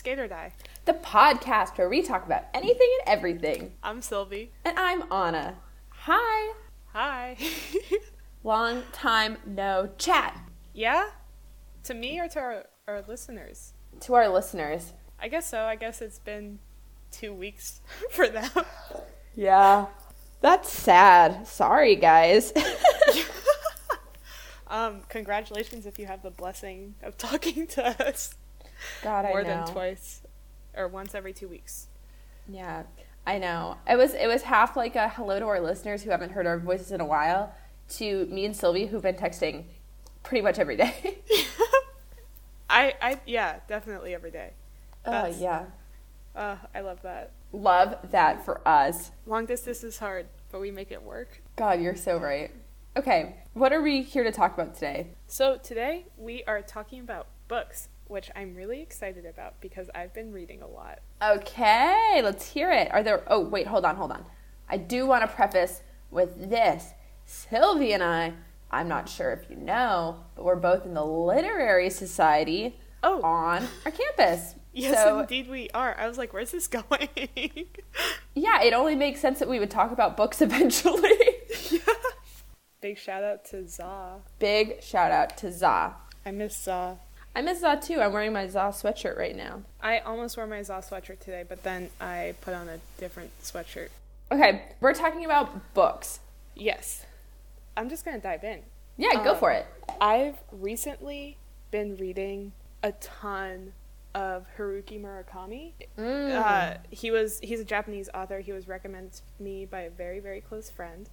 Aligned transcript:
Skate 0.00 0.18
or 0.18 0.28
Die, 0.28 0.50
the 0.86 0.94
podcast 0.94 1.76
where 1.76 1.90
we 1.90 2.00
talk 2.00 2.24
about 2.24 2.44
anything 2.54 2.88
and 3.00 3.06
everything. 3.14 3.72
I'm 3.82 4.00
Sylvie. 4.00 4.50
And 4.64 4.78
I'm 4.78 5.02
Anna. 5.12 5.56
Hi. 5.90 6.54
Hi. 6.94 7.36
Long 8.42 8.82
time 8.92 9.36
no 9.44 9.90
chat. 9.98 10.40
yeah? 10.72 11.10
To 11.84 11.92
me 11.92 12.18
or 12.18 12.28
to 12.28 12.40
our, 12.40 12.64
our 12.88 13.04
listeners? 13.06 13.74
To 14.00 14.14
our 14.14 14.30
listeners. 14.30 14.94
I 15.20 15.28
guess 15.28 15.46
so. 15.50 15.64
I 15.64 15.76
guess 15.76 16.00
it's 16.00 16.18
been 16.18 16.60
two 17.12 17.34
weeks 17.34 17.82
for 18.10 18.26
them. 18.26 18.48
Yeah. 19.34 19.84
That's 20.40 20.72
sad. 20.72 21.46
Sorry, 21.46 21.94
guys. 21.94 22.54
um, 24.66 25.02
congratulations 25.10 25.84
if 25.84 25.98
you 25.98 26.06
have 26.06 26.22
the 26.22 26.30
blessing 26.30 26.94
of 27.02 27.18
talking 27.18 27.66
to 27.66 28.08
us 28.08 28.34
God, 29.02 29.24
I 29.24 29.28
more 29.30 29.44
than 29.44 29.66
twice 29.66 30.22
or 30.76 30.88
once 30.88 31.14
every 31.14 31.32
two 31.32 31.48
weeks. 31.48 31.88
Yeah, 32.48 32.84
I 33.26 33.38
know. 33.38 33.76
It 33.88 33.96
was 33.96 34.14
it 34.14 34.26
was 34.26 34.42
half 34.42 34.76
like 34.76 34.96
a 34.96 35.08
hello 35.08 35.38
to 35.38 35.46
our 35.46 35.60
listeners 35.60 36.02
who 36.02 36.10
haven't 36.10 36.30
heard 36.30 36.46
our 36.46 36.58
voices 36.58 36.92
in 36.92 37.00
a 37.00 37.04
while, 37.06 37.54
to 37.96 38.26
me 38.26 38.44
and 38.44 38.56
Sylvie 38.56 38.86
who've 38.86 39.02
been 39.02 39.14
texting 39.16 39.64
pretty 40.22 40.42
much 40.42 40.58
every 40.58 40.76
day. 40.76 41.18
I, 42.72 42.94
I, 43.02 43.20
yeah, 43.26 43.60
definitely 43.66 44.14
every 44.14 44.30
day. 44.30 44.52
Oh 45.04 45.10
That's- 45.10 45.40
yeah, 45.40 45.64
Uh, 46.36 46.56
I 46.74 46.80
love 46.80 47.02
that. 47.02 47.32
love 47.52 47.96
that 48.12 48.44
for 48.44 48.66
us. 48.66 49.10
Long 49.26 49.46
distance 49.46 49.82
is 49.82 49.98
hard, 49.98 50.26
but 50.52 50.60
we 50.60 50.70
make 50.70 50.92
it 50.92 51.02
work. 51.02 51.42
God, 51.56 51.80
you're 51.80 51.96
so 51.96 52.16
right. 52.18 52.50
Okay, 52.96 53.36
what 53.54 53.72
are 53.72 53.80
we 53.82 54.02
here 54.02 54.24
to 54.24 54.30
talk 54.32 54.54
about 54.54 54.74
today? 54.74 55.08
So 55.26 55.56
today 55.56 56.06
we 56.16 56.44
are 56.44 56.60
talking 56.62 57.00
about 57.00 57.26
books, 57.48 57.88
which 58.10 58.30
I'm 58.36 58.54
really 58.54 58.80
excited 58.82 59.24
about 59.24 59.60
because 59.60 59.88
I've 59.94 60.12
been 60.12 60.32
reading 60.32 60.62
a 60.62 60.66
lot. 60.66 60.98
Okay, 61.22 62.20
let's 62.22 62.50
hear 62.52 62.70
it. 62.72 62.92
Are 62.92 63.02
there? 63.02 63.22
Oh 63.26 63.40
wait, 63.40 63.66
hold 63.66 63.84
on, 63.84 63.96
hold 63.96 64.12
on. 64.12 64.24
I 64.68 64.76
do 64.76 65.06
want 65.06 65.22
to 65.22 65.28
preface 65.28 65.82
with 66.10 66.50
this. 66.50 66.92
Sylvie 67.24 67.92
and 67.92 68.02
I. 68.02 68.34
I'm 68.70 68.88
not 68.88 69.08
sure 69.08 69.32
if 69.32 69.50
you 69.50 69.56
know, 69.56 70.24
but 70.36 70.44
we're 70.44 70.56
both 70.56 70.84
in 70.86 70.94
the 70.94 71.04
literary 71.04 71.90
society 71.90 72.76
Oh, 73.02 73.20
on 73.22 73.66
our 73.84 73.90
campus. 73.90 74.54
yes, 74.72 74.94
So 75.02 75.20
indeed 75.20 75.48
we 75.48 75.70
are. 75.70 75.96
I 75.98 76.06
was 76.06 76.18
like, 76.18 76.32
where's 76.32 76.52
this 76.52 76.68
going? 76.68 77.08
yeah, 78.34 78.62
it 78.62 78.72
only 78.72 78.94
makes 78.94 79.20
sense 79.20 79.38
that 79.40 79.48
we 79.48 79.58
would 79.58 79.70
talk 79.70 79.90
about 79.90 80.16
books 80.16 80.40
eventually. 80.48 81.18
yeah. 81.70 81.78
Big 82.80 82.96
shout 82.98 83.22
out 83.24 83.44
to 83.46 83.66
Za. 83.66 84.20
Big 84.38 84.82
shout 84.82 85.10
out 85.10 85.36
to 85.38 85.50
Za. 85.50 85.96
I 86.24 86.30
miss 86.30 86.56
Za. 86.64 86.98
I 87.34 87.42
miss 87.42 87.60
Za 87.60 87.76
too. 87.80 88.00
I'm 88.00 88.12
wearing 88.12 88.32
my 88.32 88.46
Za 88.48 88.70
sweatshirt 88.72 89.16
right 89.16 89.36
now. 89.36 89.62
I 89.80 89.98
almost 90.00 90.36
wore 90.36 90.46
my 90.46 90.62
Za 90.62 90.74
sweatshirt 90.74 91.20
today, 91.20 91.44
but 91.48 91.62
then 91.62 91.90
I 92.00 92.34
put 92.40 92.54
on 92.54 92.68
a 92.68 92.78
different 92.98 93.30
sweatshirt. 93.42 93.88
Okay, 94.32 94.62
we're 94.80 94.94
talking 94.94 95.24
about 95.24 95.74
books. 95.74 96.20
Yes. 96.54 97.04
I'm 97.76 97.88
just 97.88 98.04
gonna 98.04 98.18
dive 98.18 98.44
in. 98.44 98.60
Yeah, 98.96 99.14
go 99.24 99.32
Uh, 99.32 99.36
for 99.36 99.52
it. 99.52 99.66
I've 100.00 100.36
recently 100.52 101.36
been 101.70 101.96
reading 101.96 102.52
a 102.82 102.92
ton 102.92 103.72
of 104.14 104.44
Haruki 104.58 105.00
Murakami. 105.00 105.72
Mm. 105.96 106.34
Uh, 106.34 106.78
he 106.90 107.10
was 107.12 107.38
he's 107.40 107.60
a 107.60 107.64
Japanese 107.64 108.08
author. 108.12 108.40
He 108.40 108.52
was 108.52 108.66
recommended 108.66 109.12
to 109.12 109.22
me 109.42 109.64
by 109.66 109.82
a 109.82 109.90
very 109.90 110.18
very 110.18 110.40
close 110.40 110.68
friend. 110.68 111.08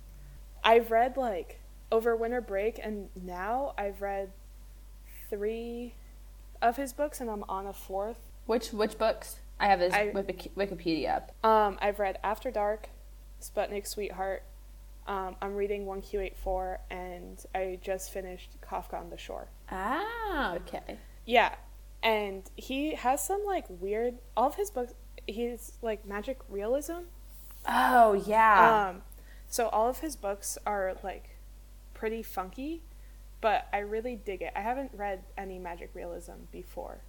I've 0.64 0.90
read 0.90 1.16
like 1.16 1.60
over 1.92 2.16
winter 2.16 2.42
break, 2.42 2.80
and 2.82 3.10
now 3.16 3.74
I've 3.78 4.02
read 4.02 4.32
three 5.30 5.94
of 6.62 6.78
his 6.78 6.94
books, 6.94 7.20
and 7.22 7.30
I'm 7.30 7.44
on 7.50 7.68
a 7.68 7.74
fourth. 7.74 8.18
which 8.46 8.72
which 8.72 8.98
books? 8.98 9.40
I 9.60 9.68
have 9.68 9.80
his 9.80 9.94
I- 9.94 10.08
Wikipedia 10.12 11.16
up. 11.16 11.32
Um, 11.46 11.78
I've 11.82 12.00
read 12.00 12.20
After 12.24 12.52
Dark, 12.52 12.90
Sputnik 13.42 13.88
Sweetheart. 13.88 14.44
Um, 15.08 15.36
I'm 15.42 15.56
reading 15.56 15.86
1Q84, 15.86 16.78
and 16.92 17.44
I 17.56 17.80
just 17.82 18.12
finished 18.12 18.58
Kafka 18.62 18.96
on 19.00 19.10
the 19.10 19.18
Shore. 19.18 19.48
Ah, 19.72 20.56
okay. 20.56 20.98
Yeah, 21.26 21.56
and 22.04 22.44
he 22.56 22.94
has 22.96 23.26
some 23.26 23.44
like 23.46 23.66
weird. 23.70 24.16
All 24.36 24.48
of 24.48 24.56
his 24.56 24.70
books, 24.70 24.94
he's 25.26 25.74
like 25.82 26.06
magic 26.06 26.40
realism. 26.50 27.04
Oh 27.68 28.14
yeah. 28.26 28.90
Um, 28.90 29.02
so 29.50 29.68
all 29.70 29.90
of 29.90 30.00
his 30.00 30.16
books 30.16 30.58
are 30.66 30.96
like 31.04 31.38
pretty 31.94 32.22
funky, 32.22 32.84
but 33.42 33.68
I 33.74 33.80
really 33.80 34.16
dig 34.16 34.42
it. 34.42 34.52
I 34.56 34.62
haven't 34.62 34.92
read 34.94 35.24
any 35.38 35.60
magic 35.60 35.92
realism 35.94 36.46
before, 36.52 37.02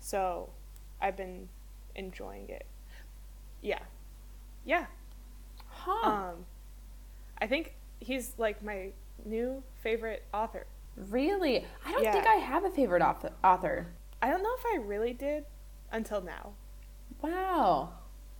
so 0.00 0.50
I've 1.00 1.16
been 1.16 1.48
enjoying 1.94 2.48
it. 2.48 2.66
Yeah, 3.62 3.80
yeah. 4.64 4.86
huh. 5.68 6.08
Um, 6.08 6.46
I 7.40 7.46
think 7.46 7.74
he's 8.00 8.34
like 8.38 8.62
my 8.62 8.92
new 9.24 9.62
favorite 9.82 10.24
author. 10.32 10.66
really? 10.96 11.64
I 11.84 11.92
don't 11.92 12.02
yeah. 12.02 12.12
think 12.12 12.26
I 12.26 12.34
have 12.34 12.64
a 12.64 12.70
favorite 12.70 13.02
author. 13.02 13.32
author. 13.42 13.88
I 14.22 14.30
don't 14.30 14.42
know 14.42 14.54
if 14.58 14.64
I 14.66 14.78
really 14.84 15.12
did 15.12 15.44
until 15.92 16.20
now. 16.22 16.52
Wow. 17.20 17.92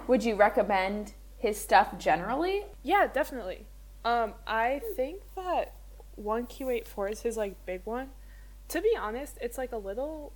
Would 0.06 0.24
you 0.24 0.34
recommend 0.34 1.14
his 1.38 1.60
stuff 1.60 1.98
generally? 1.98 2.64
Yeah, 2.82 3.06
definitely. 3.12 3.66
Um, 4.04 4.34
I 4.46 4.82
think 4.96 5.22
that 5.36 5.74
one 6.16 6.46
Q 6.46 6.70
eight 6.70 6.86
four 6.88 7.08
is 7.08 7.22
his 7.22 7.36
like 7.36 7.64
big 7.66 7.82
one. 7.84 8.10
To 8.68 8.80
be 8.80 8.96
honest, 8.98 9.38
it's 9.40 9.58
like 9.58 9.72
a 9.72 9.76
little 9.76 10.32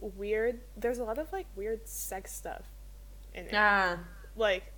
weird. 0.00 0.60
There's 0.76 0.98
a 0.98 1.04
lot 1.04 1.18
of 1.18 1.32
like 1.32 1.46
weird 1.56 1.88
sex 1.88 2.32
stuff 2.32 2.62
in 3.34 3.46
it. 3.46 3.54
Ah. 3.54 3.98
Like, 4.36 4.72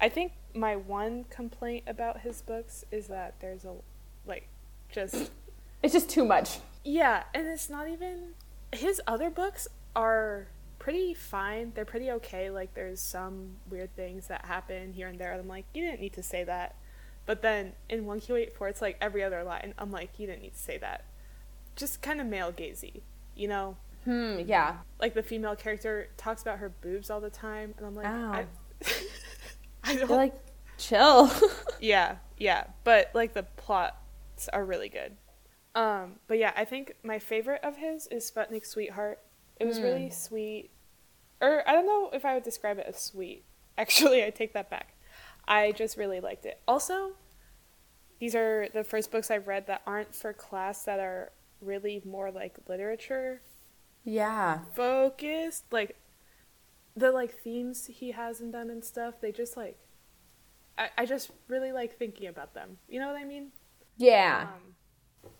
I 0.00 0.08
think 0.08 0.32
my 0.54 0.76
one 0.76 1.24
complaint 1.30 1.84
about 1.86 2.20
his 2.20 2.42
books 2.42 2.84
is 2.90 3.06
that 3.08 3.34
there's 3.40 3.64
a 3.64 3.74
like 4.26 4.48
just 4.90 5.30
It's 5.82 5.92
just 5.92 6.08
too 6.08 6.24
much. 6.24 6.58
yeah, 6.84 7.24
and 7.34 7.46
it's 7.46 7.70
not 7.70 7.88
even 7.88 8.34
his 8.72 9.00
other 9.06 9.30
books 9.30 9.68
are 9.94 10.48
pretty 10.80 11.14
fine. 11.14 11.72
They're 11.74 11.84
pretty 11.84 12.10
okay. 12.12 12.50
Like 12.50 12.74
there's 12.74 13.00
some 13.00 13.56
weird 13.70 13.94
things 13.94 14.26
that 14.28 14.44
happen 14.44 14.92
here 14.92 15.06
and 15.08 15.18
there. 15.18 15.32
And 15.32 15.40
I'm 15.40 15.48
like, 15.48 15.66
you 15.74 15.84
didn't 15.84 16.00
need 16.00 16.12
to 16.14 16.22
say 16.22 16.42
that. 16.44 16.74
But 17.28 17.42
then 17.42 17.74
in 17.90 18.06
1Q84, 18.06 18.70
it's 18.70 18.80
like 18.80 18.96
every 19.02 19.22
other 19.22 19.44
line. 19.44 19.74
I'm 19.76 19.92
like, 19.92 20.18
you 20.18 20.26
didn't 20.26 20.40
need 20.40 20.54
to 20.54 20.58
say 20.58 20.78
that. 20.78 21.04
Just 21.76 22.00
kind 22.00 22.22
of 22.22 22.26
male 22.26 22.50
gazy, 22.50 23.02
you 23.36 23.46
know? 23.48 23.76
Hmm, 24.06 24.38
yeah. 24.46 24.78
Like 24.98 25.12
the 25.12 25.22
female 25.22 25.54
character 25.54 26.08
talks 26.16 26.40
about 26.40 26.56
her 26.60 26.70
boobs 26.70 27.10
all 27.10 27.20
the 27.20 27.28
time, 27.28 27.74
and 27.76 27.86
I'm 27.86 27.94
like, 27.94 28.06
Ow. 28.06 28.32
I, 28.32 28.46
I 29.84 29.94
don't 29.96 30.08
They're 30.08 30.16
like, 30.16 30.40
chill. 30.78 31.30
yeah, 31.80 32.16
yeah. 32.38 32.64
But 32.82 33.10
like 33.12 33.34
the 33.34 33.42
plots 33.42 34.48
are 34.50 34.64
really 34.64 34.88
good. 34.88 35.14
Um, 35.74 36.14
but 36.28 36.38
yeah, 36.38 36.54
I 36.56 36.64
think 36.64 36.94
my 37.02 37.18
favorite 37.18 37.60
of 37.62 37.76
his 37.76 38.06
is 38.06 38.30
Sputnik 38.30 38.64
Sweetheart. 38.64 39.18
It 39.60 39.66
was 39.66 39.82
really 39.82 40.08
sweet. 40.08 40.70
Or 41.42 41.62
I 41.68 41.72
don't 41.72 41.84
know 41.84 42.08
if 42.14 42.24
I 42.24 42.32
would 42.32 42.42
describe 42.42 42.78
it 42.78 42.86
as 42.88 42.98
sweet. 42.98 43.44
Actually, 43.76 44.24
I 44.24 44.30
take 44.30 44.54
that 44.54 44.70
back. 44.70 44.94
I 45.48 45.72
just 45.72 45.96
really 45.96 46.20
liked 46.20 46.44
it. 46.44 46.60
Also, 46.68 47.12
these 48.20 48.34
are 48.34 48.68
the 48.74 48.84
first 48.84 49.10
books 49.10 49.30
I've 49.30 49.48
read 49.48 49.66
that 49.66 49.82
aren't 49.86 50.14
for 50.14 50.32
class 50.32 50.84
that 50.84 51.00
are 51.00 51.32
really 51.60 52.02
more 52.04 52.30
like 52.30 52.56
literature 52.68 53.40
yeah. 54.04 54.60
focused. 54.74 55.64
Like 55.72 55.96
the 56.94 57.10
like 57.10 57.38
themes 57.38 57.86
he 57.86 58.12
has 58.12 58.40
in 58.40 58.50
them 58.50 58.68
and 58.70 58.84
stuff, 58.84 59.20
they 59.20 59.32
just 59.32 59.56
like 59.56 59.78
I, 60.76 60.90
I 60.98 61.06
just 61.06 61.30
really 61.48 61.72
like 61.72 61.96
thinking 61.98 62.28
about 62.28 62.54
them. 62.54 62.76
You 62.88 63.00
know 63.00 63.06
what 63.08 63.16
I 63.16 63.24
mean? 63.24 63.48
Yeah. 63.96 64.48
Um, 64.52 65.30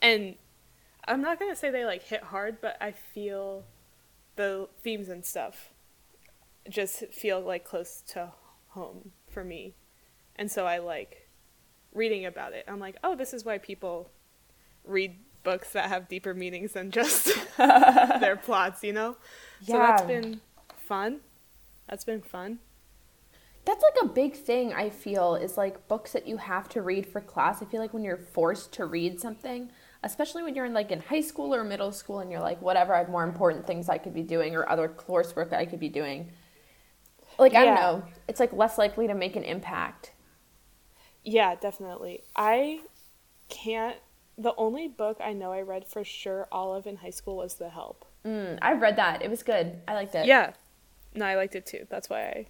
and 0.00 0.34
I'm 1.06 1.20
not 1.20 1.40
gonna 1.40 1.56
say 1.56 1.70
they 1.70 1.84
like 1.84 2.02
hit 2.02 2.22
hard, 2.22 2.60
but 2.60 2.76
I 2.80 2.92
feel 2.92 3.64
the 4.36 4.68
themes 4.82 5.08
and 5.08 5.24
stuff 5.24 5.70
just 6.68 6.98
feel 7.12 7.40
like 7.40 7.64
close 7.64 8.02
to 8.08 8.32
home 8.68 9.12
for 9.30 9.44
me, 9.44 9.74
and 10.36 10.50
so 10.50 10.66
I 10.66 10.78
like 10.78 11.28
reading 11.92 12.26
about 12.26 12.52
it. 12.52 12.64
I'm 12.68 12.78
like, 12.78 12.96
oh, 13.02 13.14
this 13.14 13.32
is 13.32 13.44
why 13.44 13.58
people 13.58 14.10
read 14.84 15.16
books 15.42 15.72
that 15.72 15.88
have 15.88 16.08
deeper 16.08 16.34
meanings 16.34 16.72
than 16.72 16.90
just 16.90 17.32
their 17.56 18.36
plots, 18.36 18.82
you 18.84 18.92
know? 18.92 19.16
Yeah. 19.62 19.66
So 19.66 19.78
that's 19.78 20.02
been 20.02 20.40
fun. 20.76 21.20
That's 21.88 22.04
been 22.04 22.22
fun. 22.22 22.58
That's 23.64 23.82
like 23.82 24.04
a 24.04 24.12
big 24.12 24.34
thing, 24.34 24.72
I 24.72 24.88
feel, 24.88 25.34
is 25.34 25.56
like 25.56 25.86
books 25.86 26.12
that 26.12 26.26
you 26.26 26.38
have 26.38 26.68
to 26.70 26.82
read 26.82 27.06
for 27.06 27.20
class. 27.20 27.62
I 27.62 27.66
feel 27.66 27.80
like 27.80 27.92
when 27.92 28.02
you're 28.02 28.16
forced 28.16 28.72
to 28.74 28.86
read 28.86 29.20
something, 29.20 29.70
especially 30.02 30.42
when 30.42 30.54
you're 30.54 30.64
in 30.64 30.72
like 30.72 30.90
in 30.90 31.00
high 31.00 31.20
school 31.20 31.54
or 31.54 31.62
middle 31.62 31.92
school 31.92 32.20
and 32.20 32.30
you're 32.30 32.40
like, 32.40 32.60
whatever, 32.62 32.94
I 32.94 32.98
have 32.98 33.10
more 33.10 33.24
important 33.24 33.66
things 33.66 33.88
I 33.88 33.98
could 33.98 34.14
be 34.14 34.22
doing 34.22 34.56
or 34.56 34.68
other 34.68 34.88
coursework 34.88 35.52
I 35.52 35.66
could 35.66 35.80
be 35.80 35.90
doing. 35.90 36.32
Like, 37.40 37.54
I 37.54 37.64
don't 37.64 37.74
know. 37.74 38.02
It's 38.28 38.38
like 38.38 38.52
less 38.52 38.78
likely 38.78 39.06
to 39.06 39.14
make 39.14 39.34
an 39.34 39.44
impact. 39.44 40.12
Yeah, 41.24 41.54
definitely. 41.54 42.22
I 42.36 42.80
can't. 43.48 43.96
The 44.38 44.54
only 44.56 44.88
book 44.88 45.18
I 45.22 45.32
know 45.32 45.52
I 45.52 45.60
read 45.62 45.86
for 45.86 46.04
sure 46.04 46.46
all 46.52 46.74
of 46.74 46.86
in 46.86 46.96
high 46.96 47.10
school 47.10 47.36
was 47.36 47.54
The 47.54 47.68
Help. 47.70 48.04
Mm, 48.24 48.58
I've 48.62 48.80
read 48.80 48.96
that. 48.96 49.22
It 49.22 49.30
was 49.30 49.42
good. 49.42 49.80
I 49.88 49.94
liked 49.94 50.14
it. 50.14 50.26
Yeah. 50.26 50.52
No, 51.14 51.24
I 51.26 51.34
liked 51.36 51.54
it 51.56 51.66
too. 51.66 51.86
That's 51.90 52.08
why 52.08 52.20
I 52.22 52.46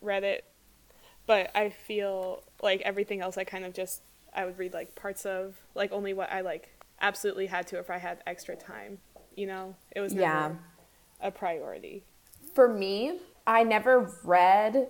read 0.00 0.22
it. 0.24 0.44
But 1.26 1.50
I 1.54 1.70
feel 1.70 2.44
like 2.62 2.80
everything 2.82 3.20
else 3.20 3.36
I 3.38 3.44
kind 3.44 3.64
of 3.64 3.72
just 3.74 4.02
I 4.34 4.44
would 4.44 4.58
read 4.58 4.72
like 4.74 4.94
parts 4.94 5.24
of, 5.26 5.54
like 5.74 5.90
only 5.92 6.12
what 6.14 6.30
I 6.30 6.42
like 6.42 6.68
absolutely 7.00 7.46
had 7.46 7.66
to 7.68 7.78
if 7.78 7.90
I 7.90 7.98
had 7.98 8.22
extra 8.26 8.54
time. 8.54 8.98
You 9.34 9.46
know? 9.46 9.74
It 9.94 10.00
was 10.00 10.12
never 10.14 10.22
Yeah. 10.24 10.52
a 11.20 11.30
priority. 11.30 12.04
For 12.54 12.68
me, 12.72 13.18
I 13.46 13.62
never 13.62 14.12
read 14.24 14.88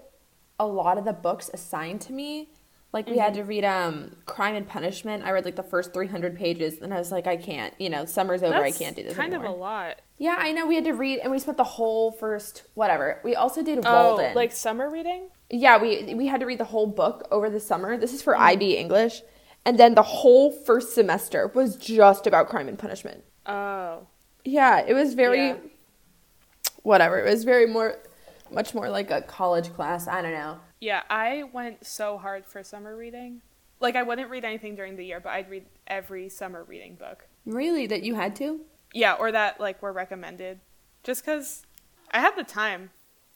a 0.58 0.66
lot 0.66 0.98
of 0.98 1.04
the 1.04 1.12
books 1.12 1.50
assigned 1.52 2.00
to 2.02 2.12
me. 2.12 2.48
Like 2.92 3.08
we 3.08 3.18
had 3.18 3.34
to 3.34 3.42
read 3.42 3.64
um 3.64 4.16
Crime 4.24 4.54
and 4.54 4.66
Punishment. 4.66 5.22
I 5.24 5.30
read 5.32 5.44
like 5.44 5.56
the 5.56 5.62
first 5.62 5.92
300 5.92 6.34
pages 6.34 6.80
and 6.80 6.94
I 6.94 6.98
was 6.98 7.12
like 7.12 7.26
I 7.26 7.36
can't, 7.36 7.74
you 7.78 7.90
know, 7.90 8.06
summer's 8.06 8.42
over. 8.42 8.54
I 8.56 8.70
can't 8.70 8.96
do 8.96 9.02
this 9.02 9.14
kind 9.14 9.34
anymore. 9.34 9.50
of 9.52 9.56
a 9.56 9.60
lot. 9.60 10.00
Yeah, 10.16 10.36
I 10.38 10.52
know 10.52 10.66
we 10.66 10.76
had 10.76 10.84
to 10.84 10.92
read 10.94 11.18
and 11.18 11.30
we 11.30 11.38
spent 11.38 11.58
the 11.58 11.64
whole 11.64 12.12
first 12.12 12.62
whatever. 12.74 13.20
We 13.22 13.34
also 13.34 13.62
did 13.62 13.80
Oh, 13.84 14.10
Walden. 14.10 14.34
like 14.34 14.52
summer 14.52 14.88
reading? 14.88 15.28
Yeah, 15.50 15.76
we 15.80 16.14
we 16.14 16.26
had 16.26 16.40
to 16.40 16.46
read 16.46 16.58
the 16.58 16.64
whole 16.64 16.86
book 16.86 17.28
over 17.30 17.50
the 17.50 17.60
summer. 17.60 17.98
This 17.98 18.14
is 18.14 18.22
for 18.22 18.32
Mm. 18.34 18.40
IB 18.40 18.76
English. 18.78 19.20
And 19.66 19.78
then 19.78 19.94
the 19.94 20.02
whole 20.02 20.50
first 20.50 20.94
semester 20.94 21.48
was 21.48 21.76
just 21.76 22.26
about 22.26 22.48
crime 22.48 22.68
and 22.68 22.78
punishment. 22.78 23.24
Oh. 23.44 24.06
Yeah, 24.44 24.78
it 24.86 24.94
was 24.94 25.12
very 25.14 25.48
Yeah. 25.48 25.56
whatever. 26.82 27.18
It 27.18 27.28
was 27.28 27.44
very 27.44 27.66
more 27.66 27.98
much 28.50 28.74
more 28.74 28.88
like 28.88 29.10
a 29.10 29.22
college 29.22 29.72
class. 29.74 30.06
I 30.08 30.22
don't 30.22 30.32
know. 30.32 30.58
Yeah, 30.80 31.02
I 31.08 31.44
went 31.52 31.86
so 31.86 32.18
hard 32.18 32.46
for 32.46 32.62
summer 32.62 32.96
reading. 32.96 33.40
Like 33.80 33.96
I 33.96 34.02
wouldn't 34.02 34.30
read 34.30 34.44
anything 34.44 34.74
during 34.74 34.96
the 34.96 35.04
year, 35.04 35.20
but 35.20 35.30
I'd 35.30 35.50
read 35.50 35.66
every 35.86 36.28
summer 36.28 36.64
reading 36.64 36.94
book. 36.94 37.26
Really 37.44 37.86
that 37.86 38.02
you 38.02 38.14
had 38.14 38.34
to? 38.36 38.60
Yeah, 38.94 39.14
or 39.14 39.30
that 39.32 39.60
like 39.60 39.82
were 39.82 39.92
recommended. 39.92 40.60
Just 41.04 41.24
cuz 41.24 41.64
I 42.10 42.20
had 42.20 42.36
the 42.36 42.44
time. 42.44 42.90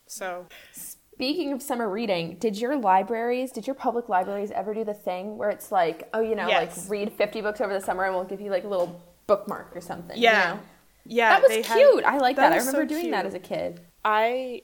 So, 0.07 0.47
Speaking 0.73 1.53
of 1.53 1.61
summer 1.61 1.87
reading, 1.87 2.37
did 2.39 2.57
your 2.57 2.75
libraries, 2.75 3.51
did 3.51 3.67
your 3.67 3.75
public 3.75 4.09
libraries 4.09 4.49
ever 4.51 4.73
do 4.73 4.83
the 4.83 4.93
thing 4.93 5.37
where 5.37 5.49
it's 5.51 5.71
like, 5.71 6.09
oh, 6.13 6.21
you 6.21 6.35
know, 6.35 6.47
Yes. 6.47 6.77
like 6.83 6.89
read 6.89 7.13
50 7.13 7.41
books 7.41 7.61
over 7.61 7.71
the 7.73 7.81
summer 7.81 8.05
and 8.05 8.15
we'll 8.15 8.23
give 8.23 8.41
you 8.41 8.49
like 8.49 8.63
a 8.63 8.67
little 8.67 8.99
bookmark 9.27 9.75
or 9.75 9.81
something? 9.81 10.17
you 10.17 10.23
Yeah. 10.23 10.53
know? 10.55 10.59
yeah, 11.05 11.29
That 11.29 11.41
was 11.43 11.49
they 11.49 11.61
had- 11.61 11.77
cute. 11.77 12.03
I 12.05 12.17
like 12.17 12.37
that. 12.37 12.51
I 12.53 12.57
remember 12.57 12.81
so 12.81 12.85
doing 12.87 13.11
that 13.11 13.25
as 13.25 13.33
a 13.35 13.39
kid. 13.39 13.81
I 14.03 14.63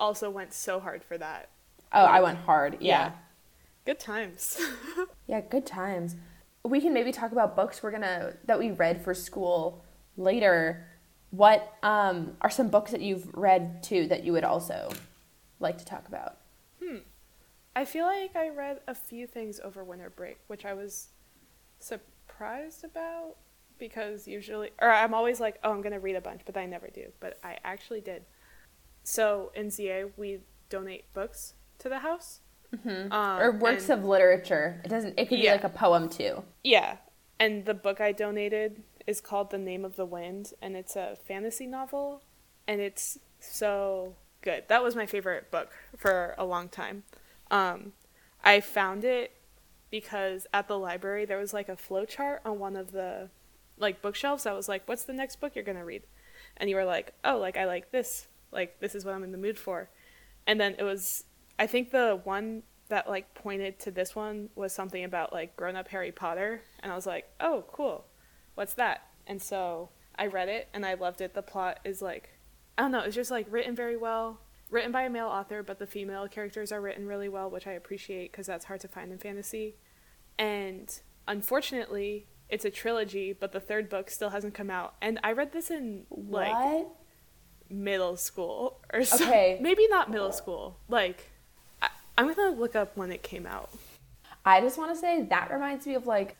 also 0.00 0.30
went 0.30 0.52
so 0.52 0.80
hard 0.80 1.04
for 1.04 1.16
that. 1.18 1.50
Oh, 1.92 2.04
I 2.04 2.20
went 2.20 2.38
hard. 2.38 2.78
Yeah. 2.80 3.12
Good 3.84 4.00
times. 4.00 4.60
Yeah, 5.26 5.40
good 5.40 5.64
times. 5.64 6.16
We 6.64 6.80
can 6.80 6.92
maybe 6.92 7.12
talk 7.12 7.30
about 7.30 7.54
books 7.54 7.84
we're 7.84 7.92
gonna 7.92 8.32
that 8.46 8.58
we 8.58 8.72
read 8.72 9.00
for 9.00 9.14
school 9.14 9.84
later. 10.16 10.88
What 11.30 11.72
um, 11.84 12.36
are 12.40 12.50
some 12.50 12.68
books 12.68 12.90
that 12.90 13.00
you've 13.00 13.32
read 13.32 13.80
too 13.84 14.08
that 14.08 14.24
you 14.24 14.32
would 14.32 14.42
also 14.42 14.90
like 15.60 15.78
to 15.78 15.84
talk 15.84 16.08
about? 16.08 16.38
Hmm. 16.82 16.96
I 17.76 17.84
feel 17.84 18.06
like 18.06 18.34
I 18.34 18.48
read 18.48 18.80
a 18.88 18.94
few 18.94 19.28
things 19.28 19.60
over 19.62 19.84
winter 19.84 20.10
break, 20.10 20.38
which 20.48 20.64
I 20.64 20.74
was 20.74 21.10
surprised 21.78 22.82
about 22.82 23.36
because 23.78 24.26
usually, 24.26 24.70
or 24.80 24.90
I'm 24.90 25.14
always 25.14 25.38
like, 25.40 25.58
oh, 25.62 25.70
I'm 25.70 25.80
going 25.80 25.92
to 25.92 26.00
read 26.00 26.16
a 26.16 26.20
bunch, 26.20 26.42
but 26.44 26.56
I 26.56 26.66
never 26.66 26.88
do. 26.88 27.06
But 27.20 27.38
I 27.42 27.58
actually 27.64 28.00
did. 28.00 28.24
So 29.10 29.50
in 29.56 29.70
ZA, 29.70 30.10
we 30.16 30.38
donate 30.68 31.12
books 31.12 31.54
to 31.80 31.88
the 31.88 31.98
house. 31.98 32.40
Mm-hmm. 32.74 33.10
Um, 33.12 33.40
or 33.40 33.50
works 33.50 33.88
and- 33.90 33.98
of 33.98 34.04
literature. 34.08 34.80
It 34.84 34.88
doesn't. 34.88 35.18
It 35.18 35.28
could 35.28 35.38
Yeah. 35.40 35.56
be 35.56 35.62
like 35.62 35.64
a 35.64 35.76
poem 35.76 36.08
too. 36.08 36.44
Yeah. 36.62 36.98
And 37.40 37.64
the 37.64 37.74
book 37.74 38.00
I 38.00 38.12
donated 38.12 38.84
is 39.08 39.20
called 39.20 39.50
The 39.50 39.58
Name 39.58 39.84
of 39.84 39.96
the 39.96 40.04
Wind, 40.06 40.52
and 40.62 40.76
it's 40.76 40.94
a 40.94 41.16
fantasy 41.26 41.66
novel, 41.66 42.22
and 42.68 42.80
it's 42.80 43.18
so 43.40 44.14
good. 44.42 44.64
That 44.68 44.84
was 44.84 44.94
my 44.94 45.06
favorite 45.06 45.50
book 45.50 45.70
for 45.96 46.34
a 46.38 46.44
long 46.44 46.68
time. 46.68 47.02
Um, 47.50 47.94
I 48.44 48.60
found 48.60 49.04
it 49.04 49.32
because 49.90 50.46
at 50.54 50.68
the 50.68 50.78
library 50.78 51.24
there 51.24 51.38
was 51.38 51.52
like 51.52 51.68
a 51.68 51.74
flowchart 51.76 52.38
on 52.44 52.60
one 52.60 52.76
of 52.76 52.92
the 52.92 53.30
like 53.76 54.00
bookshelves. 54.02 54.46
I 54.46 54.52
was 54.52 54.68
like, 54.68 54.86
"What's 54.86 55.02
the 55.02 55.12
next 55.14 55.40
book 55.40 55.56
you're 55.56 55.64
gonna 55.64 55.84
read?" 55.84 56.04
And 56.56 56.70
you 56.70 56.76
were 56.76 56.84
like, 56.84 57.14
"Oh, 57.24 57.38
like 57.38 57.56
I 57.56 57.64
like 57.64 57.90
this. 57.90 58.28
Like 58.52 58.80
this 58.80 58.94
is 58.94 59.04
what 59.04 59.14
I'm 59.14 59.24
in 59.24 59.32
the 59.32 59.38
mood 59.38 59.58
for." 59.58 59.90
And 60.46 60.60
then 60.60 60.74
it 60.78 60.82
was, 60.82 61.24
I 61.58 61.66
think 61.66 61.90
the 61.90 62.20
one 62.24 62.62
that 62.88 63.08
like 63.08 63.34
pointed 63.34 63.78
to 63.80 63.90
this 63.90 64.16
one 64.16 64.48
was 64.54 64.72
something 64.72 65.04
about 65.04 65.32
like 65.32 65.56
grown 65.56 65.76
up 65.76 65.88
Harry 65.88 66.12
Potter, 66.12 66.62
and 66.80 66.90
I 66.92 66.94
was 66.94 67.06
like, 67.06 67.26
"Oh, 67.40 67.64
cool. 67.72 68.06
What's 68.54 68.74
that?" 68.74 69.06
And 69.26 69.40
so 69.40 69.90
I 70.20 70.26
read 70.26 70.48
it 70.48 70.68
and 70.74 70.84
I 70.84 70.94
loved 70.94 71.22
it. 71.22 71.32
The 71.32 71.42
plot 71.42 71.80
is 71.84 72.02
like, 72.02 72.30
I 72.76 72.82
don't 72.82 72.92
know, 72.92 73.00
it's 73.00 73.14
just 73.14 73.30
like 73.30 73.46
written 73.48 73.74
very 73.74 73.96
well. 73.96 74.40
Written 74.68 74.92
by 74.92 75.02
a 75.02 75.10
male 75.10 75.26
author, 75.26 75.62
but 75.62 75.78
the 75.78 75.86
female 75.86 76.28
characters 76.28 76.70
are 76.70 76.80
written 76.80 77.06
really 77.06 77.28
well, 77.28 77.50
which 77.50 77.66
I 77.66 77.72
appreciate 77.72 78.30
because 78.30 78.46
that's 78.46 78.66
hard 78.66 78.80
to 78.80 78.88
find 78.88 79.10
in 79.10 79.18
fantasy. 79.18 79.76
And 80.38 80.92
unfortunately, 81.26 82.26
it's 82.48 82.64
a 82.64 82.70
trilogy, 82.70 83.32
but 83.32 83.52
the 83.52 83.60
third 83.60 83.88
book 83.88 84.10
still 84.10 84.30
hasn't 84.30 84.54
come 84.54 84.70
out. 84.70 84.94
And 85.00 85.18
I 85.24 85.32
read 85.32 85.52
this 85.52 85.70
in 85.70 86.06
like 86.10 86.52
what? 86.52 86.94
Middle 87.70 88.16
school 88.16 88.80
or 88.92 89.04
so. 89.04 89.24
Okay. 89.24 89.58
Maybe 89.60 89.86
not 89.88 90.10
middle 90.10 90.32
school. 90.32 90.76
Like, 90.88 91.30
I, 91.80 91.88
I'm 92.18 92.32
gonna 92.32 92.56
look 92.56 92.74
up 92.76 92.96
when 92.96 93.10
it 93.12 93.22
came 93.22 93.46
out. 93.46 93.70
I 94.44 94.60
just 94.60 94.78
want 94.78 94.92
to 94.94 94.98
say 94.98 95.22
that 95.22 95.50
reminds 95.52 95.86
me 95.86 95.94
of 95.94 96.06
like 96.06 96.36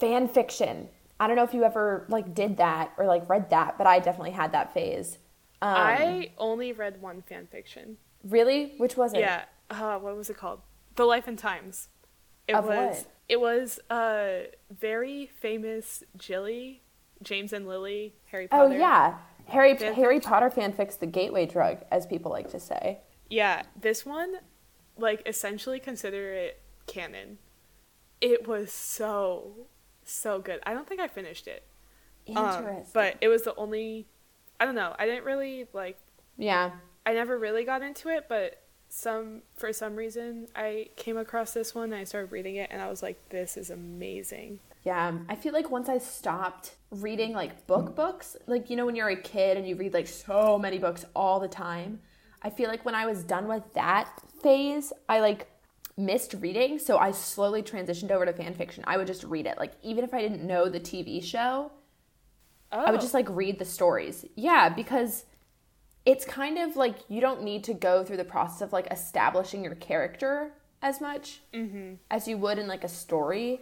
fan 0.00 0.28
fiction. 0.28 0.88
I 1.18 1.26
don't 1.26 1.36
know 1.36 1.44
if 1.44 1.52
you 1.52 1.64
ever 1.64 2.06
like 2.08 2.34
did 2.34 2.56
that 2.56 2.92
or 2.96 3.06
like 3.06 3.28
read 3.28 3.50
that, 3.50 3.76
but 3.78 3.86
I 3.86 3.98
definitely 3.98 4.30
had 4.30 4.52
that 4.52 4.72
phase. 4.72 5.18
Um, 5.62 5.74
I 5.76 6.30
only 6.38 6.72
read 6.72 7.02
one 7.02 7.20
fan 7.22 7.46
fiction. 7.46 7.98
really, 8.24 8.74
which 8.78 8.96
was 8.96 9.12
it? 9.12 9.20
Yeah. 9.20 9.44
Uh, 9.68 9.98
what 9.98 10.16
was 10.16 10.30
it 10.30 10.36
called? 10.38 10.60
The 10.96 11.04
Life 11.04 11.28
and 11.28 11.38
Times. 11.38 11.88
It 12.48 12.54
Of 12.54 12.64
was. 12.64 12.74
what? 12.76 13.06
It 13.28 13.40
was 13.40 13.78
a 13.90 14.46
very 14.70 15.26
famous 15.40 16.02
Jilly, 16.16 16.82
James 17.22 17.52
and 17.52 17.68
Lily, 17.68 18.14
Harry 18.32 18.48
Potter. 18.48 18.74
Oh 18.74 18.76
yeah, 18.76 19.18
Harry 19.50 19.74
Fanfic. 19.74 19.94
Harry 19.94 20.20
Potter 20.20 20.50
fanfic's 20.50 20.96
the 20.96 21.06
gateway 21.06 21.46
drug, 21.46 21.78
as 21.90 22.06
people 22.06 22.30
like 22.30 22.50
to 22.50 22.60
say. 22.60 22.98
Yeah, 23.28 23.62
this 23.80 24.04
one, 24.04 24.34
like, 24.96 25.22
essentially 25.26 25.78
consider 25.80 26.32
it 26.32 26.60
canon. 26.86 27.38
It 28.20 28.46
was 28.46 28.72
so, 28.72 29.66
so 30.04 30.40
good. 30.40 30.60
I 30.64 30.74
don't 30.74 30.88
think 30.88 31.00
I 31.00 31.08
finished 31.08 31.46
it. 31.46 31.64
Um, 32.28 32.36
Interesting. 32.36 32.86
but 32.92 33.16
it 33.20 33.28
was 33.28 33.42
the 33.42 33.54
only. 33.56 34.06
I 34.58 34.64
don't 34.64 34.74
know. 34.74 34.94
I 34.98 35.06
didn't 35.06 35.24
really 35.24 35.66
like. 35.72 35.98
yeah, 36.36 36.72
I 37.06 37.14
never 37.14 37.38
really 37.38 37.64
got 37.64 37.82
into 37.82 38.08
it, 38.08 38.26
but 38.28 38.62
some 38.90 39.42
for 39.54 39.72
some 39.72 39.96
reason 39.96 40.48
I 40.54 40.88
came 40.96 41.16
across 41.16 41.52
this 41.54 41.74
one 41.74 41.92
and 41.92 41.94
I 41.94 42.04
started 42.04 42.32
reading 42.32 42.56
it 42.56 42.68
and 42.72 42.82
I 42.82 42.88
was 42.88 43.02
like, 43.02 43.28
this 43.30 43.56
is 43.56 43.70
amazing. 43.70 44.58
Yeah. 44.82 45.08
Um, 45.08 45.26
I 45.28 45.36
feel 45.36 45.52
like 45.52 45.70
once 45.70 45.88
I 45.88 45.98
stopped 45.98 46.74
reading 46.90 47.32
like 47.32 47.66
book 47.66 47.94
books, 47.94 48.36
like 48.46 48.70
you 48.70 48.76
know 48.76 48.86
when 48.86 48.96
you're 48.96 49.08
a 49.08 49.20
kid 49.20 49.56
and 49.56 49.66
you 49.66 49.76
read 49.76 49.94
like 49.94 50.08
so 50.08 50.58
many 50.58 50.78
books 50.78 51.04
all 51.14 51.40
the 51.40 51.48
time, 51.48 52.00
I 52.42 52.50
feel 52.50 52.68
like 52.68 52.84
when 52.84 52.94
I 52.94 53.06
was 53.06 53.22
done 53.22 53.46
with 53.46 53.62
that 53.74 54.10
phase, 54.42 54.92
I 55.08 55.20
like 55.20 55.48
missed 55.96 56.34
reading, 56.40 56.78
so 56.78 56.98
I 56.98 57.10
slowly 57.10 57.62
transitioned 57.62 58.10
over 58.10 58.24
to 58.24 58.32
fan 58.32 58.54
fiction. 58.54 58.84
I 58.86 58.96
would 58.96 59.06
just 59.06 59.24
read 59.24 59.46
it, 59.46 59.58
like 59.58 59.72
even 59.82 60.04
if 60.04 60.14
I 60.14 60.20
didn't 60.20 60.46
know 60.46 60.68
the 60.68 60.80
TV 60.80 61.22
show, 61.22 61.72
Oh, 62.72 62.84
I 62.84 62.90
would 62.90 63.00
just 63.00 63.14
oh. 63.14 63.18
like 63.18 63.28
read 63.30 63.58
the 63.58 63.64
stories. 63.64 64.24
Yeah, 64.36 64.68
because 64.68 65.24
it's 66.06 66.24
kind 66.24 66.58
of 66.58 66.76
like 66.76 66.98
you 67.08 67.20
don't 67.20 67.42
need 67.42 67.64
to 67.64 67.74
go 67.74 68.04
through 68.04 68.16
the 68.16 68.24
process 68.24 68.60
of 68.60 68.72
like 68.72 68.86
establishing 68.90 69.64
your 69.64 69.74
character 69.74 70.52
as 70.82 71.00
much 71.00 71.40
mm-hmm. 71.52 71.94
as 72.10 72.28
you 72.28 72.38
would 72.38 72.58
in 72.58 72.66
like 72.66 72.84
a 72.84 72.88
story. 72.88 73.60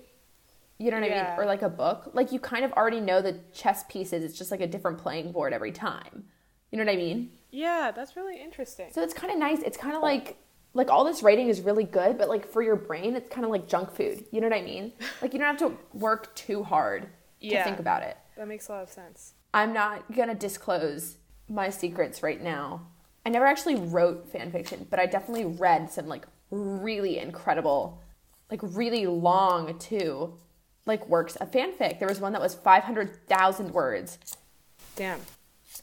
You 0.78 0.90
know 0.90 1.00
what 1.00 1.11
I 1.11 1.14
mean? 1.14 1.38
Or 1.38 1.44
like 1.44 1.62
a 1.62 1.68
book. 1.68 2.11
Like 2.14 2.30
you 2.32 2.38
kind 2.38 2.64
of 2.64 2.73
already 2.73 3.00
know 3.00 3.20
the 3.20 3.40
chess 3.52 3.85
pieces. 3.88 4.23
It's 4.25 4.38
just 4.38 4.50
like 4.50 4.61
a 4.61 4.66
different 4.66 4.99
playing 4.99 5.32
board 5.32 5.52
every 5.52 5.73
time. 5.73 6.25
You 6.70 6.78
know 6.78 6.85
what 6.85 6.92
I 6.92 6.97
mean? 6.97 7.32
yeah, 7.50 7.90
that's 7.94 8.14
really 8.14 8.40
interesting. 8.40 8.88
So 8.92 9.02
it's 9.02 9.14
kind 9.14 9.32
of 9.32 9.38
nice. 9.38 9.61
It's 9.62 9.76
kind 9.78 9.97
of 9.97 10.02
like 10.02 10.37
like 10.75 10.90
all 10.90 11.02
this 11.04 11.23
writing 11.23 11.49
is 11.49 11.62
really 11.62 11.85
good, 11.85 12.18
but 12.18 12.28
like 12.28 12.47
for 12.47 12.62
your 12.62 12.76
brain, 12.76 13.16
it's 13.16 13.28
kind 13.30 13.44
of 13.44 13.50
like 13.50 13.66
junk 13.68 13.90
food. 13.90 14.25
You 14.30 14.40
know 14.40 14.49
what 14.49 14.56
I 14.56 14.62
mean? 14.62 14.92
Like 15.23 15.32
you 15.32 15.38
don't 15.38 15.49
have 15.49 15.58
to 15.58 15.76
work 15.94 16.35
too 16.37 16.62
hard 16.62 17.08
to 17.40 17.64
think 17.64 17.78
about 17.80 18.02
it. 18.02 18.16
that 18.37 18.47
makes 18.47 18.68
a 18.68 18.73
lot 18.73 18.82
of 18.82 18.90
sense. 18.90 19.35
I'm 19.54 19.73
not 19.73 20.12
gonna 20.14 20.35
disclose 20.35 21.16
my 21.49 21.70
secrets 21.70 22.23
right 22.23 22.40
now. 22.40 22.87
I 23.25 23.30
never 23.30 23.47
actually 23.47 23.76
wrote 23.76 24.30
fan 24.30 24.52
fiction, 24.52 24.87
but 24.90 25.00
I 25.00 25.06
definitely 25.06 25.47
read 25.47 25.90
some 25.90 26.06
like 26.06 26.26
really 26.50 27.18
incredible, 27.18 28.02
like 28.50 28.61
really 28.62 29.06
long 29.06 29.78
too, 29.78 30.35
like 30.88 31.09
works 31.09 31.37
of 31.37 31.50
fanfic. 31.52 31.99
There 31.99 32.09
was 32.09 32.21
one 32.21 32.33
that 32.33 32.40
was 32.42 32.54
500,000 32.54 33.73
words, 33.73 34.18
Damn. 34.97 35.21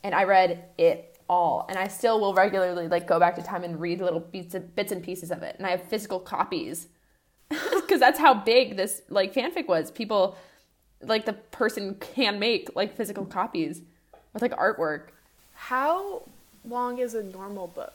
and 0.04 0.14
I 0.14 0.24
read 0.24 0.66
it 0.78 1.18
all. 1.30 1.66
And 1.70 1.78
I 1.78 1.88
still 1.88 2.20
will 2.20 2.34
regularly 2.34 2.88
like 2.88 3.08
go 3.08 3.20
back 3.20 3.36
to 3.36 3.42
time 3.44 3.64
and 3.64 3.80
read 3.80 4.02
little 4.02 4.20
bits 4.20 4.54
and, 4.56 4.76
bits 4.76 4.92
and 4.92 5.02
pieces 5.02 5.32
of 5.32 5.44
it. 5.44 5.56
And 5.58 5.66
I 5.66 5.72
have 5.72 5.84
physical 5.84 6.20
copies 6.20 6.88
because 7.50 8.00
that's 8.00 8.20
how 8.20 8.34
big 8.34 8.76
this 8.76 9.02
like 9.10 9.34
fanfic 9.34 9.68
was. 9.68 9.92
People 9.92 10.36
like 11.02 11.26
the 11.26 11.34
person 11.34 11.96
can 11.96 12.40
make 12.40 12.76
like 12.76 12.96
physical 12.96 13.26
copies 13.26 13.82
with 14.34 14.42
like 14.42 14.52
artwork. 14.58 15.08
How 15.54 16.24
long 16.66 16.98
is 16.98 17.14
a 17.14 17.24
normal 17.24 17.68
book? 17.68 17.94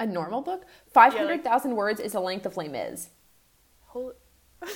A 0.00 0.06
normal 0.06 0.42
book, 0.42 0.64
five 0.92 1.12
hundred 1.12 1.42
thousand 1.42 1.74
words 1.74 1.98
is 2.00 2.12
the 2.12 2.20
length 2.20 2.46
of 2.46 2.56
Les 2.56 2.68
Mis. 2.68 3.08
Holy- 3.86 4.14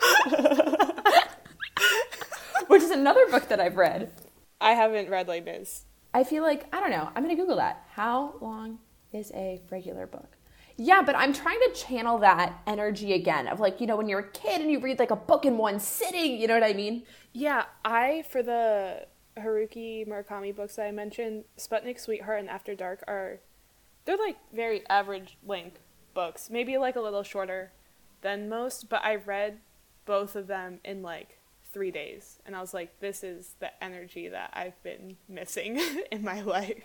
which 2.68 2.82
is 2.82 2.90
another 2.90 3.26
book 3.30 3.48
that 3.48 3.60
I've 3.60 3.76
read. 3.76 4.10
I 4.60 4.72
haven't 4.72 5.10
read 5.10 5.28
Les 5.28 5.40
Mis. 5.40 5.84
I 6.12 6.24
feel 6.24 6.42
like 6.42 6.66
I 6.72 6.80
don't 6.80 6.90
know. 6.90 7.10
I'm 7.14 7.22
gonna 7.22 7.36
Google 7.36 7.56
that. 7.56 7.84
How 7.92 8.34
long 8.40 8.78
is 9.12 9.30
a 9.34 9.60
regular 9.70 10.06
book? 10.06 10.36
Yeah, 10.76 11.02
but 11.02 11.16
I'm 11.16 11.32
trying 11.32 11.58
to 11.60 11.72
channel 11.74 12.18
that 12.18 12.60
energy 12.66 13.12
again 13.12 13.48
of 13.48 13.60
like 13.60 13.80
you 13.80 13.86
know 13.86 13.96
when 13.96 14.08
you're 14.08 14.20
a 14.20 14.30
kid 14.30 14.60
and 14.60 14.70
you 14.70 14.80
read 14.80 14.98
like 14.98 15.10
a 15.10 15.16
book 15.16 15.44
in 15.44 15.56
one 15.56 15.80
sitting. 15.80 16.40
You 16.40 16.46
know 16.46 16.54
what 16.54 16.68
I 16.68 16.72
mean? 16.72 17.04
Yeah, 17.32 17.64
I 17.84 18.24
for 18.28 18.42
the 18.42 19.06
Haruki 19.36 20.06
Murakami 20.06 20.54
books 20.54 20.76
that 20.76 20.86
I 20.86 20.90
mentioned, 20.90 21.44
Sputnik 21.56 22.00
Sweetheart 22.00 22.40
and 22.40 22.48
After 22.48 22.74
Dark 22.74 23.04
are 23.06 23.40
they're 24.04 24.16
like 24.16 24.38
very 24.52 24.86
average 24.88 25.36
length 25.46 25.80
books, 26.14 26.48
maybe 26.50 26.78
like 26.78 26.96
a 26.96 27.00
little 27.00 27.22
shorter 27.22 27.72
than 28.22 28.48
most, 28.48 28.88
but 28.88 29.04
I 29.04 29.16
read 29.16 29.58
both 30.08 30.34
of 30.34 30.46
them 30.46 30.80
in 30.86 31.02
like 31.02 31.38
3 31.70 31.90
days 31.90 32.40
and 32.46 32.56
I 32.56 32.60
was 32.60 32.72
like 32.72 32.98
this 32.98 33.22
is 33.22 33.54
the 33.60 33.70
energy 33.84 34.28
that 34.28 34.50
I've 34.54 34.82
been 34.82 35.18
missing 35.28 35.78
in 36.10 36.24
my 36.24 36.40
life. 36.40 36.82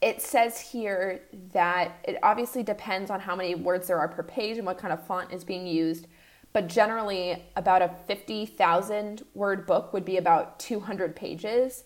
It 0.00 0.22
says 0.22 0.60
here 0.60 1.22
that 1.52 1.98
it 2.04 2.18
obviously 2.22 2.62
depends 2.62 3.10
on 3.10 3.18
how 3.18 3.34
many 3.34 3.56
words 3.56 3.88
there 3.88 3.98
are 3.98 4.08
per 4.08 4.22
page 4.22 4.58
and 4.58 4.64
what 4.64 4.78
kind 4.78 4.92
of 4.92 5.04
font 5.04 5.32
is 5.32 5.42
being 5.42 5.66
used, 5.66 6.06
but 6.52 6.68
generally 6.68 7.42
about 7.56 7.82
a 7.82 7.94
50,000 8.06 9.24
word 9.34 9.66
book 9.66 9.92
would 9.92 10.04
be 10.04 10.18
about 10.18 10.60
200 10.60 11.16
pages, 11.16 11.84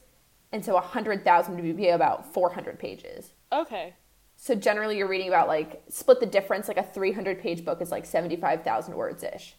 and 0.53 0.63
so 0.65 0.75
100,000 0.75 1.55
would 1.57 1.77
be 1.77 1.89
about 1.89 2.35
400 2.35 2.79
pages. 2.79 3.33
Okay. 3.53 3.95
So 4.37 4.55
generally, 4.55 4.97
you're 4.97 5.09
reading 5.09 5.29
about 5.29 5.49
like 5.49 5.83
split 5.89 6.19
the 6.19 6.27
difference. 6.27 6.67
Like 6.67 6.79
a 6.79 6.83
300 6.83 7.41
page 7.41 7.65
book 7.65 7.81
is 7.83 7.91
like 7.91 8.07
75,000 8.07 8.95
words 8.95 9.23
ish. 9.23 9.55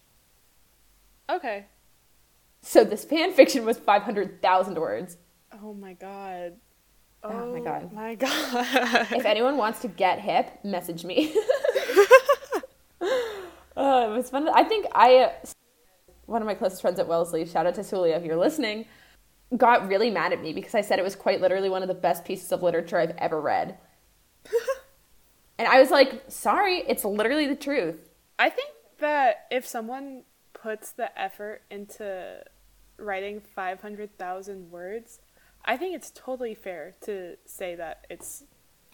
Okay. 1.31 1.65
So 2.61 2.83
this 2.83 3.05
fan 3.05 3.33
fiction 3.33 3.65
was 3.65 3.77
500,000 3.77 4.75
words. 4.75 5.17
Oh 5.63 5.73
my 5.73 5.93
god. 5.93 6.53
Ah, 7.23 7.29
oh, 7.33 7.53
my 7.53 7.59
god. 7.59 7.89
Oh 7.91 7.95
my 7.95 8.15
god. 8.15 9.07
If 9.11 9.25
anyone 9.25 9.57
wants 9.57 9.79
to 9.81 9.87
get 9.87 10.19
hip, 10.19 10.59
message 10.63 11.05
me. 11.05 11.33
oh, 13.77 14.11
it 14.11 14.15
was 14.15 14.29
fun. 14.29 14.49
I 14.49 14.63
think 14.63 14.87
I, 14.93 15.31
one 16.25 16.41
of 16.41 16.45
my 16.45 16.53
closest 16.55 16.81
friends 16.81 16.99
at 16.99 17.07
Wellesley, 17.07 17.45
shout 17.45 17.65
out 17.65 17.75
to 17.75 17.81
Sulia 17.81 18.17
if 18.17 18.23
you're 18.23 18.35
listening, 18.35 18.85
got 19.55 19.87
really 19.87 20.09
mad 20.09 20.33
at 20.33 20.41
me 20.41 20.51
because 20.53 20.75
I 20.75 20.81
said 20.81 20.99
it 20.99 21.03
was 21.03 21.15
quite 21.15 21.41
literally 21.41 21.69
one 21.69 21.81
of 21.81 21.87
the 21.87 21.93
best 21.93 22.25
pieces 22.25 22.51
of 22.51 22.63
literature 22.63 22.97
I've 22.97 23.15
ever 23.17 23.39
read. 23.39 23.77
and 25.57 25.67
I 25.67 25.79
was 25.79 25.91
like, 25.91 26.23
sorry, 26.27 26.83
it's 26.87 27.05
literally 27.05 27.47
the 27.47 27.55
truth. 27.55 28.09
I 28.37 28.49
think 28.49 28.69
that 28.99 29.45
if 29.51 29.65
someone 29.67 30.23
puts 30.61 30.91
the 30.91 31.17
effort 31.19 31.61
into 31.69 32.43
writing 32.97 33.39
500,000 33.41 34.69
words, 34.71 35.19
I 35.65 35.77
think 35.77 35.95
it's 35.95 36.11
totally 36.11 36.55
fair 36.55 36.95
to 37.01 37.37
say 37.45 37.75
that 37.75 38.05
it's 38.09 38.43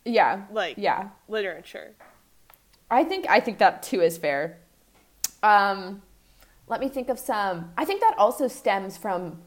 Yeah. 0.06 0.46
like 0.52 0.76
yeah. 0.78 1.10
literature. 1.28 1.96
I 2.90 3.04
think 3.04 3.26
I 3.30 3.40
think 3.42 3.58
that 3.58 3.84
too 3.84 4.02
is 4.02 4.18
fair. 4.18 4.60
Um, 5.44 6.02
let 6.68 6.80
me 6.80 6.88
think 6.90 7.10
of 7.10 7.20
some. 7.20 7.72
I 7.78 7.84
think 7.86 8.00
that 8.02 8.16
also 8.18 8.48
stems 8.48 8.98
from 8.98 9.42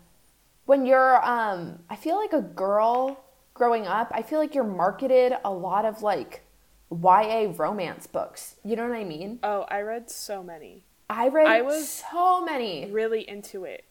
when 0.67 0.85
you're. 0.87 1.25
Um, 1.27 1.81
I 1.89 1.97
feel 1.97 2.17
like 2.17 2.33
a 2.35 2.43
girl 2.43 3.25
growing 3.55 3.87
up. 3.87 4.11
I 4.15 4.23
feel 4.23 4.39
like 4.39 4.55
you're 4.55 4.65
marketed 4.65 5.33
a 5.45 5.51
lot 5.51 5.85
of 5.87 6.03
like 6.03 6.43
YA 6.91 7.53
romance 7.57 8.07
books. 8.07 8.57
You 8.65 8.77
know 8.77 8.87
what 8.89 8.97
I 8.97 9.05
mean? 9.05 9.39
Oh, 9.43 9.63
I 9.71 9.81
read 9.81 10.11
so 10.11 10.43
many. 10.43 10.85
I 11.11 11.29
read 11.29 11.47
I 11.47 11.63
was- 11.63 11.89
so 11.89 12.45
many. 12.45 12.91
Really 12.91 13.29
into 13.29 13.65
it, 13.65 13.85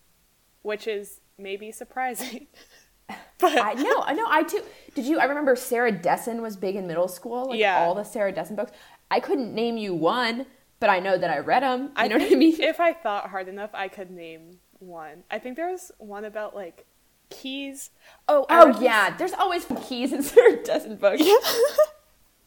which 0.61 0.87
is 0.87 1.19
maybe 1.37 1.71
surprising. 1.71 2.47
but 3.39 3.57
I 3.57 3.73
no, 3.73 4.01
I 4.03 4.13
know. 4.13 4.25
I 4.29 4.43
too. 4.43 4.61
Did 4.95 5.05
you? 5.05 5.19
I 5.19 5.25
remember 5.25 5.55
Sarah 5.55 5.91
Dessen 5.91 6.41
was 6.41 6.55
big 6.55 6.75
in 6.75 6.87
middle 6.87 7.07
school. 7.07 7.49
Like 7.49 7.59
Yeah. 7.59 7.79
all 7.79 7.93
the 7.95 8.03
Sarah 8.03 8.31
Dessen 8.31 8.55
books. 8.55 8.71
I 9.11 9.19
couldn't 9.19 9.53
name 9.53 9.77
you 9.77 9.93
one, 9.93 10.45
but 10.79 10.89
I 10.89 10.99
know 10.99 11.17
that 11.17 11.29
I 11.29 11.39
read 11.39 11.63
them. 11.63 11.83
You 11.87 11.91
I 11.95 12.07
know 12.07 12.17
what 12.17 12.31
I 12.31 12.35
mean? 12.35 12.61
if 12.61 12.79
I 12.79 12.93
thought 12.93 13.29
hard 13.29 13.47
enough, 13.47 13.71
I 13.73 13.87
could 13.87 14.11
name 14.11 14.59
one. 14.79 15.23
I 15.31 15.39
think 15.39 15.55
there 15.57 15.69
was 15.71 15.91
one 15.97 16.23
about 16.25 16.55
like 16.55 16.85
keys. 17.29 17.89
Oh, 18.27 18.45
Oh 18.49 18.71
this- 18.73 18.81
yeah, 18.81 19.15
there's 19.17 19.33
always 19.33 19.65
keys 19.87 20.13
in 20.13 20.21
Sarah 20.31 20.63
Dessen 20.63 20.95
books. 20.95 21.21
Yeah. 21.23 21.33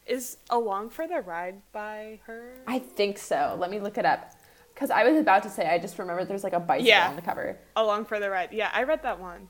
Is 0.05 0.35
Along 0.49 0.89
for 0.89 1.07
the 1.07 1.21
Ride 1.21 1.61
by 1.71 2.19
her? 2.25 2.55
I 2.67 2.79
think 2.79 3.17
so. 3.17 3.55
Let 3.57 3.71
me 3.71 3.79
look 3.79 3.97
it 3.97 4.05
up. 4.05 4.31
Because 4.73 4.89
I 4.89 5.03
was 5.03 5.19
about 5.19 5.43
to 5.43 5.49
say, 5.49 5.67
I 5.67 5.77
just 5.79 5.99
remembered 5.99 6.27
there's 6.27 6.43
like 6.43 6.53
a 6.53 6.59
bicycle 6.59 6.87
Yeah. 6.87 7.09
on 7.09 7.15
the 7.15 7.21
cover. 7.21 7.57
Along 7.75 8.05
for 8.05 8.19
the 8.19 8.29
Ride. 8.29 8.51
Yeah, 8.51 8.69
I 8.73 8.83
read 8.83 9.03
that 9.03 9.19
one. 9.19 9.49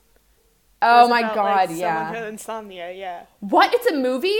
Oh 0.82 1.08
my 1.08 1.20
about, 1.22 1.36
god, 1.36 1.70
like, 1.70 1.80
yeah. 1.80 2.25
insomnia. 2.27 2.92
Yeah. 2.92 3.24
What? 3.39 3.74
It's 3.74 3.88
a 3.88 3.96
movie? 3.96 4.38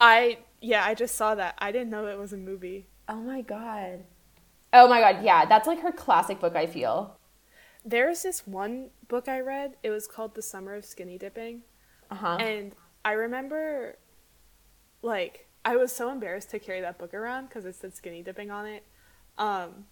I 0.00 0.38
yeah, 0.62 0.84
I 0.84 0.94
just 0.94 1.14
saw 1.14 1.34
that. 1.34 1.54
I 1.58 1.72
didn't 1.72 1.90
know 1.90 2.06
it 2.06 2.18
was 2.18 2.32
a 2.32 2.36
movie. 2.38 2.86
Oh 3.08 3.16
my 3.20 3.42
god. 3.42 4.04
Oh 4.72 4.88
my 4.88 5.00
god, 5.00 5.22
yeah. 5.24 5.44
That's 5.46 5.66
like 5.66 5.80
her 5.80 5.92
classic 5.92 6.40
book, 6.40 6.56
I 6.56 6.66
feel. 6.66 7.18
There's 7.84 8.22
this 8.22 8.46
one 8.46 8.90
book 9.08 9.28
I 9.28 9.40
read. 9.40 9.76
It 9.82 9.90
was 9.90 10.06
called 10.06 10.34
The 10.34 10.42
Summer 10.42 10.74
of 10.74 10.84
Skinny 10.84 11.18
Dipping, 11.18 11.62
Uh 12.10 12.14
huh. 12.14 12.36
and 12.38 12.72
I 13.04 13.12
remember, 13.12 13.96
like, 15.02 15.48
I 15.64 15.76
was 15.76 15.90
so 15.92 16.10
embarrassed 16.10 16.50
to 16.50 16.58
carry 16.58 16.80
that 16.82 16.98
book 16.98 17.14
around 17.14 17.48
because 17.48 17.64
it 17.64 17.74
said 17.74 17.94
skinny 17.96 18.22
dipping 18.22 18.50
on 18.50 18.66
it. 18.66 18.84
Um, 19.40 19.86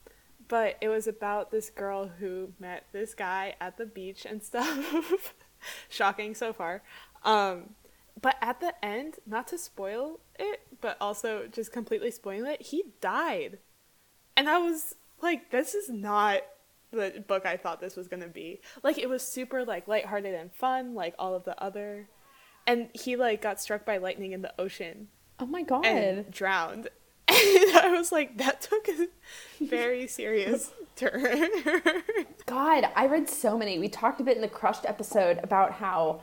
but 0.46 0.76
it 0.80 0.88
was 0.88 1.06
about 1.08 1.50
this 1.50 1.70
girl 1.70 2.06
who 2.20 2.52
met 2.60 2.84
this 2.92 3.14
guy 3.14 3.54
at 3.60 3.76
the 3.78 3.86
beach 3.86 4.24
and 4.24 4.42
stuff. 4.42 5.34
Shocking 5.88 6.34
so 6.34 6.52
far. 6.52 6.82
Um, 7.24 7.70
but 8.20 8.36
at 8.40 8.60
the 8.60 8.72
end, 8.84 9.16
not 9.26 9.48
to 9.48 9.58
spoil 9.58 10.20
it, 10.38 10.60
but 10.80 10.96
also 11.00 11.48
just 11.50 11.72
completely 11.72 12.10
spoil 12.12 12.44
it, 12.46 12.62
he 12.62 12.84
died. 13.00 13.58
And 14.36 14.48
I 14.48 14.58
was 14.58 14.94
like, 15.20 15.50
this 15.50 15.74
is 15.74 15.88
not 15.90 16.42
the 16.92 17.24
book 17.26 17.44
I 17.44 17.56
thought 17.56 17.80
this 17.80 17.96
was 17.96 18.06
gonna 18.08 18.28
be. 18.28 18.60
Like 18.82 18.96
it 18.98 19.08
was 19.08 19.22
super 19.22 19.64
like 19.64 19.88
lighthearted 19.88 20.34
and 20.34 20.52
fun, 20.52 20.94
like 20.94 21.14
all 21.18 21.34
of 21.34 21.44
the 21.44 21.60
other 21.60 22.08
and 22.68 22.90
he 22.92 23.16
like 23.16 23.40
got 23.40 23.60
struck 23.60 23.84
by 23.84 23.96
lightning 23.96 24.32
in 24.32 24.42
the 24.42 24.52
ocean 24.60 25.08
Oh 25.40 25.46
my 25.46 25.62
god. 25.62 25.86
and 25.86 26.30
drowned. 26.30 26.88
I 27.83 27.95
was 27.97 28.12
like, 28.12 28.37
that 28.38 28.61
took 28.61 28.88
a 28.88 29.09
very 29.61 30.07
serious 30.07 30.73
turn. 30.97 31.49
God, 32.47 32.88
I 32.97 33.07
read 33.07 33.28
so 33.28 33.57
many. 33.59 33.78
We 33.78 33.88
talked 33.88 34.21
a 34.21 34.25
bit 34.25 34.37
in 34.37 34.42
the 34.42 34.49
Crushed 34.49 34.85
episode 34.87 35.38
about 35.42 35.73
how 35.73 36.23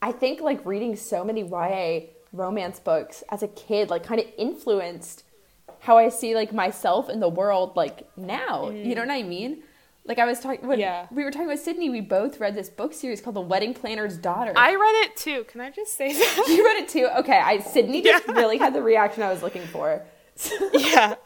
I 0.00 0.12
think 0.12 0.40
like 0.40 0.64
reading 0.64 0.96
so 0.96 1.24
many 1.24 1.42
YA 1.42 2.08
romance 2.32 2.78
books 2.78 3.24
as 3.30 3.42
a 3.42 3.48
kid 3.48 3.88
like 3.90 4.02
kind 4.04 4.20
of 4.20 4.26
influenced 4.36 5.24
how 5.80 5.96
I 5.96 6.08
see 6.08 6.34
like 6.34 6.52
myself 6.52 7.08
in 7.08 7.20
the 7.20 7.28
world 7.28 7.76
like 7.76 8.08
now. 8.16 8.70
You 8.70 8.94
know 8.94 9.02
mm. 9.02 9.08
what 9.08 9.14
I 9.14 9.22
mean? 9.22 9.62
Like 10.04 10.18
I 10.18 10.24
was 10.24 10.40
talking 10.40 10.66
when 10.66 10.80
Yeah. 10.80 11.06
we 11.10 11.22
were 11.22 11.30
talking 11.30 11.48
with 11.48 11.60
Sydney, 11.60 11.90
we 11.90 12.00
both 12.00 12.40
read 12.40 12.54
this 12.54 12.68
book 12.70 12.94
series 12.94 13.20
called 13.20 13.36
The 13.36 13.42
Wedding 13.42 13.74
Planner's 13.74 14.16
Daughter. 14.16 14.52
I 14.56 14.74
read 14.74 15.04
it 15.06 15.16
too. 15.16 15.44
Can 15.44 15.60
I 15.60 15.70
just 15.70 15.96
say 15.96 16.12
that? 16.12 16.44
you 16.48 16.64
read 16.64 16.82
it 16.82 16.88
too? 16.88 17.08
Okay, 17.18 17.38
I 17.38 17.58
Sydney 17.58 18.02
just 18.02 18.24
Yeah. 18.28 18.34
really 18.34 18.56
had 18.58 18.74
the 18.74 18.82
reaction 18.82 19.22
I 19.22 19.30
was 19.30 19.42
looking 19.42 19.66
for. 19.66 20.02
yeah. 20.72 21.14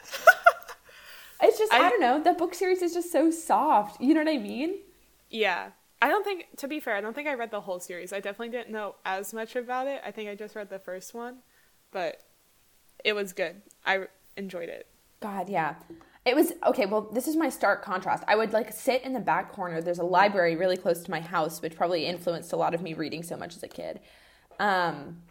It's 1.45 1.59
just 1.59 1.73
I, 1.73 1.79
I- 1.79 1.91
don't 1.91 2.01
know. 2.01 2.23
The 2.23 2.35
book 2.35 2.55
series 2.55 2.83
is 2.83 2.95
just 2.95 3.11
so 3.11 3.31
soft. 3.31 4.01
You 4.01 4.15
know 4.15 4.21
what 4.21 4.29
I 4.33 4.39
mean? 4.39 4.77
Yeah. 5.29 5.71
I 6.01 6.09
don't 6.09 6.25
think, 6.25 6.47
to 6.59 6.69
be 6.69 6.79
fair, 6.79 6.95
I 6.95 7.01
don't 7.01 7.15
think 7.15 7.27
I 7.29 7.35
read 7.35 7.51
the 7.51 7.61
whole 7.61 7.81
series. 7.81 8.13
I 8.13 8.21
definitely 8.21 8.51
didn't 8.51 8.71
know 8.71 8.95
as 9.05 9.33
much 9.35 9.57
about 9.57 9.87
it. 9.89 10.01
I 10.05 10.13
think 10.13 10.29
I 10.31 10.35
just 10.37 10.55
read 10.55 10.71
the 10.71 10.79
first 10.79 11.15
one, 11.15 11.39
but 11.91 12.23
it 13.05 13.15
was 13.15 13.33
good. 13.33 13.63
I 13.85 14.07
enjoyed 14.37 14.69
it. 14.69 14.87
God, 15.21 15.49
yeah. 15.49 15.75
It 16.25 16.37
was 16.37 16.53
okay. 16.65 16.87
Well, 16.87 17.03
this 17.13 17.27
is 17.27 17.35
my 17.35 17.49
stark 17.49 17.85
contrast. 17.85 18.23
I 18.29 18.37
would 18.37 18.53
like 18.53 18.73
sit 18.73 19.03
in 19.03 19.13
the 19.13 19.21
back 19.21 19.51
corner. 19.53 19.81
There's 19.81 19.99
a 19.99 20.05
library 20.05 20.55
really 20.55 20.77
close 20.77 21.03
to 21.03 21.11
my 21.11 21.21
house, 21.21 21.61
which 21.61 21.75
probably 21.75 22.07
influenced 22.07 22.53
a 22.53 22.57
lot 22.57 22.75
of 22.75 22.83
me 22.83 22.95
reading 22.95 23.25
so 23.25 23.37
much 23.37 23.57
as 23.57 23.63
a 23.65 23.69
kid. 23.69 23.99
Um, 24.61 25.23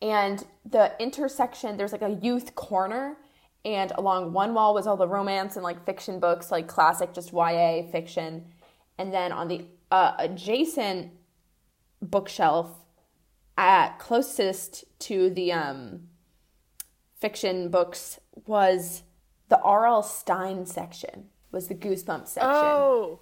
and 0.00 0.44
the 0.64 0.92
intersection, 1.00 1.76
there's 1.76 1.92
like 1.92 2.02
a 2.02 2.18
youth 2.22 2.54
corner, 2.54 3.16
and 3.64 3.90
along 3.96 4.32
one 4.32 4.54
wall 4.54 4.74
was 4.74 4.86
all 4.86 4.96
the 4.96 5.08
romance 5.08 5.56
and 5.56 5.62
like 5.64 5.84
fiction 5.84 6.20
books, 6.20 6.50
like 6.50 6.68
classic, 6.68 7.12
just 7.12 7.32
YA 7.32 7.82
fiction. 7.90 8.46
And 8.98 9.12
then 9.12 9.32
on 9.32 9.48
the 9.48 9.66
uh, 9.90 10.14
adjacent 10.18 11.12
bookshelf, 12.00 12.70
at 13.56 13.98
closest 13.98 14.84
to 15.00 15.30
the 15.30 15.52
um, 15.52 16.02
fiction 17.20 17.68
books 17.70 18.20
was 18.46 19.02
the 19.48 19.60
R.L. 19.60 20.02
Stine 20.04 20.64
section, 20.64 21.26
was 21.50 21.66
the 21.66 21.74
Goosebumps 21.74 22.28
section. 22.28 22.50
Oh. 22.52 23.20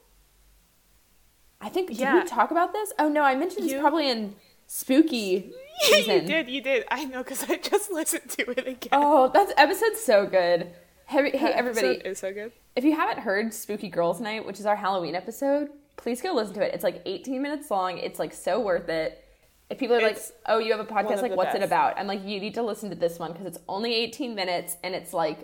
I 1.58 1.70
think 1.70 1.88
did 1.88 1.98
Yeah. 1.98 2.20
we 2.22 2.24
talk 2.28 2.50
about 2.50 2.74
this? 2.74 2.92
Oh 2.98 3.08
no, 3.08 3.22
I 3.22 3.34
mentioned 3.34 3.64
this 3.68 3.80
probably 3.80 4.10
in 4.10 4.36
spooky 4.66 5.52
you 5.90 6.02
did, 6.22 6.48
you 6.48 6.60
did. 6.60 6.84
I 6.90 7.04
know 7.04 7.22
because 7.22 7.48
I 7.48 7.56
just 7.56 7.90
listened 7.90 8.30
to 8.30 8.50
it 8.50 8.66
again. 8.66 8.88
Oh, 8.92 9.28
that 9.32 9.52
episode's 9.56 10.00
so 10.00 10.26
good. 10.26 10.70
Hey, 11.06 11.30
hey 11.36 11.52
everybody, 11.52 11.88
is 11.88 12.18
so 12.18 12.32
good. 12.32 12.52
if 12.74 12.82
you 12.84 12.94
haven't 12.96 13.20
heard 13.20 13.54
Spooky 13.54 13.88
Girls 13.88 14.20
Night, 14.20 14.44
which 14.44 14.58
is 14.58 14.66
our 14.66 14.74
Halloween 14.74 15.14
episode, 15.14 15.68
please 15.96 16.20
go 16.20 16.32
listen 16.34 16.54
to 16.54 16.62
it. 16.62 16.74
It's 16.74 16.82
like 16.82 17.02
18 17.06 17.40
minutes 17.40 17.70
long. 17.70 17.98
It's 17.98 18.18
like 18.18 18.32
so 18.34 18.60
worth 18.60 18.88
it. 18.88 19.22
If 19.70 19.78
people 19.78 19.96
are 19.96 20.00
like, 20.02 20.18
"Oh, 20.46 20.58
you 20.58 20.70
have 20.72 20.80
a 20.80 20.84
podcast, 20.84 21.22
like 21.22 21.36
what's 21.36 21.54
it 21.54 21.62
about?" 21.62 21.98
I'm 21.98 22.06
like, 22.06 22.24
"You 22.24 22.40
need 22.40 22.54
to 22.54 22.62
listen 22.62 22.90
to 22.90 22.96
this 22.96 23.18
one 23.18 23.32
because 23.32 23.46
it's 23.46 23.58
only 23.68 23.94
18 23.94 24.34
minutes 24.34 24.76
and 24.84 24.94
it's 24.94 25.12
like 25.12 25.38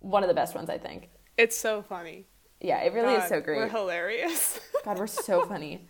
one 0.00 0.22
of 0.22 0.28
the 0.28 0.34
best 0.34 0.54
ones 0.54 0.68
I 0.70 0.78
think." 0.78 1.08
It's 1.38 1.56
so 1.56 1.82
funny. 1.82 2.26
Yeah, 2.60 2.82
it 2.82 2.92
really 2.92 3.14
is 3.14 3.28
so 3.28 3.40
great. 3.40 3.56
We're 3.56 3.68
hilarious. 3.68 4.60
God, 4.84 4.98
we're 4.98 5.06
so 5.06 5.46
funny. 5.46 5.88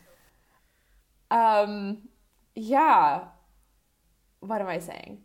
Um, 1.31 2.09
yeah. 2.55 3.25
What 4.40 4.61
am 4.61 4.66
I 4.68 4.78
saying? 4.78 5.23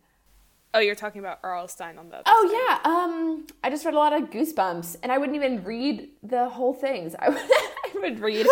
oh, 0.76 0.78
you're 0.78 0.94
talking 0.94 1.20
about 1.20 1.38
R.L. 1.42 1.68
Stine 1.68 1.98
on 1.98 2.10
the. 2.10 2.22
Oh 2.26 2.50
yeah. 2.52 2.90
Um, 2.90 3.46
I 3.64 3.70
just 3.70 3.84
read 3.84 3.94
a 3.94 3.98
lot 3.98 4.12
of 4.12 4.30
Goosebumps, 4.30 4.96
and 5.02 5.10
I 5.10 5.18
wouldn't 5.18 5.34
even 5.34 5.64
read 5.64 6.10
the 6.22 6.48
whole 6.48 6.74
things. 6.74 7.14
I 7.18 7.30
would, 7.30 7.38
I 7.38 7.90
would 7.94 8.20
read, 8.20 8.46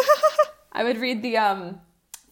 I 0.72 0.84
would 0.84 0.98
read 0.98 1.22
the 1.22 1.36
um 1.36 1.80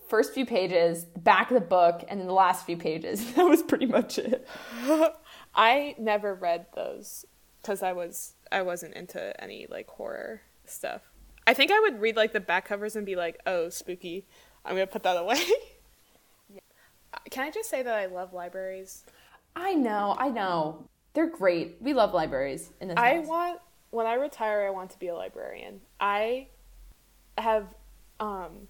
first 0.09 0.35
few 0.35 0.45
pages, 0.45 1.07
the 1.15 1.21
back 1.21 1.51
of 1.51 1.55
the 1.55 1.67
book, 1.67 2.05
and 2.09 2.19
then 2.19 2.27
the 2.27 2.33
last 2.33 2.67
few 2.67 2.77
pages. 2.77 3.25
That 3.35 3.45
was 3.45 3.63
pretty 3.63 3.87
much 3.87 4.19
it. 4.19 4.49
I 5.55 5.95
never 5.99 6.35
read 6.35 6.67
those 6.75 7.25
because 7.61 7.83
I 7.83 7.93
was 7.93 8.35
I 8.51 8.63
wasn't 8.63 8.95
into 8.95 9.41
any 9.43 9.67
like 9.69 9.89
horror 9.89 10.41
stuff. 10.65 11.03
I 11.47 11.55
think 11.55 11.71
I 11.71 11.81
would 11.81 12.01
read 12.01 12.17
like 12.17 12.33
the 12.33 12.41
back 12.41 12.67
covers 12.67 12.97
and 12.97 13.05
be 13.05 13.17
like, 13.17 13.41
"Oh, 13.47 13.69
spooky." 13.69 14.27
I'm 14.65 14.75
gonna 14.75 14.87
put 14.87 15.03
that 15.03 15.17
away. 15.17 15.41
Can 17.31 17.45
I 17.45 17.51
just 17.51 17.71
say 17.71 17.83
that 17.83 17.95
I 17.95 18.07
love 18.07 18.33
libraries? 18.33 19.05
I 19.55 19.75
know. 19.75 20.17
I 20.19 20.29
know. 20.29 20.85
They're 21.15 21.31
great. 21.31 21.77
We 21.81 21.95
love 21.95 22.15
libraries 22.15 22.71
in 22.81 22.89
this. 22.89 22.97
I 22.97 23.17
house. 23.17 23.27
want 23.27 23.61
when 23.91 24.07
I 24.07 24.15
retire, 24.15 24.67
I 24.67 24.71
want 24.71 24.91
to 24.91 24.99
be 24.99 25.09
a 25.09 25.15
librarian. 25.15 25.81
I 26.01 26.49
have, 27.37 27.75
um, 28.19 28.69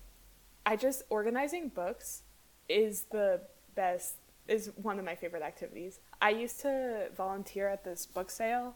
I 0.66 0.76
just 0.76 1.04
organizing 1.11 1.68
books 1.68 2.23
is 2.68 3.02
the 3.12 3.40
best. 3.75 4.16
Is 4.49 4.73
one 4.75 4.99
of 4.99 5.04
my 5.04 5.14
favorite 5.14 5.44
activities. 5.44 6.00
I 6.21 6.30
used 6.30 6.61
to 6.62 7.06
volunteer 7.16 7.68
at 7.68 7.85
this 7.85 8.06
book 8.06 8.28
sale, 8.28 8.75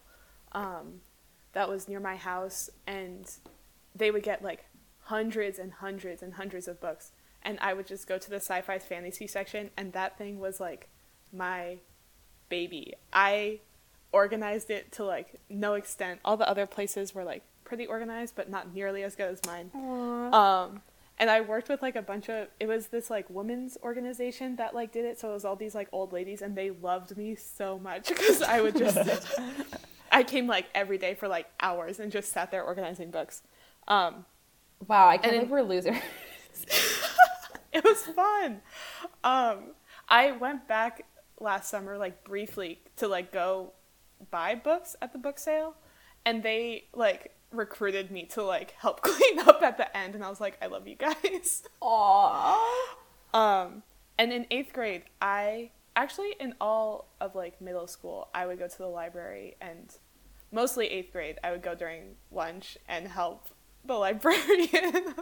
um, 0.52 1.00
that 1.54 1.68
was 1.68 1.88
near 1.88 1.98
my 1.98 2.14
house, 2.14 2.70
and 2.86 3.28
they 3.92 4.12
would 4.12 4.22
get 4.22 4.44
like 4.44 4.64
hundreds 5.02 5.58
and 5.58 5.72
hundreds 5.72 6.22
and 6.22 6.34
hundreds 6.34 6.68
of 6.68 6.80
books, 6.80 7.10
and 7.46 7.58
I 7.60 7.72
would 7.72 7.86
just 7.86 8.06
go 8.06 8.18
to 8.18 8.28
the 8.28 8.36
sci-fi 8.36 8.78
fantasy 8.78 9.26
section, 9.26 9.70
and 9.76 9.92
that 9.94 10.18
thing 10.18 10.40
was 10.40 10.60
like 10.60 10.88
my 11.32 11.78
baby. 12.48 12.94
I 13.12 13.60
organized 14.12 14.68
it 14.68 14.92
to 14.92 15.04
like 15.04 15.40
no 15.48 15.74
extent. 15.74 16.20
All 16.24 16.36
the 16.36 16.48
other 16.48 16.66
places 16.66 17.14
were 17.14 17.24
like 17.24 17.42
pretty 17.64 17.86
organized, 17.86 18.34
but 18.34 18.50
not 18.50 18.74
nearly 18.74 19.04
as 19.04 19.14
good 19.14 19.30
as 19.30 19.40
mine. 19.46 19.70
Um, 20.34 20.82
and 21.18 21.30
I 21.30 21.40
worked 21.40 21.68
with 21.68 21.80
like 21.82 21.94
a 21.96 22.02
bunch 22.02 22.28
of. 22.28 22.48
It 22.58 22.66
was 22.66 22.88
this 22.88 23.08
like 23.10 23.30
women's 23.30 23.78
organization 23.82 24.56
that 24.56 24.74
like 24.74 24.92
did 24.92 25.04
it. 25.04 25.18
So 25.20 25.30
it 25.30 25.34
was 25.34 25.44
all 25.44 25.56
these 25.56 25.74
like 25.74 25.88
old 25.92 26.12
ladies, 26.12 26.42
and 26.42 26.56
they 26.56 26.70
loved 26.70 27.16
me 27.16 27.36
so 27.36 27.78
much 27.78 28.08
because 28.08 28.42
I 28.42 28.60
would 28.60 28.76
just. 28.76 28.98
I 30.10 30.22
came 30.24 30.46
like 30.46 30.66
every 30.74 30.98
day 30.98 31.14
for 31.14 31.28
like 31.28 31.46
hours 31.60 32.00
and 32.00 32.10
just 32.10 32.32
sat 32.32 32.50
there 32.50 32.64
organizing 32.64 33.10
books. 33.10 33.42
Um, 33.86 34.24
Wow, 34.86 35.08
I 35.08 35.16
can't 35.16 35.34
And 35.34 35.48
believe 35.48 35.50
we're 35.50 35.62
losers. 35.62 35.96
it 37.84 37.84
was 37.84 38.02
fun. 38.02 38.62
Um, 39.22 39.72
I 40.08 40.32
went 40.32 40.66
back 40.66 41.04
last 41.38 41.68
summer, 41.68 41.98
like 41.98 42.24
briefly, 42.24 42.80
to 42.96 43.06
like 43.06 43.32
go 43.32 43.72
buy 44.30 44.54
books 44.54 44.96
at 45.02 45.12
the 45.12 45.18
book 45.18 45.38
sale, 45.38 45.74
and 46.24 46.42
they 46.42 46.84
like 46.94 47.34
recruited 47.52 48.10
me 48.10 48.24
to 48.24 48.42
like 48.42 48.72
help 48.78 49.00
clean 49.02 49.40
up 49.40 49.62
at 49.62 49.76
the 49.76 49.94
end, 49.94 50.14
and 50.14 50.24
I 50.24 50.30
was 50.30 50.40
like, 50.40 50.56
I 50.62 50.66
love 50.66 50.88
you 50.88 50.96
guys. 50.96 51.64
Aww. 51.82 52.56
Um, 53.34 53.82
and 54.18 54.32
in 54.32 54.46
eighth 54.50 54.72
grade, 54.72 55.02
I 55.20 55.70
actually 55.94 56.34
in 56.40 56.54
all 56.58 57.08
of 57.20 57.34
like 57.34 57.60
middle 57.60 57.86
school, 57.86 58.28
I 58.34 58.46
would 58.46 58.58
go 58.58 58.68
to 58.68 58.78
the 58.78 58.88
library, 58.88 59.56
and 59.60 59.94
mostly 60.50 60.86
eighth 60.86 61.12
grade, 61.12 61.38
I 61.44 61.50
would 61.50 61.62
go 61.62 61.74
during 61.74 62.16
lunch 62.32 62.78
and 62.88 63.08
help 63.08 63.48
the 63.84 63.94
librarian 63.98 65.14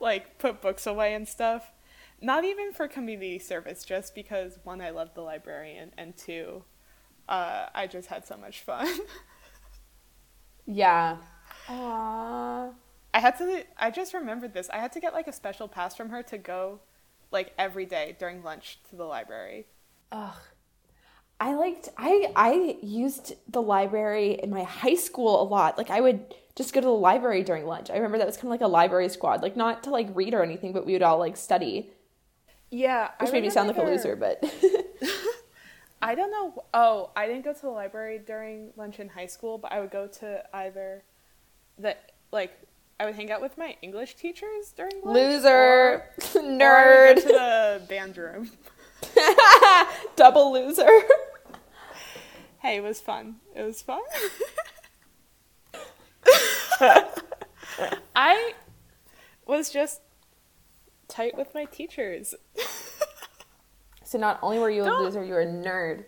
like 0.00 0.38
put 0.38 0.60
books 0.60 0.84
away 0.84 1.14
and 1.14 1.28
stuff. 1.28 1.70
Not 2.22 2.44
even 2.44 2.72
for 2.72 2.88
community 2.88 3.38
service, 3.38 3.84
just 3.84 4.14
because 4.14 4.58
one, 4.64 4.80
I 4.80 4.90
loved 4.90 5.14
the 5.14 5.22
librarian, 5.22 5.92
and 5.98 6.16
two, 6.16 6.64
uh, 7.28 7.66
I 7.74 7.86
just 7.86 8.08
had 8.08 8.24
so 8.26 8.36
much 8.36 8.60
fun. 8.60 8.88
Yeah. 10.66 11.16
Aww. 11.68 12.72
I 13.14 13.18
had 13.18 13.36
to. 13.38 13.64
I 13.76 13.90
just 13.90 14.14
remembered 14.14 14.54
this. 14.54 14.70
I 14.70 14.78
had 14.78 14.92
to 14.92 15.00
get 15.00 15.12
like 15.12 15.26
a 15.26 15.32
special 15.32 15.68
pass 15.68 15.96
from 15.96 16.10
her 16.10 16.22
to 16.24 16.38
go, 16.38 16.80
like 17.30 17.52
every 17.58 17.84
day 17.84 18.16
during 18.18 18.42
lunch 18.42 18.78
to 18.90 18.96
the 18.96 19.04
library. 19.04 19.66
Ugh. 20.12 20.36
I 21.40 21.54
liked 21.54 21.88
I 21.96 22.32
I 22.36 22.78
used 22.82 23.34
the 23.48 23.60
library 23.60 24.34
in 24.42 24.50
my 24.50 24.62
high 24.62 24.94
school 24.94 25.42
a 25.42 25.44
lot. 25.44 25.76
Like 25.76 25.90
I 25.90 26.00
would 26.00 26.34
just 26.54 26.72
go 26.72 26.80
to 26.80 26.86
the 26.86 26.92
library 26.92 27.42
during 27.42 27.66
lunch. 27.66 27.90
I 27.90 27.94
remember 27.96 28.18
that 28.18 28.26
was 28.26 28.36
kind 28.36 28.46
of 28.46 28.50
like 28.50 28.60
a 28.60 28.68
library 28.68 29.08
squad. 29.08 29.42
Like 29.42 29.56
not 29.56 29.82
to 29.84 29.90
like 29.90 30.08
read 30.14 30.34
or 30.34 30.42
anything, 30.42 30.72
but 30.72 30.86
we 30.86 30.92
would 30.92 31.02
all 31.02 31.18
like 31.18 31.36
study. 31.36 31.90
Yeah, 32.74 33.10
Which 33.20 33.28
I 33.28 33.32
made 33.34 33.42
me 33.42 33.50
sound 33.50 33.68
like 33.68 33.76
a 33.76 33.82
loser, 33.82 34.16
but 34.16 34.42
I 36.02 36.14
don't 36.14 36.30
know. 36.30 36.64
Oh, 36.72 37.10
I 37.14 37.26
didn't 37.26 37.44
go 37.44 37.52
to 37.52 37.60
the 37.60 37.68
library 37.68 38.18
during 38.18 38.72
lunch 38.76 38.98
in 38.98 39.10
high 39.10 39.26
school, 39.26 39.58
but 39.58 39.70
I 39.72 39.78
would 39.80 39.90
go 39.90 40.06
to 40.06 40.42
either 40.56 41.04
the 41.78 41.96
like 42.32 42.52
I 42.98 43.04
would 43.04 43.14
hang 43.14 43.30
out 43.30 43.42
with 43.42 43.58
my 43.58 43.76
English 43.82 44.14
teachers 44.14 44.72
during 44.74 44.94
lunch. 45.04 45.14
loser, 45.14 45.48
or- 45.50 46.04
or 46.34 46.42
nerd, 46.42 47.14
go 47.16 47.20
to 47.20 47.26
the 47.28 47.82
band 47.90 48.16
room. 48.16 48.50
double 50.16 50.50
loser. 50.50 50.88
Hey, 52.60 52.76
it 52.78 52.82
was 52.82 53.00
fun. 53.02 53.36
It 53.54 53.62
was 53.64 53.82
fun. 53.82 54.00
I 58.16 58.52
was 59.46 59.70
just 59.70 60.00
tight 61.12 61.36
with 61.36 61.54
my 61.54 61.64
teachers. 61.66 62.34
So 64.04 64.18
not 64.18 64.38
only 64.42 64.58
were 64.58 64.68
you 64.68 64.82
a 64.82 64.84
Don't- 64.84 65.04
loser, 65.04 65.24
you 65.24 65.32
were 65.32 65.40
a 65.40 65.46
nerd. 65.46 66.04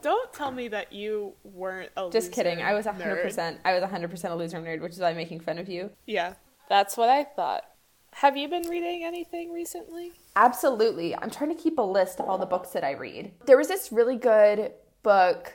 Don't 0.00 0.32
tell 0.32 0.50
me 0.50 0.68
that 0.68 0.90
you 0.92 1.34
weren't 1.44 1.90
a 1.98 2.08
Just 2.10 2.28
loser 2.28 2.30
kidding. 2.30 2.62
I 2.62 2.72
was 2.72 2.86
nerd. 2.86 3.26
100%. 3.26 3.58
I 3.62 3.78
was 3.78 3.82
100% 3.82 4.30
a 4.30 4.34
loser 4.34 4.58
nerd, 4.58 4.80
which 4.80 4.92
is 4.94 5.00
why 5.00 5.10
I'm 5.10 5.16
making 5.16 5.40
fun 5.40 5.58
of 5.58 5.68
you. 5.68 5.90
Yeah, 6.06 6.34
that's 6.70 6.96
what 6.96 7.10
I 7.10 7.24
thought. 7.24 7.64
Have 8.14 8.38
you 8.38 8.48
been 8.48 8.66
reading 8.70 9.04
anything 9.04 9.52
recently? 9.52 10.12
Absolutely. 10.34 11.14
I'm 11.14 11.30
trying 11.30 11.54
to 11.54 11.62
keep 11.62 11.76
a 11.76 11.82
list 11.82 12.20
of 12.20 12.26
all 12.28 12.38
the 12.38 12.46
books 12.46 12.70
that 12.70 12.84
I 12.84 12.92
read. 12.92 13.32
There 13.44 13.58
was 13.58 13.68
this 13.68 13.92
really 13.92 14.16
good 14.16 14.72
book. 15.02 15.52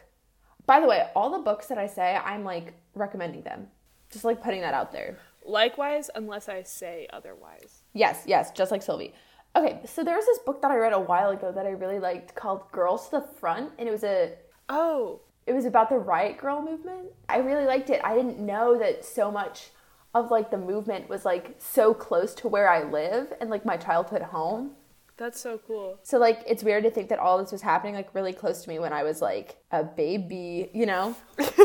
By 0.68 0.80
the 0.80 0.88
way, 0.88 1.08
all 1.16 1.32
the 1.32 1.40
books 1.44 1.66
that 1.66 1.80
I 1.80 1.88
say, 1.88 2.16
I'm 2.24 2.44
like 2.44 2.74
recommending 2.94 3.42
them. 3.42 3.70
Just 4.12 4.24
like 4.24 4.44
putting 4.44 4.62
that 4.62 4.76
out 4.76 4.92
there. 4.92 5.18
Likewise, 5.44 6.12
unless 6.14 6.48
I 6.48 6.62
say 6.62 7.08
otherwise. 7.12 7.77
Yes, 7.94 8.24
yes, 8.26 8.52
just 8.52 8.72
like 8.72 8.82
Sylvie. 8.82 9.14
Okay, 9.56 9.80
so 9.86 10.04
there 10.04 10.16
was 10.16 10.26
this 10.26 10.40
book 10.40 10.62
that 10.62 10.72
I 10.72 10.78
read 10.78 10.94
a 10.94 11.00
while 11.00 11.32
ago 11.32 11.52
that 11.52 11.66
I 11.66 11.70
really 11.72 12.00
liked 12.00 12.36
called 12.36 12.72
Girls 12.72 13.06
to 13.10 13.20
the 13.20 13.28
Front, 13.40 13.72
and 13.80 13.88
it 13.88 13.92
was 13.92 14.04
a 14.04 14.34
Oh, 14.70 15.22
it 15.46 15.54
was 15.54 15.66
about 15.66 15.90
the 15.90 15.98
riot 15.98 16.38
grrrl 16.38 16.64
movement. 16.64 17.08
I 17.30 17.38
really 17.38 17.66
liked 17.66 17.90
it. 17.90 18.02
I 18.04 18.16
didn't 18.16 18.40
know 18.40 18.78
that 18.78 19.06
so 19.06 19.32
much 19.32 19.70
of 20.14 20.30
like 20.30 20.52
the 20.52 20.58
movement 20.58 21.10
was 21.10 21.26
like 21.26 21.56
so 21.60 21.94
close 21.94 22.34
to 22.36 22.48
where 22.48 22.70
I 22.70 22.84
live 22.84 23.34
and 23.40 23.50
like 23.50 23.66
my 23.66 23.78
childhood 23.78 24.22
home. 24.24 24.72
that's 25.16 25.40
so 25.40 25.58
cool. 25.66 25.98
So 26.04 26.18
like 26.20 26.44
it's 26.46 26.64
weird 26.64 26.84
to 26.84 26.92
think 26.92 27.10
that 27.10 27.20
all 27.20 27.38
this 27.40 27.52
was 27.52 27.62
happening 27.62 27.96
like 27.96 28.14
really 28.14 28.34
close 28.34 28.64
to 28.64 28.70
me 28.70 28.78
when 28.80 28.94
I 28.94 29.04
was 29.04 29.22
like 29.22 29.58
a 29.72 29.84
baby, 29.84 30.70
you 30.74 30.86
know? 30.86 31.16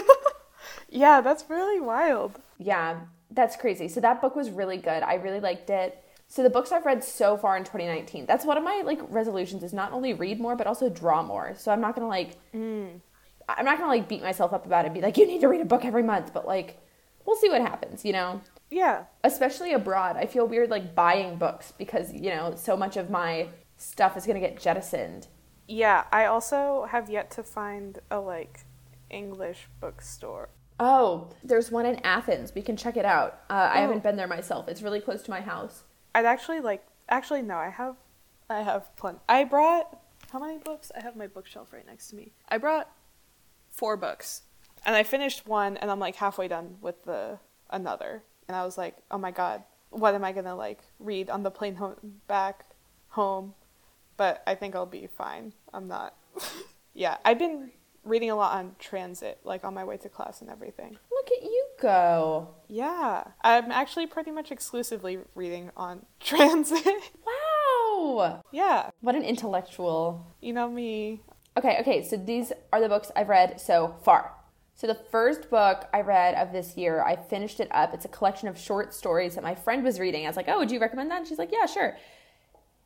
Yeah, 0.89 1.21
that's 1.23 1.49
really 1.49 1.81
wild. 1.81 2.39
Yeah, 2.59 3.01
that's 3.31 3.57
crazy. 3.57 3.89
So 3.89 4.01
that 4.01 4.21
book 4.21 4.37
was 4.37 4.51
really 4.51 4.77
good. 4.77 5.03
I 5.03 5.15
really 5.15 5.41
liked 5.41 5.71
it. 5.71 6.02
So 6.33 6.43
the 6.43 6.49
books 6.49 6.73
I've 6.73 6.87
read 6.87 7.05
so 7.05 7.37
far 7.37 7.59
in 7.59 7.63
2019. 7.63 8.25
That's 8.25 8.47
one 8.47 8.57
of 8.57 8.65
my 8.65 8.81
like 8.87 9.01
resolutions 9.11 9.63
is 9.63 9.75
not 9.75 9.93
only 9.93 10.15
read 10.15 10.41
more 10.41 10.57
but 10.57 10.67
also 10.67 10.89
draw 10.89 11.23
more. 11.23 11.53
So 11.59 11.71
I'm 11.71 11.83
not 11.83 11.95
going 11.95 12.07
to 12.07 12.09
like 12.09 12.39
I'm 12.55 13.65
not 13.67 13.77
going 13.77 13.81
to 13.81 13.87
like 13.99 14.09
beat 14.09 14.23
myself 14.23 14.55
up 14.55 14.65
about 14.65 14.87
it 14.87 14.89
and 14.89 14.95
be 14.95 15.03
like 15.03 15.19
you 15.19 15.27
need 15.27 15.43
to 15.43 15.49
read 15.49 15.61
a 15.61 15.67
book 15.67 15.85
every 15.85 16.03
month, 16.03 16.33
but 16.33 16.47
like 16.47 16.81
we'll 17.27 17.37
see 17.37 17.51
what 17.51 17.61
happens, 17.61 18.03
you 18.03 18.15
know? 18.15 18.41
Yeah. 18.71 19.05
Especially 19.23 19.75
abroad. 19.75 20.17
I 20.17 20.25
feel 20.25 20.47
weird 20.47 20.71
like 20.71 20.95
buying 20.95 21.37
books 21.37 21.75
because, 21.77 22.11
you 22.15 22.31
know, 22.31 22.55
so 22.57 22.79
much 22.79 22.97
of 22.97 23.11
my 23.11 23.49
stuff 23.77 24.17
is 24.17 24.25
going 24.25 24.41
to 24.41 24.49
get 24.49 24.59
jettisoned. 24.59 25.27
Yeah, 25.69 26.05
I 26.11 26.25
also 26.25 26.87
have 26.91 27.11
yet 27.11 27.31
to 27.33 27.43
find 27.43 27.99
a 28.11 28.19
like 28.21 28.61
English 29.11 29.69
bookstore. 29.81 30.49
Oh, 30.81 31.29
there's 31.45 31.71
one 31.71 31.85
in 31.85 31.97
Athens. 32.07 32.55
We 32.55 32.63
can 32.63 32.79
check 32.79 32.97
it 32.97 33.05
out. 33.05 33.41
Uh, 33.51 33.69
I 33.75 33.79
Oh. 33.79 33.83
haven't 33.83 34.03
been 34.03 34.17
there 34.17 34.27
myself. 34.27 34.67
It's 34.67 34.81
really 34.81 35.01
close 35.03 35.23
to 35.25 35.31
my 35.31 35.43
house. 35.43 35.85
I'd 36.15 36.25
actually 36.25 36.61
like 36.61 36.85
actually 37.09 37.43
no, 37.43 37.57
I 37.57 37.71
have 37.71 37.97
I 38.49 38.63
have 38.63 38.95
plenty. 38.97 39.19
I 39.29 39.45
brought 39.45 39.99
how 40.31 40.39
many 40.39 40.59
books? 40.59 40.91
I 40.97 41.03
have 41.03 41.17
my 41.17 41.27
bookshelf 41.27 41.73
right 41.73 41.87
next 41.87 42.09
to 42.09 42.17
me. 42.17 42.33
I 42.49 42.59
brought 42.59 42.91
four 43.71 43.97
books. 43.97 44.43
And 44.85 44.97
I 44.97 45.03
finished 45.03 45.47
one 45.47 45.77
and 45.77 45.91
I'm 45.91 46.01
like 46.01 46.17
halfway 46.17 46.49
done 46.49 46.77
with 46.81 47.05
the 47.05 47.39
another. 47.71 48.23
And 48.49 48.57
I 48.57 48.65
was 48.65 48.77
like, 48.77 48.97
"Oh 49.11 49.19
my 49.19 49.31
god, 49.31 49.63
what 49.91 50.15
am 50.15 50.25
I 50.25 50.33
going 50.33 50.45
to 50.47 50.55
like 50.55 50.81
read 50.99 51.31
on 51.31 51.43
the 51.43 51.51
plane 51.51 51.77
home 51.77 52.21
back 52.27 52.65
home?" 53.09 53.55
But 54.17 54.43
I 54.47 54.55
think 54.55 54.75
I'll 54.75 54.87
be 54.87 55.07
fine. 55.07 55.53
I'm 55.73 55.87
not 55.89 56.15
Yeah, 56.95 57.17
I've 57.25 57.39
been 57.39 57.71
reading 58.05 58.31
a 58.31 58.37
lot 58.37 58.57
on 58.57 58.77
transit, 58.79 59.41
like 59.45 59.65
on 59.65 59.75
my 59.75 59.85
way 59.85 59.97
to 59.99 60.09
class 60.09 60.41
and 60.41 60.51
everything. 60.51 60.97
Look 61.11 61.31
at 61.31 61.43
you 61.43 61.67
go. 61.83 62.49
Yeah, 62.69 63.25
I'm 63.43 63.71
actually 63.71 64.07
pretty 64.07 64.31
much 64.31 64.51
exclusively 64.51 65.19
reading 65.35 65.71
on 65.77 66.07
transit. 66.21 66.87
Wow. 67.27 68.43
yeah, 68.53 68.91
What 69.01 69.15
an 69.15 69.23
intellectual. 69.23 70.27
you 70.41 70.53
know 70.53 70.71
me. 70.71 71.21
Okay, 71.59 71.77
okay, 71.81 72.03
so 72.03 72.17
these 72.17 72.53
are 72.73 72.81
the 72.81 72.89
books 72.89 73.11
I've 73.15 73.29
read 73.29 73.61
so 73.61 73.95
far. 74.05 74.33
So 74.75 74.87
the 74.87 74.95
first 75.11 75.51
book 75.51 75.85
I 75.93 76.01
read 76.01 76.35
of 76.37 76.51
this 76.53 76.77
year, 76.79 77.03
I 77.03 77.15
finished 77.17 77.61
it 77.61 77.69
up. 77.73 77.93
It's 77.93 78.07
a 78.07 78.09
collection 78.09 78.49
of 78.49 78.57
short 78.59 78.95
stories 78.95 79.35
that 79.35 79.45
my 79.45 79.55
friend 79.55 79.85
was 79.85 80.01
reading. 80.01 80.25
I 80.25 80.29
was 80.31 80.37
like, 80.37 80.49
"Oh, 80.49 80.59
would 80.59 80.71
you 80.71 80.81
recommend 80.81 81.11
that?" 81.11 81.19
And 81.19 81.27
she's 81.29 81.39
like, 81.39 81.53
"Yeah, 81.53 81.67
sure." 81.67 81.99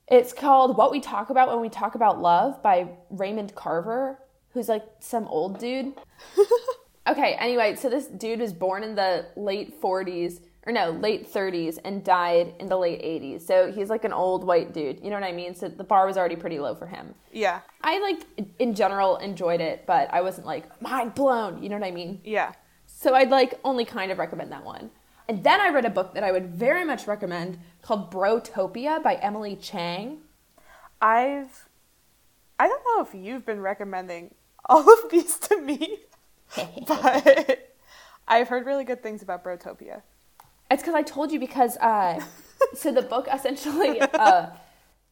It's 0.08 0.32
called 0.32 0.76
What 0.76 0.90
We 0.90 1.00
Talk 1.00 1.30
About 1.30 1.48
When 1.48 1.60
We 1.60 1.68
Talk 1.68 1.94
About 1.94 2.20
Love 2.20 2.60
by 2.62 2.88
Raymond 3.10 3.54
Carver, 3.54 4.18
who's 4.50 4.68
like 4.68 4.84
some 5.00 5.26
old 5.28 5.58
dude. 5.60 5.94
okay, 7.06 7.34
anyway, 7.38 7.74
so 7.76 7.88
this 7.88 8.06
dude 8.06 8.40
was 8.40 8.52
born 8.52 8.82
in 8.82 8.94
the 8.94 9.26
late 9.36 9.80
40s, 9.80 10.40
or 10.66 10.72
no, 10.72 10.90
late 10.90 11.32
30s, 11.32 11.78
and 11.84 12.04
died 12.04 12.54
in 12.58 12.68
the 12.68 12.76
late 12.76 13.00
80s. 13.02 13.42
So 13.42 13.70
he's 13.70 13.88
like 13.88 14.04
an 14.04 14.12
old 14.12 14.44
white 14.44 14.72
dude. 14.72 15.00
You 15.02 15.10
know 15.10 15.16
what 15.16 15.24
I 15.24 15.32
mean? 15.32 15.54
So 15.54 15.68
the 15.68 15.84
bar 15.84 16.06
was 16.06 16.16
already 16.16 16.36
pretty 16.36 16.58
low 16.58 16.74
for 16.74 16.86
him. 16.86 17.14
Yeah, 17.32 17.60
I 17.82 18.00
like 18.00 18.48
in 18.58 18.74
general 18.74 19.16
enjoyed 19.18 19.60
it, 19.60 19.84
but 19.86 20.12
I 20.12 20.20
wasn't 20.22 20.46
like 20.46 20.80
mind 20.82 21.14
blown. 21.14 21.62
You 21.62 21.68
know 21.68 21.78
what 21.78 21.86
I 21.86 21.90
mean? 21.92 22.20
yeah. 22.24 22.52
So 22.88 23.14
I'd 23.14 23.30
like 23.30 23.60
only 23.62 23.84
kind 23.84 24.10
of 24.10 24.18
recommend 24.18 24.50
that 24.52 24.64
one. 24.64 24.90
And 25.28 25.44
then 25.44 25.60
I 25.60 25.68
read 25.68 25.84
a 25.84 25.90
book 25.90 26.14
that 26.14 26.24
I 26.24 26.32
would 26.32 26.46
very 26.46 26.84
much 26.84 27.06
recommend 27.06 27.58
called 27.82 28.10
Brotopia 28.10 29.02
by 29.02 29.16
Emily 29.16 29.56
Chang. 29.56 30.20
I've 31.00 31.68
I 32.58 32.68
don't 32.68 32.82
know 32.86 33.02
if 33.02 33.14
you've 33.14 33.44
been 33.44 33.60
recommending 33.60 34.34
all 34.64 34.90
of 34.90 35.10
these 35.10 35.38
to 35.40 35.60
me, 35.60 35.98
but 36.88 37.76
I've 38.28 38.48
heard 38.48 38.66
really 38.66 38.84
good 38.84 39.02
things 39.02 39.22
about 39.22 39.44
Brotopia. 39.44 40.02
It's 40.70 40.82
because 40.82 40.94
I 40.94 41.02
told 41.02 41.30
you 41.32 41.38
because 41.38 41.76
uh, 41.78 42.22
so 42.74 42.92
the 42.92 43.02
book 43.02 43.28
essentially 43.32 44.00
uh, 44.00 44.48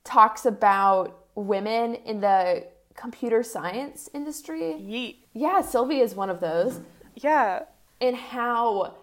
talks 0.05 0.47
about 0.47 1.27
women 1.35 1.95
in 1.95 2.21
the 2.21 2.67
computer 2.95 3.43
science 3.43 4.09
industry. 4.15 4.77
Yeet. 4.81 5.17
Yeah, 5.33 5.61
Sylvie 5.61 6.01
is 6.01 6.15
one 6.15 6.31
of 6.31 6.41
those. 6.41 6.81
Yeah. 7.17 7.65
and 8.01 8.17
how 8.17 8.97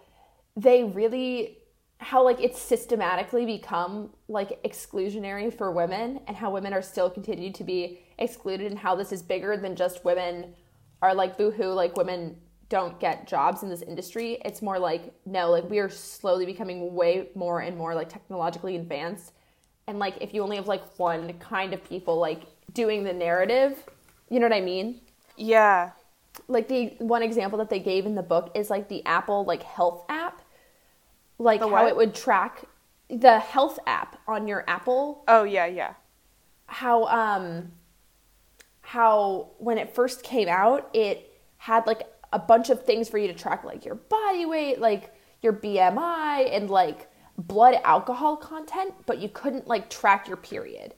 they 0.56 0.84
really 0.84 1.58
how 2.00 2.24
like 2.24 2.42
it's 2.42 2.60
systematically 2.60 3.46
become 3.46 4.10
like 4.28 4.62
exclusionary 4.64 5.56
for 5.56 5.72
women 5.72 6.20
and 6.28 6.36
how 6.36 6.50
women 6.50 6.74
are 6.74 6.82
still 6.82 7.10
continued 7.10 7.54
to 7.56 7.64
be 7.64 8.00
excluded 8.18 8.72
and 8.72 8.80
how 8.80 8.96
this 8.96 9.12
is 9.12 9.22
bigger 9.22 9.56
than 9.56 9.76
just 9.76 10.04
women 10.04 10.54
are 11.02 11.14
like 11.14 11.38
boohoo 11.38 11.72
like 11.74 11.96
women 11.98 12.36
don't 12.70 13.00
get 13.00 13.28
jobs 13.28 13.64
in 13.64 13.70
this 13.70 13.82
industry 13.82 14.38
it's 14.46 14.62
more 14.62 14.80
like 14.80 15.14
no 15.26 15.50
like 15.52 15.70
we 15.70 15.80
are 15.80 15.90
slowly 15.90 16.46
becoming 16.46 16.94
way 16.96 17.28
more 17.36 17.60
and 17.62 17.78
more 17.78 17.94
like 17.96 18.08
technologically 18.10 18.76
advanced 18.78 19.34
and 19.88 20.00
like 20.00 20.16
if 20.22 20.34
you 20.34 20.42
only 20.42 20.56
have 20.56 20.68
like 20.68 20.84
one 20.98 21.34
kind 21.40 21.74
of 21.74 21.84
people 21.84 22.18
like 22.18 22.44
doing 22.74 23.04
the 23.04 23.14
narrative 23.14 23.84
you 24.30 24.40
know 24.40 24.46
what 24.46 24.56
i 24.56 24.62
mean 24.62 25.02
Yeah. 25.36 25.92
like 26.48 26.68
the 26.68 26.96
one 27.00 27.24
example 27.24 27.58
that 27.60 27.70
they 27.70 27.80
gave 27.80 28.06
in 28.06 28.16
the 28.16 28.24
book 28.24 28.52
is 28.56 28.70
like 28.70 28.88
the 28.88 29.06
Apple 29.06 29.44
like 29.46 29.64
health 29.64 30.06
app, 30.08 30.42
like 31.38 31.60
how 31.60 31.88
it 31.88 31.96
would 31.96 32.14
track 32.14 32.64
the 33.10 33.40
health 33.40 33.80
app 33.88 34.20
on 34.28 34.48
your 34.48 34.64
Apple. 34.68 35.24
Oh 35.28 35.44
yeah, 35.44 35.66
yeah. 35.66 35.94
How 36.68 37.06
um 37.06 37.72
how 38.92 39.48
when 39.58 39.78
it 39.78 39.96
first 39.96 40.22
came 40.22 40.50
out, 40.50 40.90
it 40.94 41.32
had 41.58 41.88
like 41.88 42.02
a 42.34 42.40
bunch 42.40 42.70
of 42.70 42.84
things 42.84 43.08
for 43.08 43.18
you 43.18 43.28
to 43.28 43.34
track, 43.34 43.64
like 43.64 43.86
your 43.86 43.96
body 43.96 44.46
weight, 44.46 44.80
like 44.82 45.14
your 45.42 45.54
BMI, 45.54 46.54
and 46.54 46.70
like 46.70 47.10
blood 47.38 47.76
alcohol 47.86 48.36
content, 48.36 48.94
but 49.06 49.20
you 49.20 49.30
couldn't 49.30 49.66
like 49.66 49.90
track 49.90 50.28
your 50.28 50.36
period. 50.36 50.94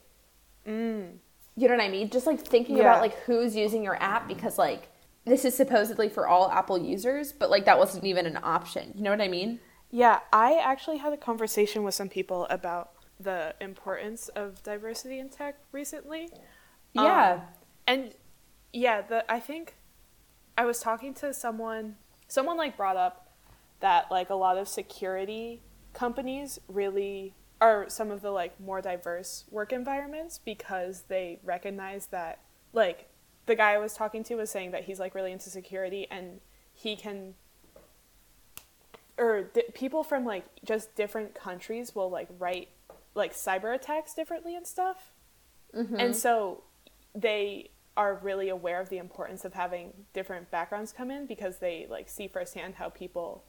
You 1.56 1.68
know 1.68 1.76
what 1.76 1.84
I 1.84 1.90
mean? 1.90 2.10
Just 2.10 2.26
like 2.26 2.40
thinking 2.42 2.78
Yeah. 2.78 2.84
about 2.84 3.02
like 3.02 3.14
who's 3.26 3.56
using 3.56 3.84
your 3.84 4.02
app 4.02 4.28
because 4.28 4.58
like 4.58 4.90
this 5.26 5.46
is 5.46 5.56
supposedly 5.56 6.10
for 6.10 6.28
all 6.28 6.50
Apple 6.50 6.80
users, 6.80 7.32
but 7.32 7.52
like 7.52 7.66
that 7.66 7.78
wasn't 7.78 8.06
even 8.06 8.26
an 8.26 8.40
option. 8.42 8.92
You 8.96 9.04
know 9.04 9.12
what 9.12 9.22
I 9.22 9.28
mean? 9.28 9.60
Yeah, 9.92 10.22
I 10.34 10.58
actually 10.58 10.98
had 10.98 11.14
a 11.14 11.18
conversation 11.18 11.84
with 11.84 11.94
some 11.94 12.10
people 12.10 12.48
about 12.50 12.90
the 13.20 13.54
importance 13.62 14.30
of 14.30 14.64
diversity 14.64 15.20
in 15.20 15.30
tech 15.30 15.60
recently. 15.72 16.24
Um, 16.98 17.06
Yeah. 17.06 17.42
And 17.88 18.14
yeah, 18.72 19.02
the 19.02 19.30
I 19.32 19.40
think 19.40 19.76
I 20.58 20.66
was 20.66 20.80
talking 20.80 21.14
to 21.16 21.34
someone 21.34 21.96
someone 22.28 22.58
like 22.58 22.78
brought 22.78 22.98
up 22.98 23.30
that 23.80 24.10
like 24.10 24.30
a 24.30 24.36
lot 24.36 24.58
of 24.58 24.68
security 24.68 25.62
companies 25.94 26.60
really 26.68 27.36
are 27.62 27.88
some 27.90 28.12
of 28.12 28.22
the 28.22 28.32
like 28.32 28.60
more 28.60 28.82
diverse 28.82 29.46
work 29.52 29.72
environments 29.72 30.38
because 30.38 31.04
they 31.08 31.40
recognize 31.44 32.08
that 32.08 32.40
like 32.74 33.10
the 33.46 33.56
guy 33.56 33.74
I 33.74 33.78
was 33.78 33.94
talking 33.94 34.24
to 34.26 34.36
was 34.36 34.50
saying 34.50 34.72
that 34.72 34.86
he's 34.86 35.00
like 35.00 35.14
really 35.14 35.32
into 35.32 35.50
security 35.50 36.08
and 36.10 36.40
he 36.74 36.96
can 36.96 37.36
or 39.18 39.44
di- 39.54 39.64
people 39.74 40.04
from 40.04 40.26
like 40.26 40.46
just 40.66 40.96
different 40.96 41.36
countries 41.36 41.94
will 41.94 42.10
like 42.10 42.28
write 42.40 42.70
like 43.16 43.34
cyber 43.34 43.74
attacks 43.76 44.14
differently 44.14 44.56
and 44.56 44.66
stuff. 44.66 45.14
Mm-hmm. 45.76 45.96
And 46.00 46.16
so 46.16 46.64
they 47.14 47.70
are 47.96 48.20
really 48.24 48.50
aware 48.50 48.82
of 48.82 48.90
the 48.90 48.98
importance 48.98 49.46
of 49.46 49.54
having 49.54 49.94
different 50.14 50.50
backgrounds 50.50 50.92
come 50.92 51.12
in 51.12 51.26
because 51.26 51.58
they 51.58 51.86
like 51.90 52.10
see 52.10 52.28
firsthand 52.28 52.76
how 52.76 52.90
people 52.90 53.44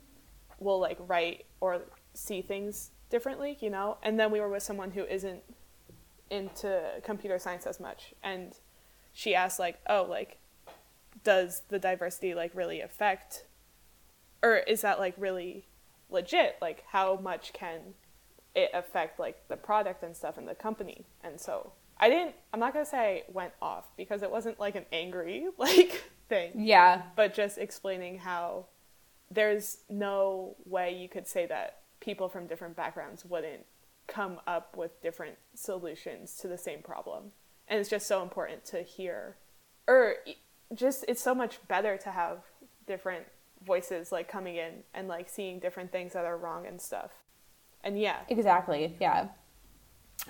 will 0.59 0.79
like 0.79 0.99
write 1.01 1.47
or 1.61 1.83
see 2.13 2.43
things 2.43 2.91
differently 3.11 3.57
you 3.61 3.71
know? 3.71 3.97
And 4.03 4.19
then 4.19 4.31
we 4.31 4.41
were 4.41 4.49
with 4.49 4.63
someone 4.63 4.91
who 4.91 5.05
isn't 5.05 5.43
into 6.31 6.83
computer 7.03 7.39
science 7.39 7.67
as 7.67 7.81
much 7.81 8.15
and 8.23 8.59
she 9.13 9.35
asked 9.35 9.59
like 9.59 9.79
oh 9.89 10.07
like 10.09 10.39
does 11.23 11.63
the 11.69 11.79
diversity 11.79 12.35
like 12.35 12.51
really 12.55 12.81
affect 12.81 13.45
or 14.45 14.57
is 14.59 14.83
that 14.83 14.99
like 14.99 15.15
really 15.17 15.67
legit? 16.11 16.57
Like 16.61 16.85
how 16.89 17.17
much 17.17 17.53
can 17.55 17.95
it 18.55 18.71
affect 18.75 19.19
like 19.19 19.49
the 19.49 19.57
product 19.57 20.03
and 20.03 20.15
stuff 20.15 20.37
in 20.37 20.45
the 20.45 20.55
company? 20.55 21.07
And 21.23 21.41
so 21.41 21.73
i 21.99 22.09
didn't 22.09 22.35
i'm 22.53 22.61
not 22.61 22.73
going 22.73 22.85
to 22.85 22.91
say 22.91 23.23
went 23.33 23.53
off 23.63 23.85
because 23.97 24.23
it 24.23 24.31
wasn't 24.31 24.59
like 24.61 24.75
an 24.75 24.85
angry 24.93 25.47
like 25.59 26.05
thing 26.29 26.53
Yeah. 26.57 27.03
but 27.17 27.35
just 27.35 27.59
explaining 27.59 28.19
how 28.19 28.67
there's 29.31 29.79
no 29.89 30.57
way 30.65 30.95
you 30.97 31.09
could 31.09 31.27
say 31.27 31.47
that 31.47 31.79
people 32.01 32.29
from 32.29 32.47
different 32.47 32.77
backgrounds 32.77 33.25
wouldn't 33.25 33.65
come 34.07 34.39
up 34.47 34.77
with 34.77 35.01
different 35.03 35.37
solutions 35.55 36.37
to 36.37 36.49
the 36.49 36.59
same 36.59 36.83
problem 36.83 37.33
and 37.69 37.81
it's 37.81 37.89
just 37.89 38.07
so 38.07 38.23
important 38.23 38.65
to 38.67 38.83
hear 38.83 39.37
or 39.89 40.17
just 40.75 41.05
it's 41.09 41.23
so 41.23 41.35
much 41.35 41.59
better 41.69 41.97
to 41.97 42.11
have 42.11 42.39
different 42.87 43.25
voices 43.65 44.13
like 44.13 44.29
coming 44.29 44.57
in 44.57 44.83
and 44.93 45.09
like 45.09 45.29
seeing 45.29 45.59
different 45.59 45.91
things 45.91 46.13
that 46.13 46.27
are 46.27 46.37
wrong 46.37 46.67
and 46.67 46.81
stuff 46.83 47.13
and 47.83 47.99
yeah 47.99 48.19
Exactly. 48.29 48.95
Yeah. 49.01 49.29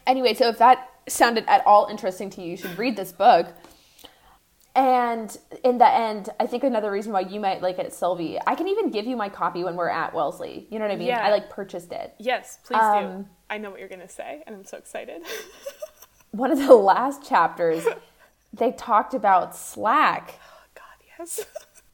Anyway, 0.06 0.34
so 0.34 0.48
if 0.48 0.58
that 0.58 0.90
sounded 1.08 1.44
at 1.48 1.64
all 1.66 1.86
interesting 1.90 2.30
to 2.30 2.42
you, 2.42 2.52
you 2.52 2.56
should 2.56 2.76
read 2.78 2.96
this 2.96 3.12
book. 3.12 3.48
And 4.76 5.36
in 5.62 5.78
the 5.78 5.86
end, 5.88 6.30
I 6.40 6.46
think 6.46 6.64
another 6.64 6.90
reason 6.90 7.12
why 7.12 7.20
you 7.20 7.38
might 7.38 7.62
like 7.62 7.78
it, 7.78 7.92
Sylvie, 7.92 8.38
I 8.44 8.56
can 8.56 8.66
even 8.66 8.90
give 8.90 9.06
you 9.06 9.16
my 9.16 9.28
copy 9.28 9.62
when 9.62 9.76
we're 9.76 9.88
at 9.88 10.12
Wellesley. 10.12 10.66
You 10.68 10.80
know 10.80 10.84
what 10.86 10.92
I 10.92 10.96
mean? 10.96 11.08
Yeah. 11.08 11.24
I 11.24 11.30
like 11.30 11.48
purchased 11.48 11.92
it. 11.92 12.12
yes 12.18 12.58
please 12.64 12.78
do 12.78 12.84
Um, 12.84 13.28
i 13.48 13.56
know 13.58 13.70
what 13.70 13.78
you're 13.78 13.88
going 13.88 14.00
to 14.00 14.08
say 14.08 14.42
and 14.46 14.56
i'm 14.56 14.64
so 14.64 14.76
excited 14.76 15.22
One 16.32 16.50
of 16.50 16.58
the 16.58 16.74
last 16.74 17.24
chapters, 17.24 17.86
they 18.52 18.72
talked 18.72 19.14
about 19.14 19.54
Slack 19.54 20.34
Oh, 20.40 20.64
god 20.74 21.06
yes 21.16 21.46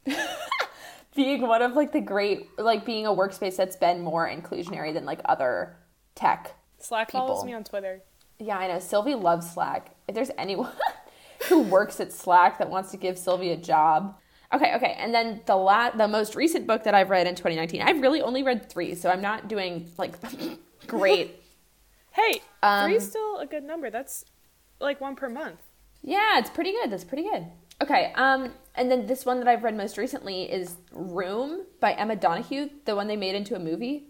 being 1.15 1.43
one 1.43 1.61
of 1.61 1.75
like 1.75 1.93
the 1.93 2.01
great, 2.01 2.49
like 2.59 2.87
being 2.87 3.05
a 3.07 3.11
workspace 3.11 3.57
that's 3.57 3.77
been 3.77 4.01
more 4.01 4.27
inclusionary 4.27 4.95
than 4.95 5.05
like 5.05 5.21
other 5.27 5.77
tech 6.15 6.55
slack 6.83 7.09
people. 7.09 7.27
follows 7.27 7.45
me 7.45 7.53
on 7.55 7.65
twitter 7.65 8.03
Yeah, 8.39 8.57
I 8.59 8.69
know. 8.69 8.79
Sylvie 8.79 9.15
loves 9.15 9.51
Slack. 9.51 9.95
If 10.09 10.15
there's 10.15 10.31
anyone 10.39 10.73
who 11.49 11.61
works 11.63 12.01
at 12.01 12.11
Slack 12.13 12.59
that 12.59 12.71
wants 12.71 12.91
to 12.93 12.97
give 12.97 13.19
Sylvie 13.19 13.51
a 13.53 13.57
job. 13.57 14.17
Okay, 14.53 14.75
okay. 14.77 14.95
And 14.99 15.15
then 15.15 15.43
the 15.47 15.57
la- 15.57 15.91
the 15.91 16.09
most 16.09 16.35
recent 16.37 16.67
book 16.67 16.83
that 16.85 16.95
I've 16.95 17.11
read 17.11 17.27
in 17.27 17.35
2019. 17.35 17.83
I've 17.83 18.01
really 18.01 18.23
only 18.23 18.43
read 18.43 18.69
3, 18.71 18.95
so 18.95 19.11
I'm 19.11 19.21
not 19.21 19.47
doing 19.49 19.91
like 19.99 20.15
great. 20.87 21.37
Hey, 22.13 22.43
Um, 22.63 22.87
three's 22.91 23.09
still 23.09 23.39
a 23.39 23.47
good 23.47 23.63
number. 23.63 23.89
That's 23.89 24.25
like 24.81 25.01
one 25.01 25.15
per 25.15 25.29
month. 25.29 25.61
Yeah, 26.03 26.39
it's 26.41 26.51
pretty 26.51 26.73
good. 26.73 26.91
That's 26.91 27.05
pretty 27.05 27.23
good. 27.23 27.47
Okay, 27.81 28.13
um, 28.17 28.53
and 28.75 28.91
then 28.91 29.07
this 29.07 29.25
one 29.25 29.39
that 29.39 29.47
I've 29.47 29.63
read 29.63 29.77
most 29.77 29.97
recently 29.97 30.51
is 30.51 30.77
Room 30.93 31.67
by 31.79 31.93
Emma 31.93 32.17
Donoghue, 32.17 32.69
the 32.85 32.97
one 32.97 33.07
they 33.07 33.17
made 33.17 33.37
into 33.37 33.55
a 33.55 33.61
movie. 33.61 34.09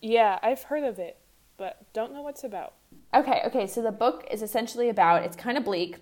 Yeah, 0.00 0.38
I've 0.44 0.62
heard 0.62 0.84
of 0.84 0.98
it, 1.00 1.18
but 1.60 1.92
don't 1.92 2.14
know 2.14 2.22
what's 2.22 2.42
about. 2.42 2.72
Okay, 3.12 3.42
okay, 3.44 3.66
so 3.66 3.82
the 3.82 3.92
book 3.92 4.26
is 4.30 4.40
essentially 4.40 4.88
about 4.88 5.24
it's 5.24 5.36
kind 5.36 5.58
of 5.58 5.64
bleak. 5.64 5.98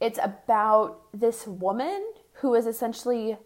It's 0.00 0.20
about 0.22 1.00
this 1.12 1.48
woman 1.48 2.00
who 2.34 2.50
was 2.50 2.64
essentially 2.64 3.36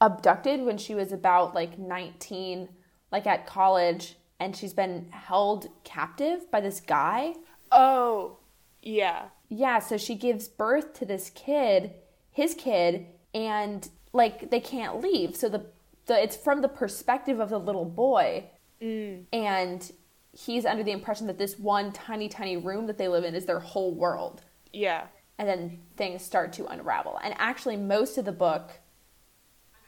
abducted 0.00 0.62
when 0.62 0.78
she 0.78 0.94
was 0.94 1.10
about 1.10 1.56
like 1.56 1.76
19, 1.76 2.68
like 3.10 3.26
at 3.26 3.48
college, 3.48 4.14
and 4.38 4.56
she's 4.56 4.72
been 4.72 5.08
held 5.10 5.66
captive 5.82 6.48
by 6.52 6.60
this 6.60 6.80
guy. 6.80 7.34
Oh, 7.72 8.38
yeah. 8.82 9.24
Yeah, 9.48 9.80
so 9.80 9.96
she 9.96 10.14
gives 10.14 10.46
birth 10.46 10.94
to 11.00 11.04
this 11.04 11.30
kid, 11.30 11.94
his 12.30 12.54
kid, 12.54 13.06
and 13.34 13.88
like 14.12 14.50
they 14.52 14.60
can't 14.60 15.00
leave. 15.00 15.34
So 15.34 15.48
the, 15.48 15.66
the 16.06 16.22
it's 16.22 16.36
from 16.36 16.62
the 16.62 16.68
perspective 16.68 17.40
of 17.40 17.50
the 17.50 17.58
little 17.58 17.84
boy. 17.84 18.50
And 18.80 19.92
he's 20.32 20.64
under 20.64 20.82
the 20.82 20.92
impression 20.92 21.26
that 21.26 21.38
this 21.38 21.58
one 21.58 21.92
tiny, 21.92 22.28
tiny 22.28 22.56
room 22.56 22.86
that 22.86 22.98
they 22.98 23.08
live 23.08 23.24
in 23.24 23.34
is 23.34 23.46
their 23.46 23.60
whole 23.60 23.94
world. 23.94 24.42
Yeah. 24.72 25.06
And 25.38 25.48
then 25.48 25.78
things 25.96 26.22
start 26.22 26.52
to 26.54 26.66
unravel. 26.66 27.18
And 27.22 27.34
actually, 27.38 27.76
most 27.76 28.18
of 28.18 28.24
the 28.24 28.32
book, 28.32 28.70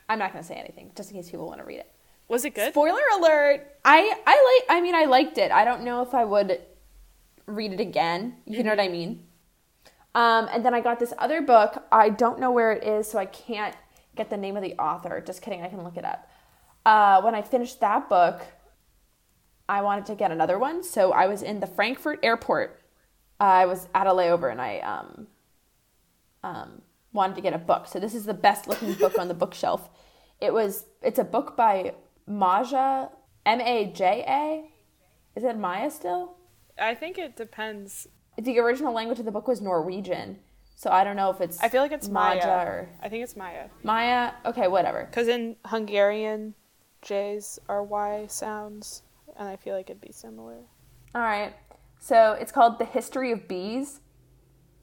I'm 0.09 0.18
not 0.18 0.33
going 0.33 0.42
to 0.42 0.48
say 0.48 0.55
anything 0.55 0.92
just 0.96 1.11
in 1.11 1.16
case 1.16 1.31
people 1.31 1.46
want 1.46 1.61
to 1.61 1.66
read 1.66 1.78
it. 1.78 1.92
Was 2.28 2.44
it 2.44 2.55
good? 2.55 2.72
Spoiler 2.72 3.02
alert! 3.18 3.66
I 3.85 4.14
I 4.26 4.62
like. 4.68 4.78
I 4.78 4.81
mean, 4.81 4.94
I 4.94 5.05
liked 5.05 5.37
it. 5.37 5.50
I 5.50 5.64
don't 5.64 5.83
know 5.83 6.00
if 6.02 6.14
I 6.14 6.24
would 6.24 6.62
read 7.46 7.72
it 7.72 7.81
again. 7.81 8.37
You 8.46 8.62
know 8.62 8.70
what 8.70 8.81
I 8.81 8.88
mean? 8.88 9.26
Um, 10.14 10.48
and 10.50 10.64
then 10.64 10.72
I 10.72 10.81
got 10.81 10.98
this 10.98 11.12
other 11.18 11.42
book. 11.42 11.85
I 11.90 12.09
don't 12.09 12.38
know 12.38 12.50
where 12.50 12.72
it 12.72 12.85
is, 12.85 13.11
so 13.11 13.18
I 13.18 13.26
can't 13.26 13.74
get 14.14 14.31
the 14.31 14.37
name 14.37 14.57
of 14.57 14.62
the 14.62 14.74
author. 14.74 15.22
Just 15.24 15.42
kidding. 15.42 15.62
I 15.62 15.68
can 15.68 15.83
look 15.83 15.96
it 15.96 16.05
up. 16.05 16.31
Uh, 16.87 17.20
when 17.22 17.35
I 17.35 17.42
finished 17.42 17.81
that 17.81 18.09
book, 18.09 18.42
I 19.72 19.80
wanted 19.80 20.04
to 20.06 20.14
get 20.14 20.30
another 20.30 20.58
one, 20.58 20.85
so 20.85 21.12
I 21.12 21.26
was 21.26 21.40
in 21.42 21.61
the 21.61 21.66
Frankfurt 21.66 22.20
airport. 22.22 22.82
Uh, 23.40 23.44
I 23.62 23.64
was 23.64 23.88
at 23.94 24.06
a 24.06 24.11
layover, 24.11 24.52
and 24.52 24.61
I 24.61 24.80
um, 24.80 25.26
um, 26.44 26.82
wanted 27.14 27.37
to 27.37 27.40
get 27.40 27.54
a 27.54 27.58
book. 27.58 27.87
So 27.87 27.98
this 27.98 28.14
is 28.14 28.26
the 28.26 28.35
best 28.35 28.68
looking 28.68 28.92
book 28.92 29.18
on 29.18 29.28
the 29.28 29.35
bookshelf. 29.35 29.88
It 30.40 30.52
was. 30.52 30.85
It's 31.00 31.18
a 31.18 31.24
book 31.24 31.56
by 31.56 31.94
Maja 32.26 33.08
M 33.46 33.62
A 33.62 33.87
J 33.87 34.24
A. 34.28 34.40
Is 35.38 35.42
it 35.42 35.56
Maya 35.56 35.90
still? 35.90 36.37
I 36.78 36.94
think 36.94 37.16
it 37.16 37.35
depends. 37.35 38.06
The 38.37 38.58
original 38.58 38.92
language 38.92 39.20
of 39.20 39.24
the 39.24 39.32
book 39.32 39.48
was 39.48 39.62
Norwegian, 39.62 40.38
so 40.76 40.90
I 40.90 41.02
don't 41.02 41.16
know 41.16 41.30
if 41.30 41.40
it's. 41.40 41.58
I 41.62 41.70
feel 41.70 41.80
like 41.80 41.92
it's 41.92 42.11
Maja 42.11 42.46
Maya. 42.46 42.66
or 42.66 42.88
I 43.02 43.08
think 43.08 43.24
it's 43.24 43.37
Maya. 43.37 43.68
Maya. 43.82 44.32
Okay, 44.44 44.68
whatever. 44.68 45.06
Because 45.06 45.28
in 45.28 45.56
Hungarian, 45.64 46.54
J's 47.00 47.58
are 47.70 47.82
Y 47.82 48.26
sounds, 48.28 49.02
and 49.37 49.49
I 49.49 49.57
feel 49.57 49.75
like 49.75 49.90
it'd 49.90 50.01
be 50.01 50.12
similar. 50.12 50.59
All 51.14 51.23
right. 51.23 51.55
So 51.99 52.33
it's 52.33 52.53
called 52.53 52.79
The 52.79 52.85
History 52.85 53.31
of 53.31 53.47
Bees, 53.47 54.01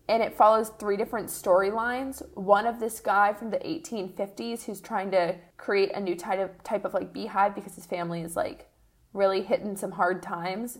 and 0.07 0.23
it 0.23 0.35
follows 0.35 0.71
three 0.79 0.97
different 0.97 1.27
storylines. 1.27 2.21
One 2.35 2.65
of 2.65 2.79
this 2.79 2.99
guy 2.99 3.33
from 3.33 3.51
the 3.51 3.57
1850s 3.59 4.63
who's 4.63 4.81
trying 4.81 5.11
to 5.11 5.35
create 5.57 5.91
a 5.93 5.99
new 5.99 6.15
type 6.15 6.39
of 6.39 6.63
type 6.63 6.85
of 6.85 6.93
like 6.93 7.13
beehive 7.13 7.55
because 7.55 7.75
his 7.75 7.85
family 7.85 8.21
is 8.21 8.35
like 8.35 8.69
really 9.13 9.41
hitting 9.41 9.75
some 9.75 9.91
hard 9.91 10.23
times. 10.23 10.79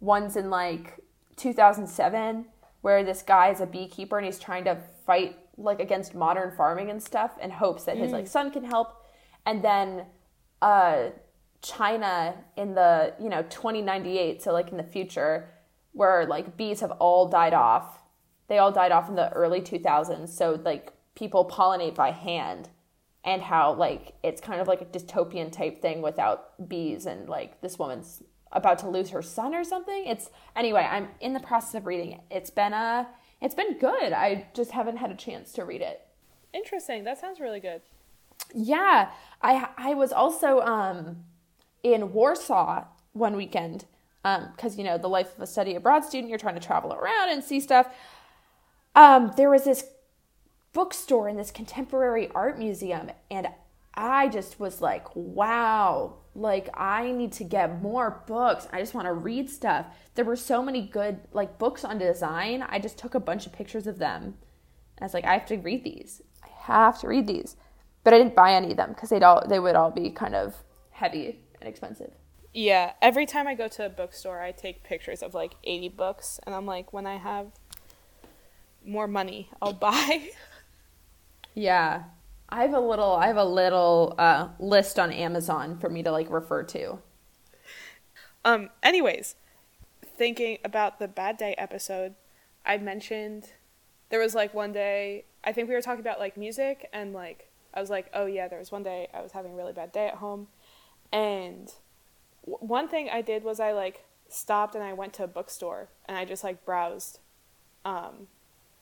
One's 0.00 0.36
in 0.36 0.48
like 0.48 1.00
2007 1.36 2.46
where 2.82 3.04
this 3.04 3.22
guy 3.22 3.50
is 3.50 3.60
a 3.60 3.66
beekeeper 3.66 4.16
and 4.16 4.24
he's 4.24 4.38
trying 4.38 4.64
to 4.64 4.78
fight 5.06 5.36
like 5.56 5.80
against 5.80 6.14
modern 6.14 6.50
farming 6.56 6.88
and 6.88 7.02
stuff 7.02 7.32
and 7.42 7.52
hopes 7.52 7.84
that 7.84 7.96
his 7.96 8.12
like 8.12 8.26
son 8.26 8.50
can 8.50 8.64
help. 8.64 9.04
And 9.44 9.62
then 9.62 10.06
uh 10.62 11.10
China 11.62 12.34
in 12.56 12.74
the, 12.74 13.14
you 13.20 13.28
know, 13.28 13.42
2098, 13.42 14.42
so 14.42 14.52
like 14.52 14.70
in 14.70 14.76
the 14.76 14.82
future, 14.82 15.50
where 15.92 16.26
like 16.26 16.56
bees 16.56 16.80
have 16.80 16.92
all 16.92 17.28
died 17.28 17.54
off. 17.54 18.02
They 18.48 18.58
all 18.58 18.72
died 18.72 18.92
off 18.92 19.08
in 19.08 19.14
the 19.14 19.30
early 19.32 19.60
2000s. 19.60 20.28
So 20.28 20.60
like 20.64 20.92
people 21.14 21.48
pollinate 21.48 21.94
by 21.94 22.10
hand 22.12 22.68
and 23.24 23.42
how 23.42 23.74
like 23.74 24.14
it's 24.22 24.40
kind 24.40 24.60
of 24.60 24.68
like 24.68 24.80
a 24.80 24.86
dystopian 24.86 25.52
type 25.52 25.82
thing 25.82 26.00
without 26.00 26.68
bees 26.68 27.06
and 27.06 27.28
like 27.28 27.60
this 27.60 27.78
woman's 27.78 28.22
about 28.52 28.78
to 28.80 28.88
lose 28.88 29.10
her 29.10 29.22
son 29.22 29.54
or 29.54 29.64
something. 29.64 30.04
It's 30.06 30.30
anyway, 30.56 30.86
I'm 30.90 31.08
in 31.20 31.34
the 31.34 31.40
process 31.40 31.74
of 31.74 31.86
reading 31.86 32.12
it. 32.12 32.20
It's 32.30 32.50
been 32.50 32.72
a 32.72 33.08
it's 33.40 33.54
been 33.54 33.78
good. 33.78 34.12
I 34.12 34.48
just 34.54 34.72
haven't 34.72 34.96
had 34.98 35.10
a 35.10 35.16
chance 35.16 35.52
to 35.52 35.64
read 35.64 35.80
it. 35.80 36.06
Interesting. 36.52 37.04
That 37.04 37.18
sounds 37.18 37.40
really 37.40 37.60
good. 37.60 37.82
Yeah, 38.54 39.10
I 39.42 39.68
I 39.76 39.94
was 39.94 40.12
also 40.12 40.60
um 40.60 41.24
in 41.82 42.12
Warsaw 42.12 42.84
one 43.12 43.36
weekend 43.36 43.86
because 44.22 44.76
you 44.76 44.84
know 44.84 44.98
the 44.98 45.08
life 45.08 45.34
of 45.36 45.42
a 45.42 45.46
study 45.46 45.74
abroad 45.74 46.04
student, 46.04 46.28
you're 46.28 46.38
trying 46.38 46.54
to 46.54 46.60
travel 46.60 46.92
around 46.92 47.30
and 47.30 47.42
see 47.42 47.60
stuff. 47.60 47.88
Um, 48.94 49.32
there 49.36 49.50
was 49.50 49.64
this 49.64 49.84
bookstore 50.72 51.28
in 51.28 51.36
this 51.36 51.50
contemporary 51.50 52.28
art 52.34 52.58
museum, 52.58 53.10
and 53.30 53.48
I 53.94 54.28
just 54.28 54.60
was 54.60 54.80
like, 54.80 55.04
wow, 55.14 56.18
like 56.34 56.68
I 56.74 57.12
need 57.12 57.32
to 57.32 57.44
get 57.44 57.82
more 57.82 58.22
books. 58.26 58.68
I 58.72 58.80
just 58.80 58.94
want 58.94 59.06
to 59.06 59.12
read 59.12 59.50
stuff. 59.50 59.86
There 60.14 60.24
were 60.24 60.36
so 60.36 60.62
many 60.62 60.82
good 60.82 61.20
like 61.32 61.58
books 61.58 61.84
on 61.84 61.98
design. 61.98 62.64
I 62.68 62.78
just 62.78 62.98
took 62.98 63.14
a 63.14 63.20
bunch 63.20 63.46
of 63.46 63.52
pictures 63.52 63.86
of 63.86 63.98
them. 63.98 64.36
I 65.00 65.04
was 65.04 65.14
like, 65.14 65.24
I 65.24 65.32
have 65.32 65.46
to 65.46 65.56
read 65.56 65.82
these. 65.82 66.20
I 66.44 66.48
have 66.64 67.00
to 67.00 67.08
read 67.08 67.26
these. 67.26 67.56
But 68.04 68.14
I 68.14 68.18
didn't 68.18 68.34
buy 68.34 68.54
any 68.54 68.70
of 68.72 68.76
them 68.76 68.90
because 68.90 69.08
they'd 69.10 69.22
all 69.22 69.46
they 69.46 69.58
would 69.58 69.76
all 69.76 69.90
be 69.90 70.10
kind 70.10 70.34
of 70.34 70.62
heavy 70.90 71.40
and 71.60 71.68
expensive. 71.68 72.12
Yeah, 72.52 72.92
every 73.00 73.26
time 73.26 73.46
I 73.46 73.54
go 73.54 73.68
to 73.68 73.86
a 73.86 73.88
bookstore, 73.88 74.40
I 74.40 74.50
take 74.50 74.82
pictures 74.82 75.22
of 75.22 75.34
like 75.34 75.54
80 75.62 75.90
books, 75.90 76.40
and 76.44 76.54
I'm 76.54 76.66
like, 76.66 76.92
when 76.92 77.06
I 77.06 77.16
have 77.16 77.52
more 78.84 79.06
money, 79.06 79.50
I'll 79.62 79.72
buy. 79.90 80.30
Yeah. 81.54 82.04
I 82.52 82.62
have 82.62 82.74
a 82.74 82.80
little 82.80 83.12
I 83.12 83.28
have 83.28 83.36
a 83.36 83.44
little 83.44 84.14
uh, 84.18 84.48
list 84.58 84.98
on 84.98 85.12
Amazon 85.12 85.78
for 85.78 85.88
me 85.88 86.02
to 86.02 86.10
like 86.10 86.28
refer 86.30 86.64
to. 86.64 86.98
Um, 88.44 88.70
anyways, 88.82 89.36
thinking 90.16 90.58
about 90.64 90.98
the 90.98 91.06
bad 91.06 91.36
day 91.36 91.54
episode, 91.58 92.14
I 92.64 92.78
mentioned 92.78 93.52
there 94.08 94.18
was 94.18 94.34
like 94.34 94.52
one 94.52 94.72
day, 94.72 95.26
I 95.44 95.52
think 95.52 95.68
we 95.68 95.74
were 95.74 95.82
talking 95.82 96.00
about 96.00 96.18
like 96.18 96.36
music, 96.36 96.88
and 96.92 97.12
like, 97.12 97.50
I 97.72 97.80
was 97.80 97.90
like, 97.90 98.10
oh 98.14 98.26
yeah, 98.26 98.48
there 98.48 98.58
was 98.58 98.72
one 98.72 98.82
day 98.82 99.08
I 99.14 99.20
was 99.20 99.32
having 99.32 99.52
a 99.52 99.54
really 99.54 99.72
bad 99.72 99.92
day 99.92 100.08
at 100.08 100.14
home. 100.14 100.48
And 101.12 101.72
w- 102.44 102.58
one 102.66 102.88
thing 102.88 103.08
I 103.10 103.22
did 103.22 103.44
was 103.44 103.60
I 103.60 103.72
like 103.72 104.04
stopped 104.28 104.74
and 104.74 104.84
I 104.84 104.92
went 104.92 105.12
to 105.14 105.24
a 105.24 105.28
bookstore 105.28 105.88
and 106.06 106.16
I 106.16 106.24
just 106.24 106.44
like 106.44 106.64
browsed 106.64 107.18
um, 107.84 108.28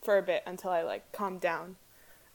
for 0.03 0.19
a 0.19 0.23
bit 0.23 0.43
until 0.47 0.71
I 0.71 0.83
like 0.83 1.13
calmed 1.13 1.41
down. 1.41 1.77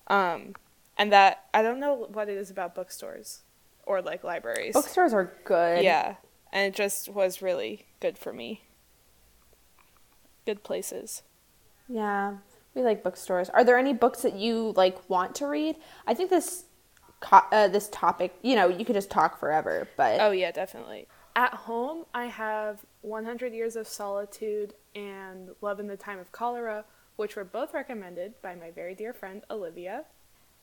Um, 0.08 0.56
and 0.98 1.12
that, 1.12 1.46
I 1.54 1.62
don't 1.62 1.80
know 1.80 2.08
what 2.12 2.30
it 2.30 2.38
is 2.38 2.50
about 2.50 2.76
bookstores 2.76 3.42
or 3.86 4.02
like 4.02 4.24
libraries. 4.24 4.74
Bookstores 4.74 5.14
are 5.14 5.34
good. 5.44 5.84
Yeah, 5.84 6.16
and 6.52 6.74
it 6.74 6.76
just 6.76 7.10
was 7.10 7.42
really 7.42 7.86
good 8.00 8.18
for 8.18 8.34
me. 8.34 8.62
Good 10.46 10.64
places. 10.64 11.24
Yeah. 11.88 12.38
We 12.76 12.82
like 12.82 13.04
bookstores. 13.04 13.50
Are 13.50 13.64
there 13.64 13.78
any 13.78 13.94
books 13.94 14.22
that 14.24 14.36
you 14.36 14.74
like 14.76 15.10
want 15.10 15.36
to 15.36 15.48
read? 15.48 15.76
I 16.08 16.14
think 16.14 16.30
this 16.30 16.66
uh, 17.32 17.68
this 17.68 17.90
topic, 17.90 18.34
you 18.42 18.56
know, 18.56 18.68
you 18.68 18.86
could 18.86 18.96
just 18.96 19.10
talk 19.10 19.40
forever, 19.40 19.88
but 19.98 20.20
Oh 20.20 20.32
yeah, 20.32 20.52
definitely. 20.52 21.08
At 21.36 21.54
home, 21.54 22.06
I 22.14 22.26
have 22.26 22.86
100 23.02 23.54
Years 23.54 23.76
of 23.76 23.88
Solitude 23.88 24.76
and 24.96 25.50
Love 25.62 25.80
in 25.80 25.88
the 25.88 25.98
Time 25.98 26.20
of 26.20 26.32
Cholera, 26.32 26.86
which 27.16 27.36
were 27.36 27.44
both 27.44 27.74
recommended 27.74 28.34
by 28.42 28.56
my 28.56 28.72
very 28.72 28.94
dear 28.94 29.14
friend 29.14 29.44
Olivia. 29.50 30.06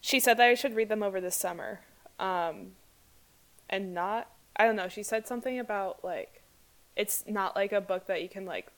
She 0.01 0.21
said 0.21 0.37
that 0.37 0.49
I 0.49 0.55
should 0.55 0.77
read 0.77 0.89
them 0.89 1.03
over 1.03 1.21
the 1.21 1.31
summer, 1.31 1.81
um, 2.19 2.73
and 3.69 3.93
not. 3.93 4.31
I 4.57 4.65
don't 4.65 4.77
know. 4.77 4.89
She 4.89 5.03
said 5.03 5.27
something 5.27 5.59
about 5.59 6.05
like, 6.05 6.43
it's 6.97 7.25
not 7.27 7.57
like 7.57 7.73
a 7.73 7.81
book 7.81 8.07
that 8.07 8.23
you 8.23 8.29
can 8.29 8.45
like. 8.45 8.69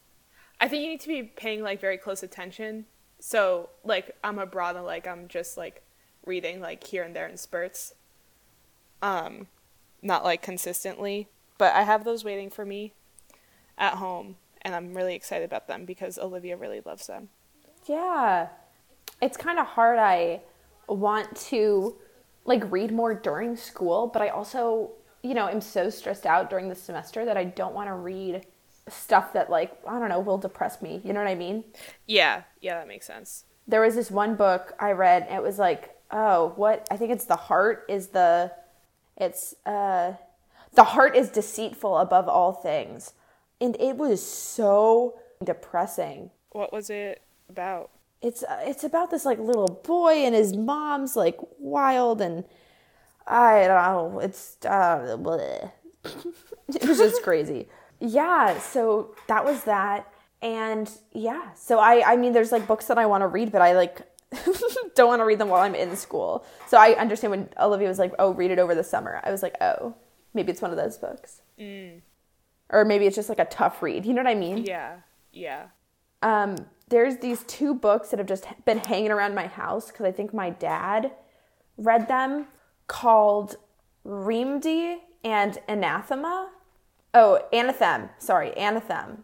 I 0.60 0.68
think 0.68 0.82
you 0.82 0.90
need 0.90 1.00
to 1.00 1.08
be 1.08 1.22
paying 1.22 1.62
like 1.62 1.80
very 1.80 1.98
close 1.98 2.22
attention. 2.22 2.86
So 3.20 3.68
like 3.84 4.16
I'm 4.24 4.38
abroad 4.38 4.76
and 4.76 4.84
like 4.84 5.06
I'm 5.06 5.28
just 5.28 5.56
like 5.56 5.82
reading 6.24 6.60
like 6.60 6.86
here 6.86 7.02
and 7.02 7.14
there 7.14 7.26
in 7.26 7.36
spurts. 7.36 7.94
Um, 9.00 9.48
not 10.00 10.24
like 10.24 10.42
consistently, 10.42 11.28
but 11.58 11.74
I 11.74 11.82
have 11.82 12.04
those 12.04 12.24
waiting 12.24 12.50
for 12.50 12.64
me 12.64 12.92
at 13.78 13.94
home, 13.94 14.36
and 14.62 14.74
I'm 14.74 14.94
really 14.94 15.14
excited 15.14 15.44
about 15.44 15.66
them 15.66 15.84
because 15.84 16.18
Olivia 16.18 16.56
really 16.56 16.80
loves 16.84 17.06
them. 17.06 17.28
Yeah. 17.86 18.48
It's 19.20 19.36
kind 19.36 19.58
of 19.58 19.66
hard. 19.66 19.98
I 19.98 20.40
want 20.88 21.36
to 21.48 21.96
like 22.44 22.70
read 22.70 22.92
more 22.92 23.14
during 23.14 23.56
school, 23.56 24.08
but 24.12 24.22
I 24.22 24.28
also, 24.28 24.90
you 25.22 25.34
know, 25.34 25.48
am 25.48 25.60
so 25.60 25.90
stressed 25.90 26.26
out 26.26 26.50
during 26.50 26.68
the 26.68 26.74
semester 26.74 27.24
that 27.24 27.36
I 27.36 27.44
don't 27.44 27.74
want 27.74 27.88
to 27.88 27.94
read 27.94 28.46
stuff 28.88 29.32
that 29.32 29.48
like 29.48 29.72
I 29.86 29.98
don't 29.98 30.08
know 30.08 30.20
will 30.20 30.38
depress 30.38 30.82
me. 30.82 31.00
You 31.04 31.12
know 31.12 31.20
what 31.20 31.28
I 31.28 31.36
mean? 31.36 31.64
Yeah, 32.06 32.42
yeah, 32.60 32.74
that 32.74 32.88
makes 32.88 33.06
sense. 33.06 33.44
There 33.68 33.80
was 33.80 33.94
this 33.94 34.10
one 34.10 34.34
book 34.34 34.74
I 34.80 34.90
read. 34.92 35.26
And 35.28 35.36
it 35.36 35.42
was 35.42 35.58
like, 35.58 35.91
oh, 36.12 36.52
what? 36.56 36.86
I 36.90 36.96
think 36.96 37.10
it's 37.10 37.24
the 37.24 37.36
heart 37.36 37.84
is 37.88 38.08
the, 38.08 38.52
it's 39.16 39.54
uh, 39.66 40.14
the 40.74 40.84
heart 40.84 41.16
is 41.16 41.30
deceitful 41.30 41.98
above 41.98 42.28
all 42.28 42.52
things, 42.52 43.12
and 43.60 43.76
it 43.80 43.96
was 43.96 44.24
so 44.24 45.18
depressing. 45.44 46.30
What 46.50 46.72
was 46.72 46.90
it 46.90 47.22
about? 47.48 47.90
It's 48.20 48.42
uh, 48.42 48.60
it's 48.62 48.84
about 48.84 49.10
this 49.10 49.24
like 49.24 49.38
little 49.38 49.80
boy 49.84 50.24
and 50.24 50.34
his 50.34 50.54
mom's 50.54 51.16
like 51.16 51.38
wild 51.58 52.20
and 52.20 52.44
I 53.26 53.66
don't 53.66 54.12
know. 54.12 54.18
It's 54.20 54.56
uh, 54.64 55.16
it 56.68 56.88
was 56.88 56.98
just 56.98 57.22
crazy. 57.22 57.68
Yeah, 58.00 58.58
so 58.58 59.14
that 59.28 59.44
was 59.44 59.64
that. 59.64 60.08
And 60.40 60.90
yeah, 61.12 61.52
so 61.54 61.78
I 61.78 62.12
I 62.12 62.16
mean 62.16 62.32
there's 62.32 62.52
like 62.52 62.66
books 62.66 62.86
that 62.86 62.98
I 62.98 63.06
want 63.06 63.22
to 63.22 63.28
read, 63.28 63.52
but 63.52 63.62
I 63.62 63.74
like 63.74 64.00
don't 64.94 65.08
want 65.08 65.20
to 65.20 65.24
read 65.24 65.38
them 65.38 65.48
while 65.48 65.62
I'm 65.62 65.74
in 65.74 65.96
school. 65.96 66.44
So 66.68 66.76
I 66.78 66.92
understand 66.94 67.30
when 67.30 67.48
Olivia 67.60 67.88
was 67.88 67.98
like, 67.98 68.14
"Oh, 68.18 68.32
read 68.32 68.50
it 68.50 68.58
over 68.58 68.74
the 68.74 68.84
summer." 68.84 69.20
I 69.24 69.30
was 69.30 69.42
like, 69.42 69.56
"Oh, 69.60 69.94
maybe 70.34 70.50
it's 70.52 70.62
one 70.62 70.70
of 70.70 70.76
those 70.76 70.98
books." 70.98 71.42
Or 72.70 72.84
maybe 72.84 73.06
it's 73.06 73.16
just 73.16 73.28
like 73.28 73.38
a 73.38 73.44
tough 73.44 73.82
read. 73.82 74.06
You 74.06 74.14
know 74.14 74.22
what 74.22 74.30
I 74.30 74.34
mean? 74.34 74.64
Yeah, 74.64 74.96
yeah. 75.32 75.66
um, 76.22 76.56
there's 76.88 77.18
these 77.18 77.42
two 77.44 77.74
books 77.74 78.10
that 78.10 78.18
have 78.18 78.28
just 78.28 78.46
been 78.64 78.78
hanging 78.78 79.10
around 79.10 79.34
my 79.34 79.46
house 79.46 79.86
because 79.90 80.04
I 80.06 80.12
think 80.12 80.34
my 80.34 80.50
dad 80.50 81.12
read 81.78 82.06
them 82.08 82.46
called 82.86 83.56
Reamde 84.06 84.98
and 85.24 85.58
Anathema. 85.68 86.50
Oh, 87.14 87.40
Anathem. 87.52 88.10
Sorry, 88.18 88.50
Anathem. 88.56 89.18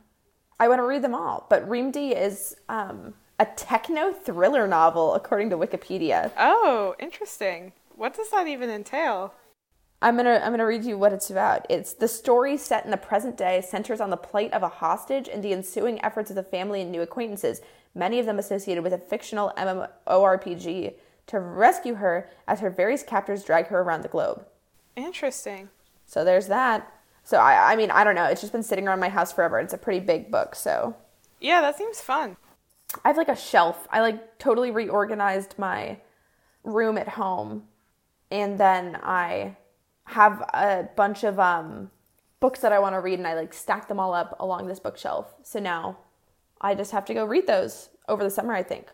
I 0.61 0.69
want 0.69 0.79
to 0.81 0.85
read 0.87 1.03
them 1.03 1.15
all, 1.15 1.47
but 1.51 1.69
Reamde 1.69 2.17
is 2.17 2.57
um, 2.69 3.15
a 3.39 3.47
techno 3.47 4.13
thriller 4.13 4.67
novel, 4.67 5.15
according 5.15 5.51
to 5.51 5.57
Wikipedia. 5.57 6.33
Oh, 6.37 6.95
interesting. 6.99 7.73
What 7.95 8.15
does 8.15 8.31
that 8.31 8.47
even 8.47 8.71
entail? 8.71 9.35
I'm 10.01 10.17
gonna 10.17 10.41
I'm 10.45 10.53
gonna 10.53 10.67
read 10.67 10.85
you 10.85 10.97
what 10.97 11.13
it's 11.13 11.31
about. 11.31 11.67
It's 11.69 11.93
the 11.93 12.07
story 12.07 12.57
set 12.57 12.85
in 12.85 12.91
the 12.93 12.97
present 12.97 13.37
day 13.37 13.61
centers 13.61 14.01
on 14.01 14.11
the 14.11 14.17
plight 14.17 14.53
of 14.53 14.63
a 14.63 14.69
hostage 14.69 15.29
and 15.29 15.43
the 15.43 15.53
ensuing 15.53 16.03
efforts 16.05 16.31
of 16.31 16.37
the 16.37 16.43
family 16.43 16.83
and 16.83 16.93
new 16.93 17.03
acquaintances, 17.03 17.61
many 17.95 18.21
of 18.21 18.27
them 18.27 18.39
associated 18.39 18.85
with 18.85 18.93
a 18.93 18.99
fictional 18.99 19.53
MMORPG, 19.57 20.95
to 21.27 21.41
rescue 21.41 21.95
her 21.95 22.29
as 22.47 22.61
her 22.61 22.71
various 22.71 23.03
captors 23.03 23.43
drag 23.43 23.67
her 23.67 23.81
around 23.81 24.03
the 24.03 24.09
globe. 24.09 24.47
Interesting. 24.95 25.69
So 26.07 26.25
there's 26.25 26.47
that. 26.47 26.93
So 27.25 27.39
I 27.39 27.73
I 27.73 27.77
mean 27.77 27.91
I 27.91 28.05
don't 28.05 28.15
know. 28.15 28.27
It's 28.27 28.41
just 28.41 28.53
been 28.53 28.63
sitting 28.63 28.87
around 28.87 29.01
my 29.01 29.09
house 29.09 29.33
forever. 29.33 29.59
It's 29.59 29.75
a 29.75 29.79
pretty 29.79 30.01
big 30.01 30.31
book, 30.31 30.55
so 30.55 30.95
Yeah, 31.41 31.61
that 31.61 31.77
seems 31.77 32.01
fun. 32.01 32.37
I 33.05 33.09
have 33.09 33.17
like 33.17 33.29
a 33.29 33.37
shelf. 33.37 33.87
I 33.91 34.01
like 34.01 34.39
totally 34.39 34.71
reorganized 34.71 35.55
my 35.59 35.99
room 36.65 36.99
at 36.99 37.09
home, 37.09 37.65
and 38.31 38.59
then 38.59 38.99
I 39.03 39.57
have 40.05 40.41
a 40.55 40.89
bunch 40.97 41.25
of 41.25 41.39
um, 41.39 41.91
books 42.41 42.61
that 42.61 42.73
I 42.73 42.79
want 42.79 42.95
to 42.95 43.01
read, 43.01 43.19
and 43.19 43.27
I 43.27 43.35
like 43.35 43.53
stack 43.53 43.89
them 43.89 44.01
all 44.01 44.15
up 44.15 44.37
along 44.41 44.67
this 44.67 44.81
bookshelf. 44.81 45.35
So 45.43 45.59
now 45.59 45.99
I 46.61 46.75
just 46.75 46.93
have 46.93 47.05
to 47.07 47.15
go 47.15 47.25
read 47.25 47.47
those 47.47 47.91
over 48.09 48.25
the 48.25 48.31
summer. 48.31 48.55
I 48.55 48.63
think. 48.63 48.89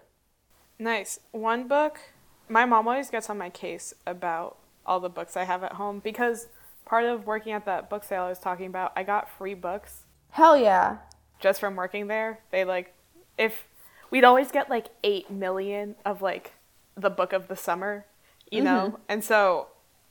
Nice. 0.78 1.20
One 1.30 1.68
book, 1.68 2.00
my 2.48 2.64
mom 2.64 2.88
always 2.88 3.10
gets 3.10 3.30
on 3.30 3.38
my 3.38 3.50
case 3.50 3.94
about 4.06 4.58
all 4.84 5.00
the 5.00 5.08
books 5.08 5.36
I 5.36 5.44
have 5.44 5.62
at 5.62 5.74
home 5.74 6.00
because 6.00 6.48
part 6.84 7.04
of 7.04 7.26
working 7.26 7.52
at 7.52 7.64
that 7.64 7.88
book 7.88 8.04
sale 8.04 8.24
I 8.24 8.28
was 8.28 8.38
talking 8.38 8.66
about, 8.66 8.92
I 8.96 9.02
got 9.02 9.30
free 9.30 9.54
books 9.54 10.02
Hell 10.30 10.56
yeah! 10.56 10.98
just 11.38 11.60
from 11.60 11.76
working 11.76 12.08
there. 12.08 12.40
They 12.50 12.64
like, 12.64 12.92
if 13.38 13.66
we'd 14.14 14.22
always 14.22 14.52
get 14.52 14.70
like 14.70 14.86
8 15.02 15.28
million 15.28 15.96
of 16.04 16.22
like 16.22 16.52
the 16.96 17.10
book 17.10 17.32
of 17.32 17.48
the 17.48 17.56
summer, 17.56 18.06
you 18.48 18.62
know? 18.62 19.00
And 19.08 19.24
so 19.24 19.66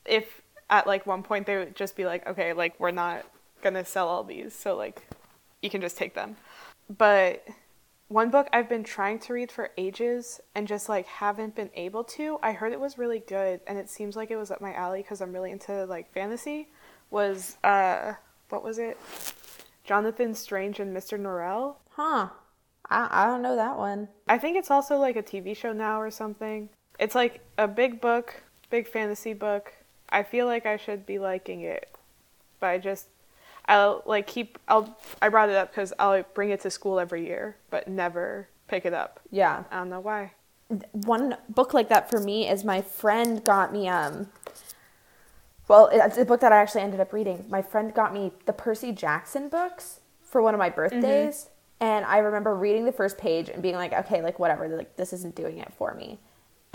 if 0.06 0.42
at 0.70 0.86
like 0.86 1.08
one 1.08 1.24
point 1.24 1.46
they 1.46 1.56
would 1.56 1.74
just 1.74 1.96
be 1.96 2.04
like, 2.06 2.28
okay, 2.28 2.52
like 2.52 2.78
we're 2.82 2.92
not 2.92 3.26
gonna 3.62 3.86
sell 3.86 4.10
all 4.10 4.26
these, 4.26 4.54
so 4.54 4.76
like 4.76 5.08
you 5.62 5.70
can 5.70 5.80
just 5.80 5.96
take 5.96 6.16
them. 6.16 6.36
But 6.98 7.48
one 8.10 8.30
book 8.30 8.50
I've 8.52 8.68
been 8.68 8.84
trying 8.84 9.20
to 9.20 9.34
read 9.34 9.50
for 9.50 9.72
ages 9.78 10.42
and 10.54 10.68
just 10.68 10.90
like 10.90 11.06
haven't 11.06 11.56
been 11.56 11.70
able 11.74 12.04
to. 12.04 12.40
I 12.44 12.52
heard 12.52 12.74
it 12.74 12.82
was 12.82 12.98
really 12.98 13.20
good 13.20 13.62
and 13.68 13.78
it 13.78 13.90
seems 13.90 14.18
like 14.18 14.32
it 14.32 14.36
was 14.36 14.52
up 14.52 14.60
my 14.60 14.74
alley 14.74 15.02
because 15.02 15.22
I'm 15.22 15.32
really 15.32 15.52
into 15.52 15.86
like 15.86 16.12
fantasy. 16.12 16.68
Was 17.10 17.56
uh, 17.64 18.16
what 18.50 18.66
was 18.66 18.80
it? 18.80 18.98
Jonathan 19.86 20.34
Strange 20.34 20.82
and 20.82 20.94
Mr. 20.94 21.18
Norrell. 21.18 21.76
Huh? 21.92 22.28
I 22.90 23.08
I 23.24 23.26
don't 23.26 23.42
know 23.42 23.56
that 23.56 23.78
one. 23.78 24.10
I 24.28 24.38
think 24.38 24.58
it's 24.58 24.72
also 24.72 24.98
like 24.98 25.16
a 25.16 25.24
TV 25.24 25.56
show 25.56 25.74
now 25.74 26.00
or 26.02 26.12
something. 26.12 26.70
It's 27.00 27.16
like 27.16 27.42
a 27.58 27.68
big 27.68 28.02
book, 28.02 28.44
big 28.70 28.88
fantasy 28.88 29.34
book. 29.34 29.74
I 30.10 30.24
feel 30.24 30.46
like 30.46 30.66
I 30.66 30.78
should 30.78 31.06
be 31.06 31.18
liking 31.20 31.62
it, 31.62 31.90
but 32.60 32.68
I 32.68 32.78
just 32.78 33.08
I'll 33.68 34.04
like 34.06 34.28
keep 34.28 34.58
I'll 34.68 34.98
I 35.22 35.30
brought 35.30 35.50
it 35.50 35.56
up 35.56 35.72
because 35.72 35.94
I'll 36.00 36.24
bring 36.34 36.50
it 36.50 36.62
to 36.62 36.70
school 36.70 37.00
every 37.00 37.26
year, 37.26 37.56
but 37.70 37.88
never 37.88 38.48
pick 38.68 38.86
it 38.86 38.94
up. 38.94 39.20
Yeah. 39.32 39.64
I 39.72 39.78
don't 39.78 39.90
know 39.90 40.00
why. 40.00 40.32
one 40.92 41.38
book 41.50 41.74
like 41.74 41.90
that 41.90 42.10
for 42.10 42.20
me 42.20 42.48
is 42.50 42.64
my 42.64 42.82
friend 42.82 43.44
got 43.44 43.72
me 43.72 43.88
um 43.88 44.30
well 45.68 45.88
it's 45.92 46.18
a 46.18 46.26
book 46.26 46.40
that 46.40 46.52
i 46.52 46.58
actually 46.58 46.82
ended 46.82 47.00
up 47.00 47.14
reading 47.14 47.46
my 47.50 47.62
friend 47.62 47.94
got 47.94 48.12
me 48.14 48.32
the 48.46 48.54
percy 48.54 48.92
jackson 48.92 49.50
books 49.50 50.00
for 50.22 50.42
one 50.42 50.54
of 50.56 50.60
my 50.60 50.70
birthdays 50.70 51.50
and 51.84 52.06
i 52.06 52.20
remember 52.20 52.56
reading 52.56 52.86
the 52.86 52.94
first 52.94 53.18
page 53.18 53.50
and 53.50 53.62
being 53.62 53.76
like 53.76 53.92
okay 53.92 54.22
like 54.22 54.40
whatever 54.40 54.70
like 54.70 54.96
this 54.96 55.12
isn't 55.12 55.36
doing 55.36 55.58
it 55.58 55.72
for 55.78 55.94
me. 55.94 56.18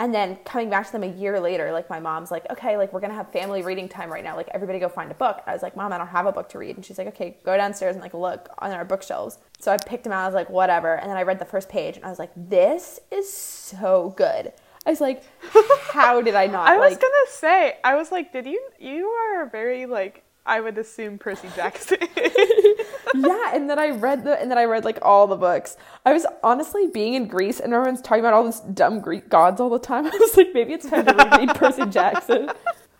And 0.01 0.15
then 0.15 0.37
coming 0.45 0.69
back 0.69 0.85
to 0.85 0.91
them 0.93 1.03
a 1.03 1.13
year 1.21 1.41
later 1.41 1.73
like 1.73 1.89
my 1.89 1.99
mom's 1.99 2.29
like 2.31 2.45
okay 2.51 2.77
like 2.77 2.93
we're 2.93 2.99
gonna 2.99 3.15
have 3.15 3.31
family 3.33 3.63
reading 3.63 3.89
time 3.89 4.11
right 4.11 4.23
now. 4.23 4.35
Like 4.35 4.49
everybody 4.53 4.79
go 4.79 4.87
find 4.87 5.11
a 5.11 5.15
book. 5.15 5.41
I 5.47 5.51
was 5.51 5.63
like 5.63 5.75
mom 5.75 5.91
i 5.91 5.97
don't 5.97 6.07
have 6.07 6.27
a 6.27 6.31
book 6.31 6.47
to 6.49 6.59
read. 6.59 6.75
And 6.75 6.85
she's 6.85 6.99
like 6.99 7.07
okay 7.07 7.37
go 7.43 7.57
downstairs 7.57 7.95
and 7.95 8.03
like 8.03 8.13
look 8.13 8.49
on 8.59 8.71
our 8.71 8.85
bookshelves. 8.85 9.39
So 9.57 9.71
i 9.71 9.77
picked 9.77 10.03
them 10.03 10.13
out. 10.13 10.23
I 10.23 10.27
was 10.27 10.35
like 10.35 10.49
whatever. 10.49 10.93
And 10.93 11.09
then 11.09 11.17
i 11.17 11.23
read 11.23 11.39
the 11.39 11.51
first 11.53 11.69
page 11.69 11.97
and 11.97 12.05
i 12.05 12.09
was 12.09 12.19
like 12.19 12.31
this 12.35 12.99
is 13.11 13.31
so 13.33 14.13
good. 14.15 14.53
I 14.85 14.91
was 14.91 15.01
like 15.01 15.23
how 15.91 16.21
did 16.21 16.35
i 16.35 16.45
not 16.45 16.67
I 16.69 16.77
was 16.77 16.91
like 16.91 17.01
gonna 17.01 17.29
say 17.29 17.77
I 17.83 17.95
was 17.95 18.11
like, 18.11 18.31
did 18.31 18.45
you 18.45 18.61
you 18.79 19.07
are 19.07 19.49
very 19.49 19.85
like 19.85 20.23
I 20.49 20.59
would 20.61 20.77
assume 20.77 21.17
Percy 21.17 21.47
Jackson. 21.55 21.97
yeah 23.15 23.51
and 23.55 23.69
then 23.69 23.79
i 23.79 23.89
read 23.89 24.23
the 24.23 24.39
and 24.39 24.51
then 24.51 24.57
i 24.57 24.63
read 24.63 24.85
like 24.85 24.99
all 25.01 25.25
the 25.25 25.35
books 25.35 25.77
i 26.05 26.13
was 26.13 26.25
honestly 26.43 26.87
being 26.87 27.15
in 27.15 27.27
greece 27.27 27.59
and 27.59 27.73
everyone's 27.73 28.01
talking 28.01 28.19
about 28.19 28.33
all 28.33 28.43
this 28.43 28.59
dumb 28.59 28.99
greek 28.99 29.29
gods 29.29 29.59
all 29.59 29.69
the 29.69 29.79
time 29.79 30.05
i 30.13 30.17
was 30.19 30.37
like 30.37 30.49
maybe 30.53 30.73
it's 30.73 30.87
time 30.89 31.05
to 31.05 31.13
read 31.37 31.49
percy 31.55 31.85
jackson 31.87 32.49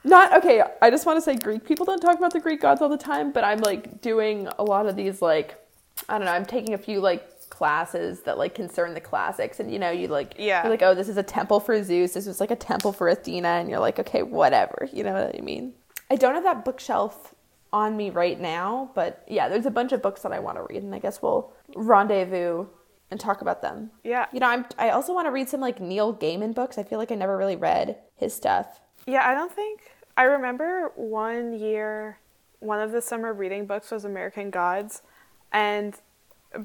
not 0.04 0.36
okay 0.36 0.64
i 0.82 0.90
just 0.90 1.06
want 1.06 1.16
to 1.18 1.22
say 1.22 1.36
greek 1.36 1.64
people 1.64 1.86
don't 1.86 2.00
talk 2.00 2.18
about 2.18 2.34
the 2.34 2.40
greek 2.40 2.60
gods 2.62 2.82
all 2.82 2.90
the 2.90 2.98
time 2.98 3.32
but 3.32 3.44
i'm 3.44 3.60
like 3.60 4.02
doing 4.02 4.48
a 4.58 4.64
lot 4.64 4.88
of 4.88 4.96
these 4.96 5.22
like 5.22 5.64
i 6.10 6.18
don't 6.18 6.26
know 6.26 6.32
i'm 6.34 6.46
taking 6.46 6.74
a 6.74 6.78
few 6.78 7.00
like 7.00 7.30
classes 7.52 8.22
that 8.22 8.38
like 8.38 8.56
concern 8.56 8.94
the 8.96 9.02
classics 9.02 9.60
and 9.60 9.72
you 9.72 9.78
know 9.78 9.92
you 9.92 10.08
like 10.08 10.34
Yeah. 10.40 10.64
you're 10.64 10.72
like 10.72 10.82
oh 10.82 10.96
this 10.96 11.08
is 11.10 11.18
a 11.18 11.24
temple 11.24 11.60
for 11.60 11.82
zeus 11.84 12.14
this 12.14 12.26
was 12.26 12.40
like 12.40 12.52
a 12.52 12.56
temple 12.56 12.94
for 12.94 13.10
athena 13.10 13.48
and 13.48 13.70
you're 13.70 13.80
like 13.80 14.00
okay 14.00 14.24
whatever 14.24 14.90
you 14.92 15.04
know 15.04 15.14
what 15.14 15.36
i 15.38 15.42
mean 15.42 15.74
i 16.10 16.16
don't 16.16 16.34
have 16.34 16.44
that 16.44 16.66
bookshelf 16.66 17.36
on 17.72 17.96
me 17.96 18.10
right 18.10 18.40
now 18.40 18.90
but 18.96 19.24
yeah 19.28 19.48
there's 19.48 19.66
a 19.66 19.72
bunch 19.72 19.92
of 19.92 20.02
books 20.02 20.22
that 20.22 20.32
i 20.32 20.40
want 20.40 20.58
to 20.58 20.64
read 20.70 20.82
and 20.84 20.94
i 20.96 21.00
guess 21.00 21.22
we'll 21.22 21.52
rendezvous 21.76 22.66
and 23.12 23.20
talk 23.20 23.42
about 23.42 23.62
them 23.62 23.92
yeah. 24.04 24.26
you 24.34 24.40
know 24.40 24.48
i'm 24.48 24.66
i 24.78 24.90
also 24.90 25.14
want 25.14 25.26
to 25.28 25.32
read 25.32 25.48
some 25.48 25.60
like 25.62 25.80
neil 25.80 26.14
gaiman 26.14 26.54
books 26.54 26.78
i 26.78 26.84
feel 26.84 26.98
like 26.98 27.12
i 27.12 27.16
never 27.16 27.38
really 27.38 27.56
read 27.56 27.98
his 28.16 28.34
stuff 28.34 28.80
Yeah, 29.06 29.28
I 29.28 29.34
don't 29.34 29.52
think 29.52 29.82
I 30.18 30.24
remember 30.24 30.92
one 30.96 31.54
year 31.58 32.20
one 32.60 32.82
of 32.82 32.92
the 32.92 33.02
summer 33.02 33.32
reading 33.32 33.66
books 33.66 33.90
was 33.90 34.04
American 34.04 34.50
Gods 34.50 35.02
and 35.54 35.96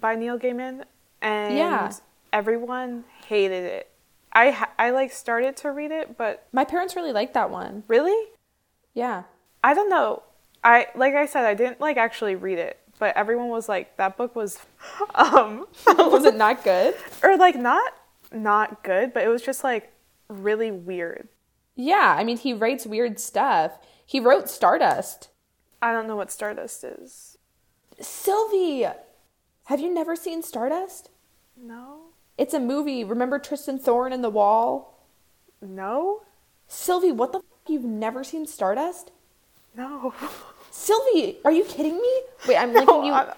by 0.00 0.16
Neil 0.16 0.38
Gaiman 0.38 0.82
and 1.22 1.56
Yeah. 1.56 1.92
everyone 2.32 3.04
hated 3.28 3.64
it. 3.64 3.90
I 4.32 4.66
I 4.78 4.90
like 4.90 5.12
started 5.12 5.56
to 5.58 5.70
read 5.70 5.92
it, 5.92 6.16
but 6.18 6.48
my 6.52 6.64
parents 6.64 6.96
really 6.96 7.12
liked 7.12 7.34
that 7.34 7.50
one 7.50 7.84
really? 7.86 8.30
yeah 8.92 9.22
I 9.62 9.72
don't 9.74 9.88
know. 9.88 10.22
I 10.64 10.86
like 10.96 11.14
I 11.14 11.26
said 11.26 11.44
I 11.44 11.54
didn't 11.54 11.80
like 11.80 11.96
actually 11.96 12.34
read 12.34 12.58
it, 12.58 12.78
but 12.98 13.14
everyone 13.16 13.48
was 13.48 13.68
like 13.68 13.96
that 13.98 14.16
book 14.16 14.34
was 14.34 14.58
um 15.14 15.66
was 15.86 16.24
it 16.24 16.34
not 16.36 16.64
good 16.64 16.94
or 17.22 17.36
like 17.36 17.56
not 17.56 17.92
not 18.32 18.82
good, 18.82 19.12
but 19.12 19.22
it 19.24 19.28
was 19.28 19.42
just 19.42 19.62
like 19.62 19.92
really 20.28 20.70
weird. 20.70 21.28
yeah 21.76 22.14
i 22.18 22.24
mean 22.24 22.38
he 22.38 22.52
writes 22.54 22.86
weird 22.86 23.20
stuff 23.20 23.72
he 24.06 24.18
wrote 24.18 24.48
stardust 24.48 25.28
I 25.82 25.92
don't 25.92 26.06
know 26.08 26.16
what 26.16 26.32
Stardust 26.32 26.82
is. 26.82 27.36
sylvie 28.00 28.86
have 29.66 29.80
you 29.80 29.92
never 29.92 30.16
seen 30.16 30.42
stardust 30.42 31.10
No. 31.56 31.98
it's 32.38 32.54
a 32.54 32.58
movie 32.60 33.04
remember 33.04 33.38
tristan 33.38 33.78
thorne 33.78 34.12
and 34.14 34.24
the 34.24 34.30
wall 34.30 35.04
No? 35.60 36.22
sylvie 36.68 37.12
what 37.12 37.32
the 37.32 37.38
f- 37.40 37.44
you've 37.68 37.84
never 37.84 38.24
seen 38.24 38.46
stardust 38.46 39.10
No. 39.76 40.14
sylvie 40.74 41.38
are 41.44 41.52
you 41.52 41.64
kidding 41.64 41.94
me 41.96 42.12
wait 42.48 42.56
i'm 42.56 42.72
linking 42.74 43.04
you 43.04 43.12
I- 43.12 43.34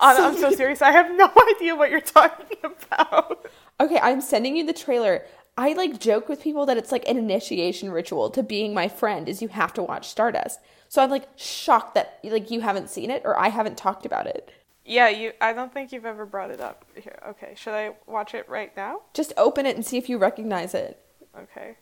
Anna, 0.00 0.26
I'm 0.26 0.36
so 0.36 0.50
serious. 0.50 0.82
I 0.82 0.90
have 0.90 1.10
no 1.16 1.30
idea 1.56 1.76
what 1.76 1.88
you're 1.88 2.00
talking 2.00 2.58
about. 2.64 3.46
Okay, 3.80 3.98
I'm 4.02 4.20
sending 4.20 4.56
you 4.56 4.66
the 4.66 4.72
trailer. 4.72 5.24
I 5.56 5.72
like 5.72 6.00
joke 6.00 6.28
with 6.28 6.42
people 6.42 6.66
that 6.66 6.76
it's 6.76 6.90
like 6.90 7.08
an 7.08 7.16
initiation 7.16 7.92
ritual 7.92 8.28
to 8.30 8.42
being 8.42 8.74
my 8.74 8.88
friend 8.88 9.28
is 9.28 9.40
you 9.40 9.48
have 9.48 9.72
to 9.74 9.82
watch 9.84 10.08
Stardust. 10.08 10.58
So 10.88 11.00
I'm 11.00 11.10
like 11.10 11.28
shocked 11.36 11.94
that 11.94 12.18
like 12.24 12.50
you 12.50 12.60
haven't 12.60 12.90
seen 12.90 13.08
it 13.08 13.22
or 13.24 13.38
I 13.38 13.48
haven't 13.50 13.78
talked 13.78 14.04
about 14.04 14.26
it. 14.26 14.50
Yeah, 14.84 15.08
you. 15.08 15.32
I 15.40 15.52
don't 15.52 15.72
think 15.72 15.92
you've 15.92 16.04
ever 16.04 16.26
brought 16.26 16.50
it 16.50 16.60
up 16.60 16.84
here. 16.96 17.18
Okay, 17.28 17.54
should 17.56 17.74
I 17.74 17.92
watch 18.06 18.34
it 18.34 18.48
right 18.48 18.76
now? 18.76 19.02
Just 19.14 19.32
open 19.36 19.64
it 19.64 19.76
and 19.76 19.86
see 19.86 19.96
if 19.96 20.08
you 20.08 20.18
recognize 20.18 20.74
it. 20.74 20.98
Okay. 21.38 21.76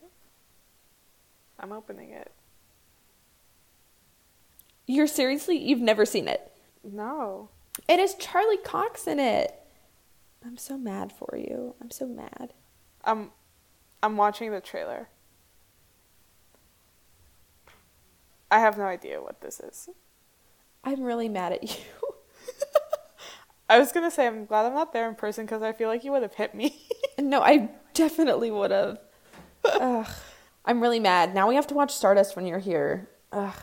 I'm 1.58 1.72
opening 1.72 2.10
it. 2.10 2.30
You're 4.86 5.06
seriously 5.06 5.56
you've 5.56 5.80
never 5.80 6.04
seen 6.04 6.28
it. 6.28 6.52
No. 6.82 7.48
It 7.88 7.98
is 7.98 8.14
Charlie 8.14 8.58
Cox 8.58 9.06
in 9.06 9.18
it. 9.18 9.54
I'm 10.44 10.56
so 10.56 10.76
mad 10.76 11.12
for 11.12 11.36
you. 11.36 11.74
I'm 11.80 11.90
so 11.90 12.06
mad. 12.06 12.52
I'm 13.04 13.30
I'm 14.02 14.16
watching 14.16 14.50
the 14.50 14.60
trailer. 14.60 15.08
I 18.50 18.58
have 18.58 18.76
no 18.76 18.84
idea 18.84 19.22
what 19.22 19.40
this 19.40 19.60
is. 19.60 19.88
I'm 20.84 21.02
really 21.02 21.28
mad 21.28 21.52
at 21.52 21.62
you. 21.62 21.84
I 23.68 23.78
was 23.78 23.92
gonna 23.92 24.10
say 24.10 24.26
I'm 24.26 24.44
glad 24.44 24.66
I'm 24.66 24.74
not 24.74 24.92
there 24.92 25.08
in 25.08 25.14
person 25.14 25.46
because 25.46 25.62
I 25.62 25.72
feel 25.72 25.88
like 25.88 26.04
you 26.04 26.12
would 26.12 26.22
have 26.22 26.34
hit 26.34 26.54
me. 26.54 26.86
no, 27.18 27.40
I 27.40 27.70
definitely 27.94 28.50
would 28.50 28.70
have. 28.70 28.98
Ugh. 29.64 30.08
I'm 30.64 30.80
really 30.80 31.00
mad. 31.00 31.34
Now 31.34 31.48
we 31.48 31.54
have 31.54 31.66
to 31.68 31.74
watch 31.74 31.92
Stardust 31.92 32.36
when 32.36 32.46
you're 32.46 32.58
here. 32.58 33.08
Ugh. 33.32 33.54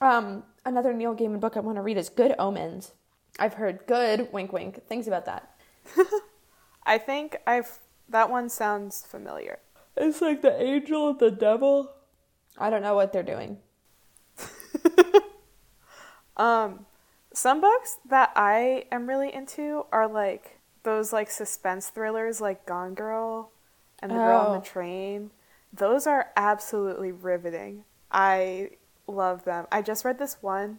Um, 0.00 0.44
another 0.64 0.92
Neil 0.92 1.14
Gaiman 1.14 1.40
book 1.40 1.56
I 1.56 1.60
want 1.60 1.76
to 1.76 1.82
read 1.82 1.96
is 1.96 2.08
Good 2.08 2.34
Omens. 2.38 2.92
I've 3.38 3.54
heard 3.54 3.86
good 3.86 4.32
wink 4.32 4.52
wink 4.52 4.86
things 4.86 5.06
about 5.06 5.26
that. 5.26 5.50
I 6.86 6.98
think 6.98 7.36
I've 7.46 7.78
that 8.08 8.30
one 8.30 8.48
sounds 8.48 9.02
familiar. 9.06 9.58
It's 9.96 10.20
like 10.20 10.42
the 10.42 10.60
angel 10.62 11.10
and 11.10 11.18
the 11.18 11.30
devil. 11.30 11.92
I 12.56 12.70
don't 12.70 12.82
know 12.82 12.94
what 12.94 13.12
they're 13.12 13.22
doing. 13.22 13.58
um 16.36 16.86
some 17.32 17.60
books 17.60 17.98
that 18.08 18.32
I 18.34 18.84
am 18.90 19.06
really 19.08 19.32
into 19.32 19.84
are 19.92 20.08
like 20.08 20.58
those 20.84 21.12
like 21.12 21.30
suspense 21.30 21.88
thrillers 21.90 22.40
like 22.40 22.64
Gone 22.64 22.94
Girl 22.94 23.50
and 24.00 24.10
The 24.10 24.16
Girl 24.16 24.38
on 24.40 24.56
Oh. 24.56 24.60
the 24.60 24.64
Train. 24.64 25.30
Those 25.72 26.06
are 26.06 26.30
absolutely 26.36 27.12
riveting. 27.12 27.84
I 28.10 28.70
love 29.06 29.44
them. 29.44 29.66
I 29.70 29.82
just 29.82 30.04
read 30.04 30.18
this 30.18 30.38
one 30.40 30.78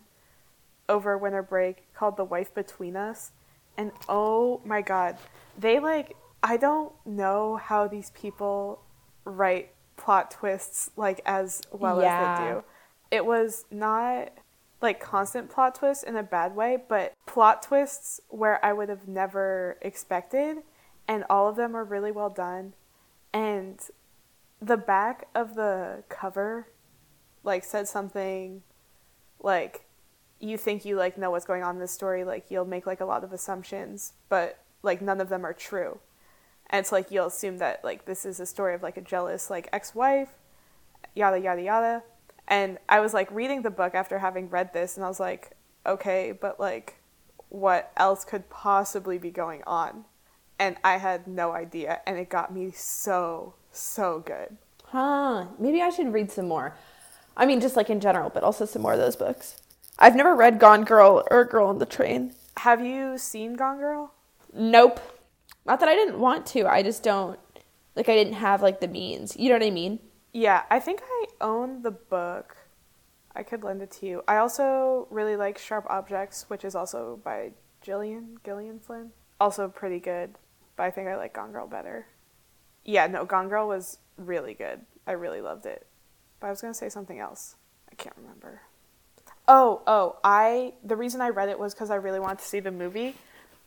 over 0.90 1.18
winter 1.18 1.44
break 1.44 1.94
called 1.94 2.18
The 2.18 2.24
Wife 2.24 2.54
Between 2.54 2.96
Us 2.96 3.32
and 3.78 3.92
oh 4.10 4.60
my 4.66 4.82
god, 4.82 5.18
they 5.58 5.80
like 5.80 6.16
I 6.44 6.58
don't 6.58 6.94
know 7.06 7.58
how 7.58 7.88
these 7.88 8.12
people 8.12 8.82
write 9.24 9.72
plot 9.96 10.32
twists 10.32 10.90
like 10.96 11.22
as 11.26 11.62
well 11.72 12.02
as 12.02 12.40
they 12.40 12.54
do. 12.54 12.64
It 13.12 13.26
was 13.26 13.66
not 13.72 14.34
like 14.82 15.00
constant 15.00 15.50
plot 15.50 15.76
twists 15.76 16.04
in 16.04 16.16
a 16.16 16.24
bad 16.24 16.56
way, 16.56 16.78
but 16.88 17.14
plot 17.26 17.62
twists 17.64 18.20
where 18.30 18.64
I 18.64 18.74
would 18.74 18.90
have 18.90 19.08
never 19.08 19.78
expected, 19.82 20.58
and 21.08 21.24
all 21.30 21.48
of 21.48 21.56
them 21.56 21.76
are 21.76 21.84
really 21.84 22.12
well 22.12 22.30
done. 22.30 22.74
And 23.34 23.80
the 24.62 24.78
back 24.78 25.28
of 25.36 25.56
the 25.56 26.04
cover, 26.10 26.68
like, 27.44 27.64
said 27.64 27.88
something 27.88 28.64
like, 29.40 29.86
you 30.40 30.58
think 30.58 30.86
you 30.86 30.96
like 30.96 31.18
know 31.18 31.32
what's 31.32 31.46
going 31.46 31.64
on 31.64 31.76
in 31.76 31.82
this 31.82 31.92
story, 31.92 32.24
like 32.24 32.50
you'll 32.50 32.66
make 32.66 32.86
like 32.86 33.02
a 33.02 33.06
lot 33.06 33.24
of 33.24 33.34
assumptions, 33.34 34.14
but 34.30 34.60
like 34.84 35.02
none 35.02 35.20
of 35.20 35.30
them 35.30 35.46
are 35.46 35.54
true. 35.54 36.00
And 36.70 36.80
it's 36.80 36.92
like 36.92 37.12
you'll 37.12 37.28
assume 37.28 37.58
that 37.58 37.84
like 37.84 38.06
this 38.06 38.26
is 38.26 38.40
a 38.40 38.46
story 38.46 38.76
of 38.76 38.84
like 38.84 38.98
a 38.98 39.02
jealous 39.02 39.50
like 39.50 39.70
ex-wife, 39.72 40.30
yada 41.16 41.40
yada 41.40 41.62
yada. 41.62 42.04
And 42.48 42.78
I 42.88 43.00
was 43.00 43.14
like 43.14 43.32
reading 43.32 43.62
the 43.62 43.72
book 43.72 43.96
after 43.96 44.20
having 44.20 44.50
read 44.50 44.74
this 44.74 44.96
and 44.96 45.06
I 45.06 45.08
was 45.08 45.20
like, 45.20 45.52
okay, 45.86 46.34
but 46.40 46.60
like 46.60 46.98
what 47.50 47.92
else 47.98 48.26
could 48.26 48.50
possibly 48.50 49.18
be 49.18 49.32
going 49.32 49.64
on? 49.66 50.06
And 50.60 50.76
I 50.84 50.98
had 50.98 51.28
no 51.28 51.52
idea 51.52 52.02
and 52.06 52.18
it 52.18 52.30
got 52.30 52.54
me 52.54 52.72
so 52.76 53.56
so 53.72 54.22
good. 54.26 54.58
Huh. 54.86 55.46
Maybe 55.60 55.82
I 55.82 55.90
should 55.90 56.14
read 56.14 56.32
some 56.32 56.48
more. 56.48 56.76
I 57.38 57.46
mean, 57.46 57.62
just 57.62 57.78
like 57.78 57.90
in 57.90 58.00
general, 58.00 58.32
but 58.32 58.44
also 58.44 58.66
some 58.66 58.82
more 58.82 58.94
of 58.94 59.00
those 59.00 59.16
books. 59.16 59.62
I've 60.00 60.16
never 60.16 60.36
read 60.36 60.60
Gone 60.60 60.84
Girl 60.84 61.24
or 61.30 61.46
Girl 61.46 61.68
on 61.68 61.78
the 61.78 61.86
Train. 61.86 62.34
Have 62.58 62.84
you 62.84 63.18
seen 63.18 63.54
Gone 63.54 63.78
Girl? 63.78 64.14
Nope. 64.54 65.00
Not 65.66 65.80
that 65.80 65.88
I 65.88 65.96
didn't 65.96 66.20
want 66.20 66.48
to. 66.48 66.66
I 66.66 66.82
just 66.82 67.04
don't. 67.04 67.40
Like, 67.96 68.10
I 68.10 68.16
didn't 68.16 68.34
have, 68.34 68.62
like, 68.62 68.80
the 68.80 68.88
means. 68.88 69.38
You 69.38 69.50
know 69.50 69.56
what 69.56 69.66
I 69.66 69.70
mean? 69.70 70.00
Yeah, 70.34 70.64
I 70.70 70.80
think 70.80 71.02
I 71.04 71.26
own 71.40 71.84
the 71.84 71.92
book. 71.92 72.58
I 73.36 73.44
could 73.44 73.64
lend 73.64 73.84
it 73.84 73.92
to 73.92 74.08
you. 74.08 74.24
I 74.28 74.38
also 74.38 75.08
really 75.12 75.36
like 75.36 75.60
Sharp 75.60 75.86
Objects, 75.90 76.50
which 76.50 76.66
is 76.66 76.74
also 76.74 77.20
by 77.24 77.52
Gillian 77.82 78.40
Gillian 78.44 78.80
Flynn. 78.80 79.12
Also 79.40 79.68
pretty 79.68 80.00
good, 80.00 80.36
but 80.76 80.84
I 80.84 80.92
think 80.92 81.08
I 81.08 81.16
like 81.16 81.34
Gone 81.34 81.52
Girl 81.52 81.68
better. 81.68 82.08
Yeah, 82.84 83.06
no, 83.06 83.26
Gone 83.26 83.48
Girl 83.48 83.68
was 83.68 84.00
really 84.18 84.56
good. 84.56 84.82
I 85.06 85.12
really 85.12 85.42
loved 85.42 85.68
it. 85.68 85.86
But 86.40 86.48
I 86.48 86.50
was 86.50 86.62
gonna 86.62 86.74
say 86.74 86.90
something 86.90 87.20
else. 87.20 87.56
I 87.92 87.96
can't 87.96 88.16
remember. 88.18 88.62
Oh, 89.48 89.82
oh, 89.88 90.18
I 90.24 90.74
the 90.84 90.96
reason 90.96 91.22
I 91.22 91.30
read 91.30 91.50
it 91.50 91.60
was 91.60 91.74
because 91.74 91.90
I 91.90 91.96
really 91.96 92.20
wanted 92.20 92.40
to 92.40 92.46
see 92.46 92.60
the 92.60 92.72
movie, 92.72 93.16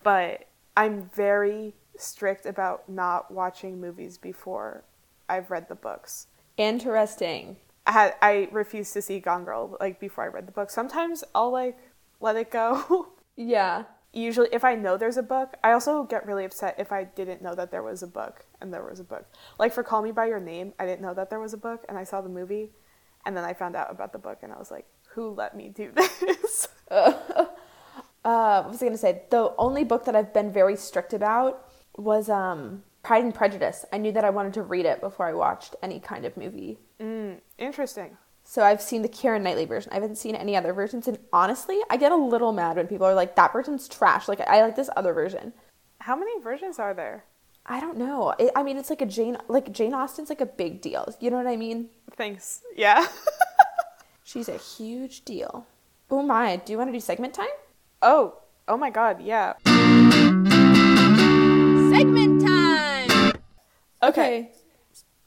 but 0.02 0.46
I'm 0.76 1.10
very 1.14 1.74
strict 1.96 2.46
about 2.46 2.88
not 2.88 3.30
watching 3.30 3.80
movies 3.80 4.18
before 4.18 4.84
I've 5.28 5.50
read 5.50 5.68
the 5.68 5.74
books. 5.74 6.26
Interesting. 6.56 7.56
I 7.86 7.92
had 7.92 8.14
I 8.20 8.48
refused 8.52 8.92
to 8.94 9.02
see 9.02 9.20
Gone 9.20 9.44
Girl 9.44 9.76
like 9.80 10.00
before 10.00 10.24
I 10.24 10.28
read 10.28 10.46
the 10.46 10.52
book. 10.52 10.70
Sometimes 10.70 11.24
I'll 11.34 11.50
like 11.50 11.78
let 12.20 12.36
it 12.36 12.50
go. 12.50 13.08
Yeah. 13.36 13.84
Usually 14.12 14.48
if 14.52 14.64
I 14.64 14.74
know 14.74 14.96
there's 14.96 15.16
a 15.16 15.22
book, 15.22 15.56
I 15.62 15.72
also 15.72 16.02
get 16.02 16.26
really 16.26 16.44
upset 16.44 16.74
if 16.78 16.90
I 16.90 17.04
didn't 17.04 17.42
know 17.42 17.54
that 17.54 17.70
there 17.70 17.82
was 17.82 18.02
a 18.02 18.06
book 18.08 18.44
and 18.60 18.72
there 18.72 18.84
was 18.84 18.98
a 18.98 19.04
book. 19.04 19.26
Like 19.58 19.72
for 19.72 19.82
Call 19.84 20.02
Me 20.02 20.10
by 20.10 20.26
Your 20.26 20.40
Name, 20.40 20.72
I 20.80 20.86
didn't 20.86 21.02
know 21.02 21.14
that 21.14 21.30
there 21.30 21.38
was 21.40 21.52
a 21.52 21.58
book 21.58 21.84
and 21.88 21.96
I 21.96 22.04
saw 22.04 22.20
the 22.20 22.28
movie 22.28 22.72
and 23.24 23.36
then 23.36 23.44
I 23.44 23.52
found 23.54 23.76
out 23.76 23.90
about 23.90 24.12
the 24.12 24.18
book 24.18 24.38
and 24.42 24.52
I 24.52 24.58
was 24.58 24.70
like, 24.70 24.86
who 25.14 25.30
let 25.30 25.56
me 25.56 25.68
do 25.68 25.92
this? 26.20 26.68
Uh, 28.24 28.62
what 28.62 28.72
was 28.72 28.82
I 28.82 28.84
going 28.84 28.92
to 28.92 28.98
say? 28.98 29.22
The 29.30 29.54
only 29.56 29.82
book 29.84 30.04
that 30.04 30.14
I've 30.14 30.34
been 30.34 30.52
very 30.52 30.76
strict 30.76 31.14
about 31.14 31.66
was 31.96 32.28
um, 32.28 32.82
Pride 33.02 33.24
and 33.24 33.34
Prejudice. 33.34 33.84
I 33.92 33.98
knew 33.98 34.12
that 34.12 34.24
I 34.24 34.30
wanted 34.30 34.52
to 34.54 34.62
read 34.62 34.84
it 34.84 35.00
before 35.00 35.26
I 35.26 35.32
watched 35.32 35.74
any 35.82 36.00
kind 36.00 36.24
of 36.24 36.36
movie. 36.36 36.78
mm, 37.00 37.38
interesting. 37.58 38.18
So 38.50 38.64
I've 38.64 38.82
seen 38.82 39.02
the 39.02 39.08
Karen 39.08 39.44
Knightley 39.44 39.64
version. 39.64 39.92
I 39.92 39.94
haven't 39.94 40.16
seen 40.16 40.34
any 40.34 40.56
other 40.56 40.72
versions, 40.72 41.06
and 41.06 41.20
honestly, 41.32 41.78
I 41.88 41.96
get 41.96 42.10
a 42.10 42.16
little 42.16 42.52
mad 42.52 42.78
when 42.78 42.88
people 42.88 43.06
are 43.06 43.14
like, 43.14 43.36
"That 43.36 43.52
version's 43.52 43.86
trash." 43.86 44.26
Like 44.26 44.40
I 44.40 44.60
like 44.62 44.74
this 44.74 44.90
other 44.96 45.12
version. 45.12 45.52
How 46.00 46.16
many 46.16 46.32
versions 46.42 46.80
are 46.80 46.92
there? 46.92 47.22
I 47.64 47.78
don't 47.78 47.96
know. 47.96 48.34
It, 48.40 48.50
I 48.56 48.64
mean, 48.64 48.76
it's 48.76 48.90
like 48.90 49.02
a 49.02 49.06
Jane, 49.06 49.36
like 49.46 49.70
Jane 49.70 49.94
Austen's 49.94 50.30
like 50.30 50.40
a 50.40 50.46
big 50.46 50.80
deal. 50.80 51.14
You 51.20 51.30
know 51.30 51.36
what 51.36 51.46
I 51.46 51.54
mean? 51.54 51.90
Thanks. 52.16 52.62
Yeah. 52.74 53.06
She's 54.24 54.48
a 54.48 54.56
huge 54.56 55.24
deal. 55.24 55.68
Oh 56.10 56.22
my! 56.22 56.56
Do 56.56 56.72
you 56.72 56.76
want 56.76 56.88
to 56.88 56.92
do 56.92 56.98
segment 56.98 57.34
time? 57.34 57.54
oh, 58.02 58.34
oh 58.66 58.76
my 58.76 58.90
god, 58.90 59.22
yeah. 59.22 59.52
Segment 61.94 62.44
time. 62.44 63.32
Okay. 64.02 64.50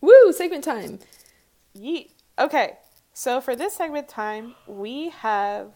Woo! 0.01 0.33
Segment 0.33 0.65
time. 0.65 0.99
Yeet. 1.73 2.09
Okay, 2.37 2.77
so 3.13 3.39
for 3.39 3.55
this 3.55 3.75
segment 3.75 4.07
time, 4.07 4.55
we 4.67 5.09
have 5.09 5.71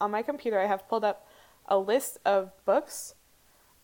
on 0.00 0.10
my 0.10 0.22
computer, 0.22 0.58
I 0.58 0.66
have 0.66 0.88
pulled 0.88 1.04
up 1.04 1.28
a 1.66 1.78
list 1.78 2.18
of 2.24 2.52
books, 2.64 3.14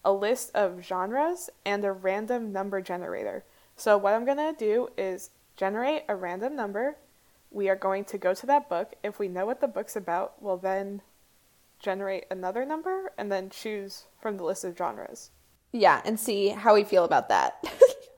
a 0.04 0.12
list 0.12 0.50
of 0.54 0.84
genres, 0.84 1.50
and 1.64 1.84
a 1.84 1.92
random 1.92 2.52
number 2.52 2.80
generator. 2.80 3.44
So, 3.76 3.96
what 3.96 4.14
I'm 4.14 4.24
gonna 4.24 4.52
do 4.52 4.88
is 4.96 5.30
generate 5.56 6.04
a 6.08 6.16
random 6.16 6.54
number. 6.54 6.96
We 7.50 7.68
are 7.68 7.76
going 7.76 8.04
to 8.06 8.18
go 8.18 8.34
to 8.34 8.46
that 8.46 8.68
book. 8.68 8.94
If 9.02 9.18
we 9.18 9.28
know 9.28 9.46
what 9.46 9.60
the 9.60 9.68
book's 9.68 9.96
about, 9.96 10.40
we'll 10.40 10.56
then 10.56 11.02
generate 11.78 12.24
another 12.30 12.64
number 12.64 13.12
and 13.18 13.30
then 13.30 13.50
choose 13.50 14.04
from 14.20 14.36
the 14.36 14.44
list 14.44 14.64
of 14.64 14.76
genres. 14.76 15.30
Yeah, 15.72 16.00
and 16.04 16.18
see 16.20 16.48
how 16.48 16.74
we 16.74 16.84
feel 16.84 17.04
about 17.04 17.28
that, 17.30 17.64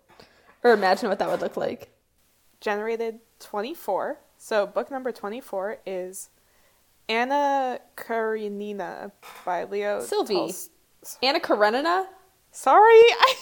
or 0.65 0.73
imagine 0.73 1.09
what 1.09 1.19
that 1.21 1.31
would 1.31 1.41
look 1.41 1.57
like. 1.57 1.91
generated 2.61 3.21
24. 3.39 4.19
So 4.45 4.67
book 4.67 4.91
number 4.91 5.11
24 5.11 5.79
is 5.87 6.29
Anna 7.09 7.79
Karenina 7.97 9.11
by 9.43 9.65
Leo 9.65 10.01
Sylvie. 10.03 10.35
Tols- 10.35 10.69
Anna 11.23 11.41
Karenina. 11.41 12.05
Sorry. 12.53 12.83
I- 12.93 13.37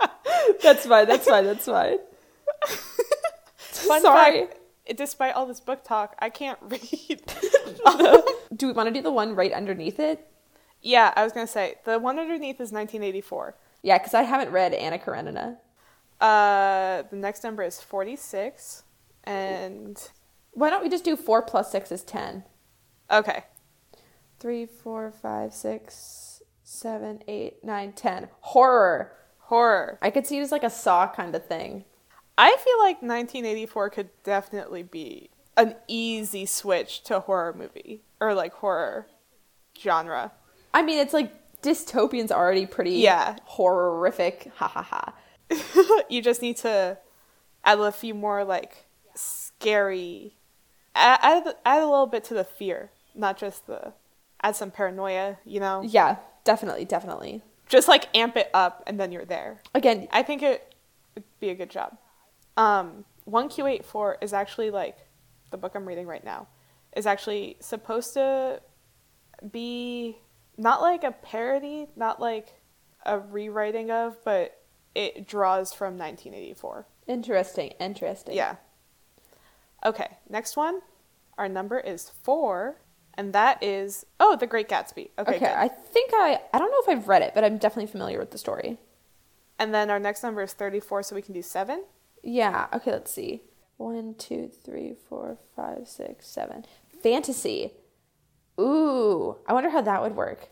That's 0.62 0.86
fine. 0.86 1.06
That's 1.06 1.28
fine. 1.28 1.44
That's 1.44 1.66
fine. 1.66 1.98
Fun 3.58 4.00
Sorry. 4.00 4.46
fact, 4.46 4.60
despite 4.96 5.34
all 5.34 5.44
this 5.44 5.60
book 5.60 5.84
talk, 5.84 6.16
I 6.20 6.30
can't 6.30 6.58
read. 6.62 7.20
Do 8.56 8.68
we 8.68 8.72
want 8.72 8.86
to 8.88 8.92
do 8.94 9.02
the 9.02 9.12
one 9.12 9.34
right 9.36 9.52
underneath 9.52 10.00
it? 10.00 10.26
yeah, 10.80 11.12
I 11.16 11.22
was 11.22 11.34
gonna 11.34 11.46
say 11.46 11.74
the 11.84 11.98
one 11.98 12.18
underneath 12.18 12.62
is 12.62 12.72
1984. 12.72 13.54
Yeah, 13.82 13.98
because 13.98 14.14
I 14.14 14.22
haven't 14.22 14.52
read 14.52 14.72
Anna 14.72 14.98
Karenina. 14.98 15.58
Uh, 16.18 17.02
the 17.10 17.16
next 17.16 17.44
number 17.44 17.62
is 17.62 17.82
46, 17.82 18.84
and 19.24 20.00
Why 20.52 20.70
don't 20.70 20.82
we 20.82 20.88
just 20.88 21.04
do 21.04 21.16
four 21.16 21.42
plus 21.42 21.70
six 21.72 21.90
is 21.92 22.02
ten? 22.02 22.44
okay, 23.10 23.44
Three, 24.40 24.66
four, 24.66 25.10
five, 25.10 25.54
six, 25.54 26.42
seven, 26.62 27.22
eight, 27.28 27.64
nine, 27.64 27.92
ten. 27.92 28.28
Horror. 28.40 29.12
horror. 29.38 29.98
I 30.02 30.10
could 30.10 30.26
see 30.26 30.38
it 30.38 30.42
as 30.42 30.52
like 30.52 30.64
a 30.64 30.70
saw 30.70 31.06
kind 31.10 31.34
of 31.34 31.46
thing. 31.46 31.84
I 32.36 32.50
feel 32.56 32.78
like 32.78 32.96
1984 33.00 33.90
could 33.90 34.10
definitely 34.24 34.82
be 34.82 35.30
an 35.56 35.76
easy 35.88 36.44
switch 36.46 37.02
to 37.04 37.20
horror 37.20 37.54
movie 37.56 38.02
or 38.20 38.34
like 38.34 38.52
horror 38.54 39.06
genre. 39.80 40.32
I 40.74 40.82
mean, 40.82 40.98
it's 40.98 41.14
like 41.14 41.32
dystopian's 41.62 42.32
already 42.32 42.66
pretty 42.66 42.96
Yeah. 42.96 43.36
horrific. 43.44 44.50
Ha 44.56 44.66
ha 44.68 44.82
ha. 44.82 46.04
you 46.10 46.20
just 46.20 46.42
need 46.42 46.56
to 46.58 46.98
add 47.64 47.78
a 47.78 47.92
few 47.92 48.14
more 48.14 48.44
like 48.44 48.83
scary 49.64 50.34
add, 50.94 51.18
add, 51.22 51.54
add 51.64 51.82
a 51.82 51.86
little 51.86 52.06
bit 52.06 52.22
to 52.24 52.34
the 52.34 52.44
fear 52.44 52.90
not 53.14 53.36
just 53.38 53.66
the 53.66 53.92
add 54.42 54.54
some 54.54 54.70
paranoia 54.70 55.38
you 55.44 55.58
know 55.60 55.82
Yeah, 55.82 56.16
definitely, 56.44 56.84
definitely. 56.84 57.42
just 57.68 57.88
like 57.88 58.14
amp 58.14 58.36
it 58.36 58.50
up 58.52 58.82
and 58.86 59.00
then 59.00 59.10
you're 59.12 59.24
there 59.24 59.60
Again, 59.74 60.06
i 60.12 60.22
think 60.22 60.42
it 60.42 60.74
would 61.14 61.24
be 61.40 61.48
a 61.50 61.54
good 61.54 61.70
job 61.70 61.96
um 62.56 63.04
1q84 63.28 64.16
is 64.20 64.32
actually 64.32 64.70
like 64.70 64.96
the 65.50 65.56
book 65.56 65.72
i'm 65.74 65.86
reading 65.88 66.06
right 66.06 66.24
now 66.24 66.46
is 66.96 67.06
actually 67.06 67.56
supposed 67.60 68.12
to 68.14 68.60
be 69.50 70.18
not 70.56 70.80
like 70.82 71.02
a 71.04 71.10
parody 71.12 71.86
not 71.96 72.20
like 72.20 72.52
a 73.06 73.18
rewriting 73.18 73.90
of 73.90 74.16
but 74.24 74.60
it 74.94 75.26
draws 75.26 75.72
from 75.72 75.98
1984 75.98 76.86
interesting, 77.06 77.70
interesting. 77.80 78.34
Yeah. 78.36 78.56
Okay, 79.84 80.08
next 80.28 80.56
one. 80.56 80.80
Our 81.36 81.48
number 81.48 81.78
is 81.78 82.10
four, 82.22 82.80
and 83.14 83.32
that 83.32 83.62
is 83.62 84.06
oh, 84.20 84.36
The 84.36 84.46
Great 84.46 84.68
Gatsby. 84.68 85.10
Okay, 85.18 85.36
Okay, 85.36 85.38
good. 85.40 85.48
I 85.48 85.68
think 85.68 86.10
I 86.14 86.40
I 86.52 86.58
don't 86.58 86.70
know 86.70 86.80
if 86.80 86.88
I've 86.88 87.08
read 87.08 87.22
it, 87.22 87.32
but 87.34 87.44
I'm 87.44 87.58
definitely 87.58 87.90
familiar 87.90 88.18
with 88.18 88.30
the 88.30 88.38
story. 88.38 88.78
and 89.58 89.74
then 89.74 89.90
our 89.90 89.98
next 90.00 90.22
number 90.22 90.42
is 90.42 90.52
thirty-four, 90.52 91.02
so 91.02 91.14
we 91.14 91.22
can 91.22 91.34
do 91.34 91.42
seven. 91.42 91.84
Yeah. 92.22 92.66
Okay. 92.72 92.92
Let's 92.92 93.10
see. 93.12 93.42
One, 93.76 94.14
two, 94.14 94.48
three, 94.64 94.94
four, 95.08 95.36
five, 95.56 95.86
six, 95.88 96.26
seven. 96.28 96.64
Fantasy. 97.02 97.72
Ooh, 98.58 99.36
I 99.46 99.52
wonder 99.52 99.70
how 99.70 99.80
that 99.82 100.00
would 100.00 100.14
work. 100.16 100.48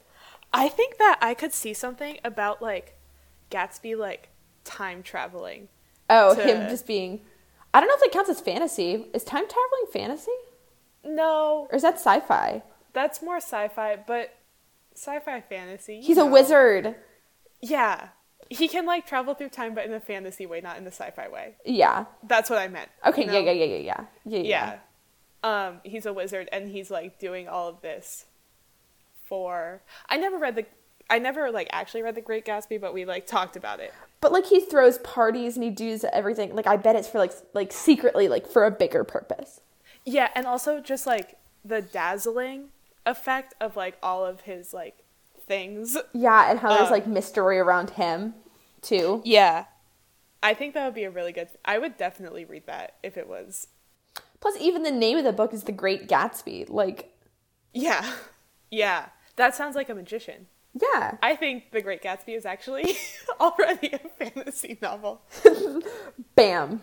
I 0.53 0.69
think 0.69 0.99
that 0.99 1.19
I 1.23 1.35
could 1.35 1.53
see 1.55 1.73
something 1.73 2.19
about 2.25 2.61
like 2.61 2.99
Gatsby 3.51 3.97
like 3.97 4.31
time 4.65 5.03
traveling. 5.03 5.69
Oh, 6.11 6.35
To- 6.35 6.43
him 6.43 6.69
just 6.69 6.87
being. 6.87 7.21
I 7.75 7.81
don't 7.81 7.89
know 7.89 7.95
if 7.95 8.01
that 8.01 8.13
counts 8.13 8.31
as 8.31 8.41
fantasy. 8.41 9.07
Is 9.15 9.25
time 9.25 9.45
traveling 9.49 9.87
fantasy, 9.93 10.33
No, 11.05 11.67
or 11.71 11.77
is 11.77 11.83
that 11.83 11.95
sci-fi? 11.95 12.63
that's 12.93 13.23
more 13.23 13.37
sci-fi, 13.37 13.97
but 14.07 14.35
sci-fi 14.95 15.41
fantasy. 15.41 15.97
you 15.97 16.03
He's 16.03 16.19
a 16.19 16.27
wizard. 16.27 16.95
Yeah, 17.61 18.09
he 18.51 18.69
can 18.69 18.85
like 18.85 19.07
travel 19.07 19.35
through 19.35 19.49
time, 19.51 19.75
but 19.75 19.87
in 19.87 19.93
a 19.95 20.01
fantasy 20.01 20.45
way, 20.47 20.61
not 20.61 20.77
in 20.77 20.85
the 20.85 20.91
sci-fi 20.93 21.29
way. 21.29 21.55
Yeah. 21.65 22.05
That's 22.23 22.51
what 22.51 22.59
I 22.59 22.69
meant. 22.69 22.91
Okay. 23.07 23.23
you 23.23 23.29
know? 23.29 23.39
Yeah. 23.39 23.53
Yeah. 23.53 23.65
Yeah. 23.65 23.77
Yeah. 23.77 24.05
Yeah. 24.25 24.39
Yeah. 24.39 24.43
yeah 24.45 24.79
um 25.45 25.81
he's 25.83 26.07
a 26.07 26.13
wizard 26.13 26.49
and 26.53 26.69
he's 26.71 26.89
like 26.89 27.19
doing 27.19 27.49
all 27.49 27.67
of 27.69 27.81
this 27.83 28.27
for 29.27 29.83
i 30.09 30.17
never 30.17 30.39
read 30.39 30.55
the 30.55 30.65
i 31.11 31.19
never 31.19 31.51
like 31.51 31.69
actually 31.73 32.03
read 32.03 32.15
the 32.15 32.21
great 32.21 32.45
gatsby 32.45 32.81
but 32.81 32.93
we 32.95 33.05
like 33.05 33.27
talked 33.27 33.57
about 33.57 33.81
it 33.81 33.93
But 34.21 34.33
like 34.33 34.47
he 34.47 34.61
throws 34.61 34.99
parties 34.99 35.57
and 35.57 35.65
he 35.65 35.71
does 35.71 36.05
everything. 36.13 36.55
Like 36.55 36.67
I 36.69 36.77
bet 36.77 36.95
it's 36.97 37.09
for 37.09 37.19
like 37.19 37.33
like 37.55 37.73
secretly 37.73 38.29
like 38.29 38.47
for 38.47 38.65
a 38.65 38.71
bigger 38.71 39.03
purpose. 39.05 39.61
yeah 40.05 40.29
and 40.37 40.47
also 40.47 40.81
just 40.81 41.07
like 41.07 41.37
the 41.65 41.83
dazzling 41.83 42.69
effect 43.05 43.55
of 43.61 43.77
like 43.77 43.99
all 44.03 44.25
of 44.25 44.43
his 44.43 44.73
like 44.73 44.99
things 45.47 45.97
Yeah, 46.13 46.51
and 46.51 46.61
how 46.61 46.69
there's 46.75 46.89
Uh, 46.89 46.93
like 46.93 47.07
mystery 47.09 47.59
around 47.59 47.91
him 47.91 48.35
too. 48.81 49.23
yeah 49.25 49.65
i 50.43 50.55
think 50.55 50.75
that 50.75 50.85
would 50.85 50.95
be 50.95 51.05
a 51.05 51.11
really 51.11 51.33
good 51.33 51.49
i 51.65 51.79
would 51.79 51.97
definitely 51.97 52.45
read 52.45 52.67
that 52.67 52.95
if 53.03 53.17
it 53.17 53.29
was 53.29 53.67
Plus, 54.41 54.57
even 54.61 54.83
the 54.83 54.91
name 54.91 55.17
of 55.19 55.23
the 55.25 55.33
book 55.33 55.55
is 55.55 55.63
The 55.65 55.71
Great 55.73 56.09
Gatsby. 56.09 56.69
Like, 56.69 57.13
yeah 57.73 58.13
yeah 58.71 59.11
that 59.37 59.55
sounds 59.55 59.77
like 59.77 59.89
a 59.89 59.95
magician 59.95 60.47
yeah, 60.81 61.17
i 61.23 61.37
think 61.37 61.71
the 61.73 61.81
great 61.83 62.03
gatsby 62.03 62.37
is 62.37 62.47
actually 62.47 62.97
already 63.41 63.93
a 63.93 63.99
fantasy 64.25 64.79
novel 64.81 65.23
bam. 66.35 66.81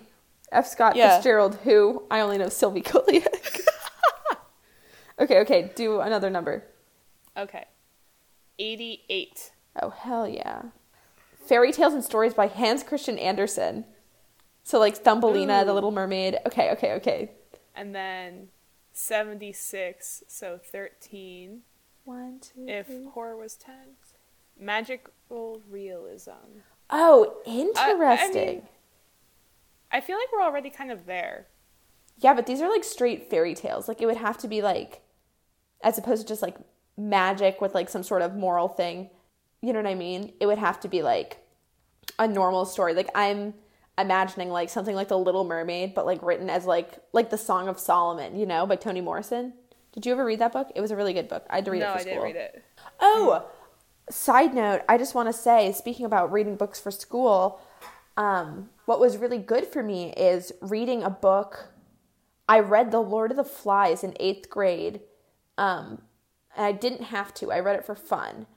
F. 0.51 0.65
Scott 0.65 0.95
Yeah. 0.95 1.15
Fitzgerald, 1.17 1.55
who 1.63 2.03
I 2.09 2.21
only 2.21 2.39
know 2.39 2.49
Sylvie 2.49 2.81
Kuliak. 2.81 3.59
okay, 5.19 5.39
okay, 5.41 5.71
do 5.75 5.99
another 5.99 6.29
number. 6.31 6.63
okay 7.37 7.65
88 8.57 9.51
Oh 9.81 9.91
hell 9.91 10.27
yeah! 10.27 10.63
Fairy 11.45 11.71
tales 11.71 11.93
and 11.93 12.03
stories 12.03 12.33
by 12.33 12.47
Hans 12.47 12.81
Christian 12.83 13.17
Andersen. 13.19 13.85
So 14.63 14.79
like 14.79 14.97
Thumbelina, 14.97 15.63
The 15.65 15.73
Little 15.73 15.91
Mermaid. 15.91 16.37
Okay, 16.47 16.71
okay, 16.71 16.93
okay. 16.93 17.31
and 17.75 17.93
then 17.95 18.49
76 18.91 20.23
so 20.27 20.59
13 20.71 21.61
One, 22.09 22.39
two, 22.39 22.65
if 22.67 22.87
three. 22.87 23.05
horror 23.13 23.37
was 23.37 23.55
10 23.55 23.73
magical 24.59 25.61
realism 25.69 26.31
Oh, 26.89 27.35
I- 27.45 27.49
interesting. 27.51 28.41
I, 28.41 28.51
mean, 28.53 28.61
I 29.91 30.01
feel 30.01 30.17
like 30.17 30.27
we're 30.33 30.41
already 30.41 30.71
kind 30.71 30.91
of 30.91 31.05
there 31.05 31.45
Yeah, 32.17 32.33
but 32.33 32.47
these 32.47 32.61
are 32.61 32.69
like 32.69 32.83
straight 32.83 33.29
fairy 33.29 33.53
tales. 33.53 33.87
Like 33.87 34.01
it 34.01 34.07
would 34.07 34.17
have 34.17 34.39
to 34.39 34.47
be 34.47 34.61
like, 34.63 35.01
as 35.83 35.99
opposed 35.99 36.23
to 36.23 36.27
just 36.27 36.41
like 36.41 36.57
magic 36.97 37.61
with 37.61 37.75
like 37.75 37.89
some 37.89 38.01
sort 38.03 38.23
of 38.23 38.35
moral 38.35 38.67
thing. 38.67 39.11
You 39.61 39.71
know 39.71 39.79
what 39.79 39.87
I 39.89 39.95
mean? 39.95 40.33
It 40.39 40.47
would 40.47 40.57
have 40.57 40.79
to 40.81 40.87
be 40.87 41.03
like 41.03 41.37
a 42.17 42.27
normal 42.27 42.65
story. 42.65 42.95
Like 42.95 43.09
I'm 43.13 43.53
imagining 43.99 44.49
like 44.49 44.69
something 44.69 44.95
like 44.95 45.09
The 45.09 45.17
Little 45.17 45.43
Mermaid, 45.43 45.93
but 45.93 46.07
like 46.07 46.23
written 46.23 46.49
as 46.49 46.65
like 46.65 46.97
like 47.13 47.29
the 47.29 47.37
Song 47.37 47.67
of 47.67 47.79
Solomon, 47.79 48.35
you 48.35 48.47
know, 48.47 48.65
by 48.65 48.77
Toni 48.77 49.01
Morrison. 49.01 49.53
Did 49.93 50.05
you 50.05 50.11
ever 50.11 50.25
read 50.25 50.39
that 50.39 50.53
book? 50.53 50.71
It 50.75 50.81
was 50.81 50.91
a 50.91 50.95
really 50.95 51.13
good 51.13 51.27
book. 51.27 51.45
I 51.49 51.55
had 51.55 51.65
to 51.65 51.71
read 51.71 51.79
no 51.79 51.89
it 51.89 51.93
for 51.93 51.97
i 51.97 52.01
school. 52.01 52.13
didn't 52.13 52.23
read 52.23 52.35
it 52.35 52.63
Oh, 52.99 53.45
side 54.09 54.53
note, 54.53 54.81
I 54.89 54.97
just 54.97 55.15
want 55.15 55.27
to 55.29 55.33
say, 55.33 55.71
speaking 55.71 56.05
about 56.05 56.31
reading 56.31 56.55
books 56.55 56.79
for 56.79 56.91
school, 56.91 57.59
um, 58.17 58.69
what 58.85 58.99
was 58.99 59.17
really 59.17 59.37
good 59.37 59.65
for 59.67 59.81
me 59.83 60.13
is 60.13 60.51
reading 60.61 61.03
a 61.03 61.09
book. 61.09 61.69
I 62.47 62.59
read 62.59 62.91
The 62.91 62.99
Lord 62.99 63.31
of 63.31 63.37
the 63.37 63.43
Flies 63.43 64.03
in 64.03 64.15
eighth 64.19 64.49
grade, 64.49 65.01
um, 65.57 66.01
and 66.55 66.65
I 66.65 66.71
didn't 66.71 67.03
have 67.03 67.33
to. 67.35 67.51
I 67.51 67.59
read 67.59 67.77
it 67.77 67.85
for 67.85 67.95
fun, 67.95 68.47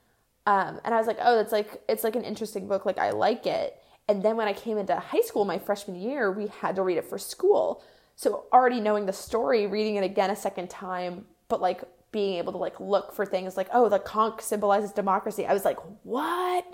um, 0.46 0.80
and 0.84 0.94
I 0.94 0.98
was 0.98 1.06
like, 1.06 1.18
"Oh, 1.20 1.36
that's 1.36 1.52
like 1.52 1.82
it's 1.88 2.02
like 2.02 2.16
an 2.16 2.24
interesting 2.24 2.66
book. 2.66 2.86
Like 2.86 2.98
I 2.98 3.10
like 3.10 3.46
it." 3.46 3.78
And 4.08 4.22
then 4.22 4.36
when 4.36 4.48
I 4.48 4.52
came 4.54 4.78
into 4.78 4.96
high 4.96 5.20
school 5.20 5.44
my 5.44 5.58
freshman 5.58 5.96
year, 6.00 6.32
we 6.32 6.48
had 6.48 6.74
to 6.76 6.82
read 6.82 6.96
it 6.98 7.04
for 7.04 7.18
school. 7.18 7.82
So 8.22 8.44
already 8.52 8.80
knowing 8.80 9.06
the 9.06 9.12
story, 9.12 9.66
reading 9.66 9.96
it 9.96 10.04
again 10.04 10.30
a 10.30 10.36
second 10.36 10.70
time, 10.70 11.24
but 11.48 11.60
like 11.60 11.82
being 12.12 12.38
able 12.38 12.52
to 12.52 12.58
like 12.58 12.78
look 12.78 13.12
for 13.12 13.26
things 13.26 13.56
like, 13.56 13.68
oh, 13.72 13.88
the 13.88 13.98
conch 13.98 14.42
symbolizes 14.42 14.92
democracy. 14.92 15.44
I 15.44 15.52
was 15.52 15.64
like, 15.64 15.78
what? 16.04 16.64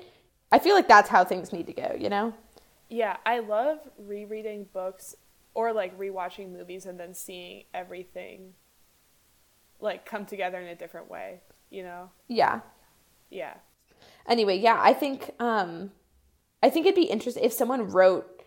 I 0.53 0.59
feel 0.59 0.75
like 0.75 0.89
that's 0.89 1.09
how 1.09 1.25
things 1.25 1.51
need 1.51 1.67
to 1.69 1.73
go, 1.73 1.97
you 1.99 2.11
know? 2.11 2.35
yeah 2.91 3.19
i 3.27 3.39
love 3.39 3.79
rereading 3.99 4.67
books 4.73 5.15
or 5.53 5.75
like 5.75 5.99
rewatching 5.99 6.51
movies 6.51 6.87
and 6.87 6.99
then 6.99 7.13
seeing 7.13 7.65
everything 7.75 8.55
like 9.79 10.07
come 10.07 10.25
together 10.25 10.59
in 10.59 10.69
a 10.69 10.75
different 10.75 11.11
way 11.11 11.41
you 11.69 11.83
know 11.83 12.11
Yeah. 12.29 12.61
yeah 13.29 13.55
Anyway, 14.27 14.59
yeah, 14.59 14.79
I 14.81 14.93
think 14.93 15.35
um 15.41 15.91
I 16.63 16.71
think 16.71 16.87
it'd 16.87 16.95
be 16.97 17.05
interesting 17.05 17.45
if 17.45 17.53
someone 17.53 17.89
wrote 17.91 18.38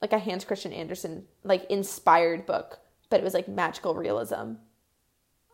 like 0.00 0.12
a 0.12 0.18
Hans 0.18 0.44
Christian 0.44 0.72
Andersen 0.72 1.24
like 1.44 1.70
inspired 1.70 2.46
book, 2.46 2.78
but 3.08 3.20
it 3.20 3.24
was 3.24 3.34
like 3.34 3.48
magical 3.48 3.94
realism. 3.94 4.54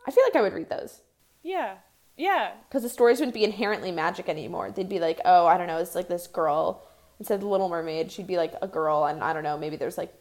I 0.05 0.11
feel 0.11 0.23
like 0.23 0.35
I 0.35 0.41
would 0.41 0.53
read 0.53 0.69
those. 0.69 1.01
yeah 1.43 1.75
yeah 2.15 2.51
because 2.67 2.81
the 2.83 2.89
stories 2.89 3.19
wouldn't 3.19 3.35
be 3.35 3.43
inherently 3.43 3.91
magic 3.91 4.29
anymore. 4.29 4.71
They'd 4.71 4.89
be 4.89 4.99
like, 4.99 5.19
oh, 5.25 5.45
I 5.45 5.57
don't 5.57 5.67
know, 5.67 5.77
it's 5.77 5.95
like 5.95 6.07
this 6.07 6.27
girl 6.27 6.87
instead 7.19 7.35
of 7.35 7.41
the 7.41 7.47
Little 7.47 7.69
Mermaid, 7.69 8.11
she'd 8.11 8.27
be 8.27 8.37
like 8.37 8.53
a 8.61 8.67
girl, 8.67 9.05
and 9.05 9.23
I 9.23 9.33
don't 9.33 9.43
know, 9.43 9.57
maybe 9.57 9.75
there's 9.75 9.97
like, 9.97 10.13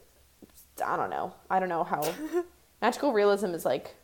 I 0.84 0.96
don't 0.96 1.10
know, 1.10 1.34
I 1.50 1.58
don't 1.58 1.68
know 1.68 1.84
how 1.84 2.02
magical 2.82 3.12
realism 3.12 3.48
is 3.54 3.64
like 3.64 3.94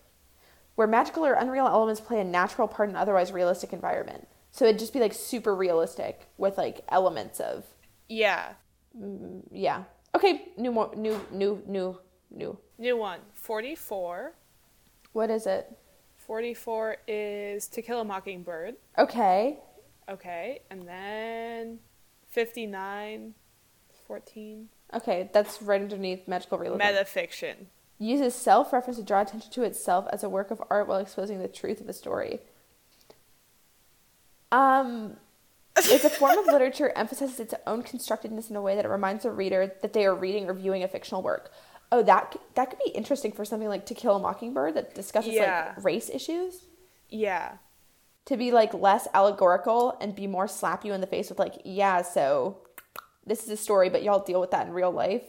where 0.75 0.87
magical 0.87 1.25
or 1.25 1.35
unreal 1.35 1.67
elements 1.67 2.01
play 2.01 2.21
a 2.21 2.25
natural 2.25 2.69
part 2.69 2.89
in 2.89 2.95
an 2.95 3.01
otherwise 3.01 3.33
realistic 3.33 3.73
environment. 3.73 4.27
So 4.51 4.65
it'd 4.65 4.79
just 4.79 4.93
be 4.93 5.01
like 5.01 5.15
super 5.15 5.55
realistic 5.55 6.29
with 6.37 6.59
like 6.59 6.85
elements 6.89 7.41
of 7.41 7.65
yeah 8.09 8.53
mm, 8.99 9.43
yeah. 9.51 9.85
Okay, 10.15 10.49
new 10.57 10.73
more 10.73 10.93
new 10.95 11.21
new 11.31 11.63
new 11.67 11.99
New. 12.35 12.59
New 12.79 12.97
one. 12.97 13.21
44. 13.35 14.33
What 15.13 15.31
is 15.31 15.47
it? 15.47 15.77
44 16.17 16.97
is 17.07 17.69
To 17.69 17.83
Kill 17.83 18.01
a 18.01 18.05
Mockingbird. 18.05 18.77
Okay. 18.99 19.59
Okay. 20.09 20.61
And 20.71 20.89
then 20.89 21.79
59. 22.29 23.35
14. 24.07 24.69
Okay, 24.95 25.31
that's 25.33 25.63
right 25.63 25.81
underneath 25.81 26.27
magical 26.29 26.59
realism. 26.59 26.83
Metafiction. 26.83 27.55
Uses 27.99 28.35
self 28.35 28.73
reference 28.73 28.99
to 28.99 29.05
draw 29.05 29.21
attention 29.21 29.51
to 29.53 29.63
itself 29.63 30.07
as 30.13 30.25
a 30.25 30.29
work 30.29 30.51
of 30.51 30.63
art 30.71 30.89
while 30.89 30.99
exposing 30.99 31.39
the 31.41 31.49
truth 31.49 31.81
of 31.81 31.87
the 31.87 31.93
story. 31.93 32.41
Um, 34.51 35.17
it's 35.77 36.05
a 36.05 36.11
form 36.11 36.39
of 36.39 36.47
literature 36.47 36.93
emphasizes 36.95 37.41
its 37.41 37.55
own 37.67 37.83
constructedness 37.83 38.51
in 38.51 38.57
a 38.57 38.63
way 38.63 38.77
that 38.77 38.85
it 38.85 38.89
reminds 38.89 39.23
the 39.25 39.31
reader 39.31 39.73
that 39.83 39.93
they 39.93 40.05
are 40.05 40.15
reading 40.15 40.49
or 40.49 40.55
viewing 40.55 40.83
a 40.83 40.89
fictional 40.89 41.23
work. 41.23 41.53
Oh, 41.91 42.03
that 42.03 42.37
that 42.55 42.71
could 42.71 42.79
be 42.85 42.91
interesting 42.91 43.33
for 43.33 43.45
something 43.45 43.69
like 43.69 43.87
To 43.87 43.95
Kill 43.95 44.17
a 44.17 44.19
Mockingbird 44.19 44.75
that 44.75 44.95
discusses 44.95 45.35
Yeah. 45.35 45.73
like 45.77 45.85
race 45.85 46.09
issues. 46.11 46.65
Yeah. 47.09 47.53
To 48.27 48.37
be 48.37 48.53
like 48.53 48.73
less 48.73 49.09
allegorical 49.15 49.97
and 50.01 50.15
be 50.15 50.27
more 50.27 50.47
slap 50.49 50.85
you 50.85 50.93
in 50.93 51.01
the 51.01 51.07
face 51.07 51.29
with 51.29 51.39
like, 51.39 51.61
yeah, 51.65 52.03
so 52.03 52.59
this 53.27 53.43
is 53.45 53.51
a 53.51 53.57
story, 53.57 53.89
but 53.91 54.03
y'all 54.03 54.23
deal 54.25 54.41
with 54.41 54.51
that 54.53 54.67
in 54.67 54.73
real 54.73 54.91
life. 54.91 55.23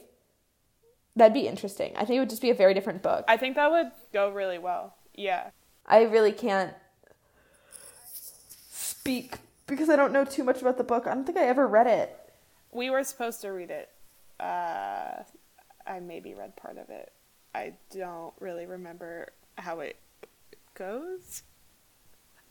That'd 1.16 1.34
be 1.34 1.46
interesting. 1.46 1.92
I 1.96 2.04
think 2.04 2.16
it 2.16 2.20
would 2.20 2.30
just 2.30 2.42
be 2.42 2.50
a 2.50 2.54
very 2.54 2.74
different 2.74 3.02
book. 3.02 3.24
I 3.28 3.36
think 3.36 3.56
that 3.56 3.70
would 3.70 3.92
go 4.12 4.30
really 4.30 4.58
well. 4.58 4.96
Yeah. 5.14 5.50
I 5.86 6.02
really 6.02 6.32
can't 6.32 6.72
speak 8.70 9.36
because 9.66 9.88
I 9.88 9.96
don't 9.96 10.12
know 10.12 10.24
too 10.24 10.44
much 10.44 10.60
about 10.60 10.78
the 10.78 10.84
book. 10.84 11.06
I 11.06 11.14
don't 11.14 11.24
think 11.24 11.38
I 11.38 11.46
ever 11.46 11.66
read 11.66 11.86
it. 11.86 12.18
We 12.72 12.90
were 12.90 13.04
supposed 13.04 13.40
to 13.42 13.48
read 13.48 13.70
it. 13.70 13.88
Uh, 14.40 15.22
I 15.86 16.00
maybe 16.00 16.34
read 16.34 16.56
part 16.56 16.78
of 16.78 16.90
it. 16.90 17.12
I 17.54 17.74
don't 17.94 18.34
really 18.40 18.66
remember 18.66 19.32
how 19.56 19.80
it 19.80 19.96
goes. 20.74 21.42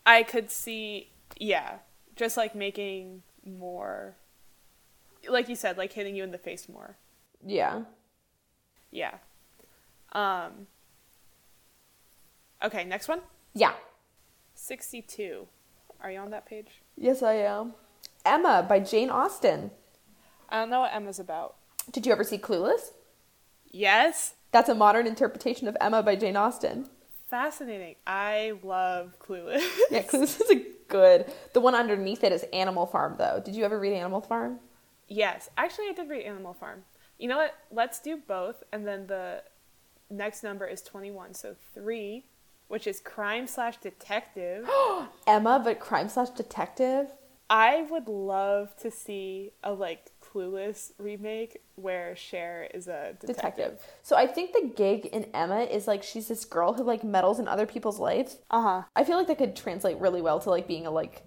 I 0.05 0.24
could 0.24 0.49
see, 0.49 1.09
yeah, 1.38 1.78
just 2.16 2.38
like 2.38 2.55
making 2.55 3.24
more, 3.45 4.16
like 5.30 5.49
you 5.49 5.55
said, 5.55 5.78
like 5.78 5.93
hitting 5.93 6.16
you 6.16 6.24
in 6.24 6.32
the 6.32 6.38
face 6.38 6.70
more. 6.70 6.97
Yeah. 7.45 7.84
Yeah. 8.91 9.16
Um. 10.14 10.68
Okay, 12.64 12.86
next 12.86 13.07
one. 13.07 13.20
Yeah. 13.53 13.74
62. 14.55 15.47
Are 16.01 16.11
you 16.11 16.20
on 16.20 16.32
that 16.32 16.45
page? 16.45 16.82
Yes, 16.97 17.21
I 17.23 17.33
am. 17.33 17.73
Emma 18.25 18.65
by 18.67 18.79
Jane 18.79 19.09
Austen. 19.09 19.71
I 20.49 20.59
don't 20.59 20.69
know 20.69 20.81
what 20.81 20.93
Emma's 20.93 21.19
about. 21.19 21.55
Did 21.91 22.05
you 22.05 22.11
ever 22.11 22.23
see 22.23 22.37
Clueless? 22.37 22.91
Yes. 23.71 24.35
That's 24.51 24.69
a 24.69 24.75
modern 24.75 25.07
interpretation 25.07 25.67
of 25.67 25.75
Emma 25.81 26.03
by 26.03 26.15
Jane 26.15 26.37
Austen. 26.37 26.87
Fascinating. 27.29 27.95
I 28.05 28.53
love 28.63 29.17
Clueless. 29.19 29.67
Yeah, 29.89 30.03
Clueless 30.03 30.39
is 30.41 30.49
a 30.51 30.65
good. 30.87 31.25
The 31.53 31.59
one 31.59 31.73
underneath 31.75 32.23
it 32.23 32.31
is 32.31 32.43
Animal 32.53 32.85
Farm, 32.85 33.15
though. 33.17 33.41
Did 33.43 33.55
you 33.55 33.65
ever 33.65 33.79
read 33.79 33.93
Animal 33.93 34.21
Farm? 34.21 34.59
yes. 35.07 35.49
Actually, 35.57 35.89
I 35.89 35.93
did 35.93 36.09
read 36.09 36.23
Animal 36.25 36.53
Farm. 36.53 36.83
You 37.17 37.27
know 37.27 37.37
what? 37.37 37.55
Let's 37.71 37.99
do 37.99 38.17
both, 38.27 38.63
and 38.71 38.87
then 38.87 39.07
the 39.07 39.43
next 40.09 40.43
number 40.43 40.65
is 40.67 40.81
21. 40.83 41.33
So 41.33 41.55
3, 41.73 42.23
which 42.68 42.88
is 42.88 42.99
crime 42.99 43.47
slash 43.47 43.78
detective. 43.78 44.68
Emma, 45.28 45.61
but 45.64 45.80
crime 45.80 46.09
slash 46.09 46.30
detective. 46.30 47.07
I 47.49 47.86
would 47.91 48.07
love 48.07 48.76
to 48.78 48.89
see 48.89 49.51
a 49.64 49.74
like 49.74 50.11
Clueless 50.22 50.91
remake 50.97 51.61
where 51.76 52.16
Cher 52.16 52.68
is 52.74 52.88
a 52.88 53.16
detective. 53.20 53.36
Detective. 53.36 53.80
So 54.01 54.16
I 54.16 54.26
think 54.26 54.53
the 54.53 54.72
gig 54.76 55.05
in 55.07 55.26
Emma 55.34 55.61
is 55.61 55.88
like 55.88 56.01
she's 56.01 56.30
this 56.30 56.45
girl 56.45 56.74
who 56.74 56.84
like 56.84 57.03
meddles 57.03 57.39
in 57.39 57.47
other 57.47 57.68
people's 57.68 57.99
lives. 57.99 58.38
Uh 58.49 58.61
huh. 58.61 58.82
I 58.95 59.03
feel 59.03 59.18
like 59.18 59.28
that 59.28 59.38
could 59.38 59.55
translate 59.55 59.97
really 59.97 60.22
well 60.22 60.39
to 60.39 60.49
like 60.49 60.68
being 60.68 60.88
a 60.88 60.91
like, 60.91 61.22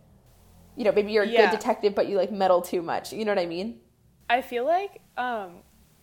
you 0.74 0.82
know, 0.84 0.91
maybe 0.91 1.12
you're 1.12 1.22
a 1.22 1.28
Yeah. 1.28 1.49
good 1.51 1.57
detective, 1.59 1.95
but 1.95 2.09
you 2.09 2.16
like 2.16 2.32
meddle 2.32 2.61
too 2.62 2.82
much. 2.82 3.12
You 3.12 3.24
know 3.24 3.30
what 3.30 3.39
I 3.39 3.47
mean? 3.47 3.78
I 4.28 4.41
feel 4.41 4.64
like 4.64 5.03
um, 5.16 5.59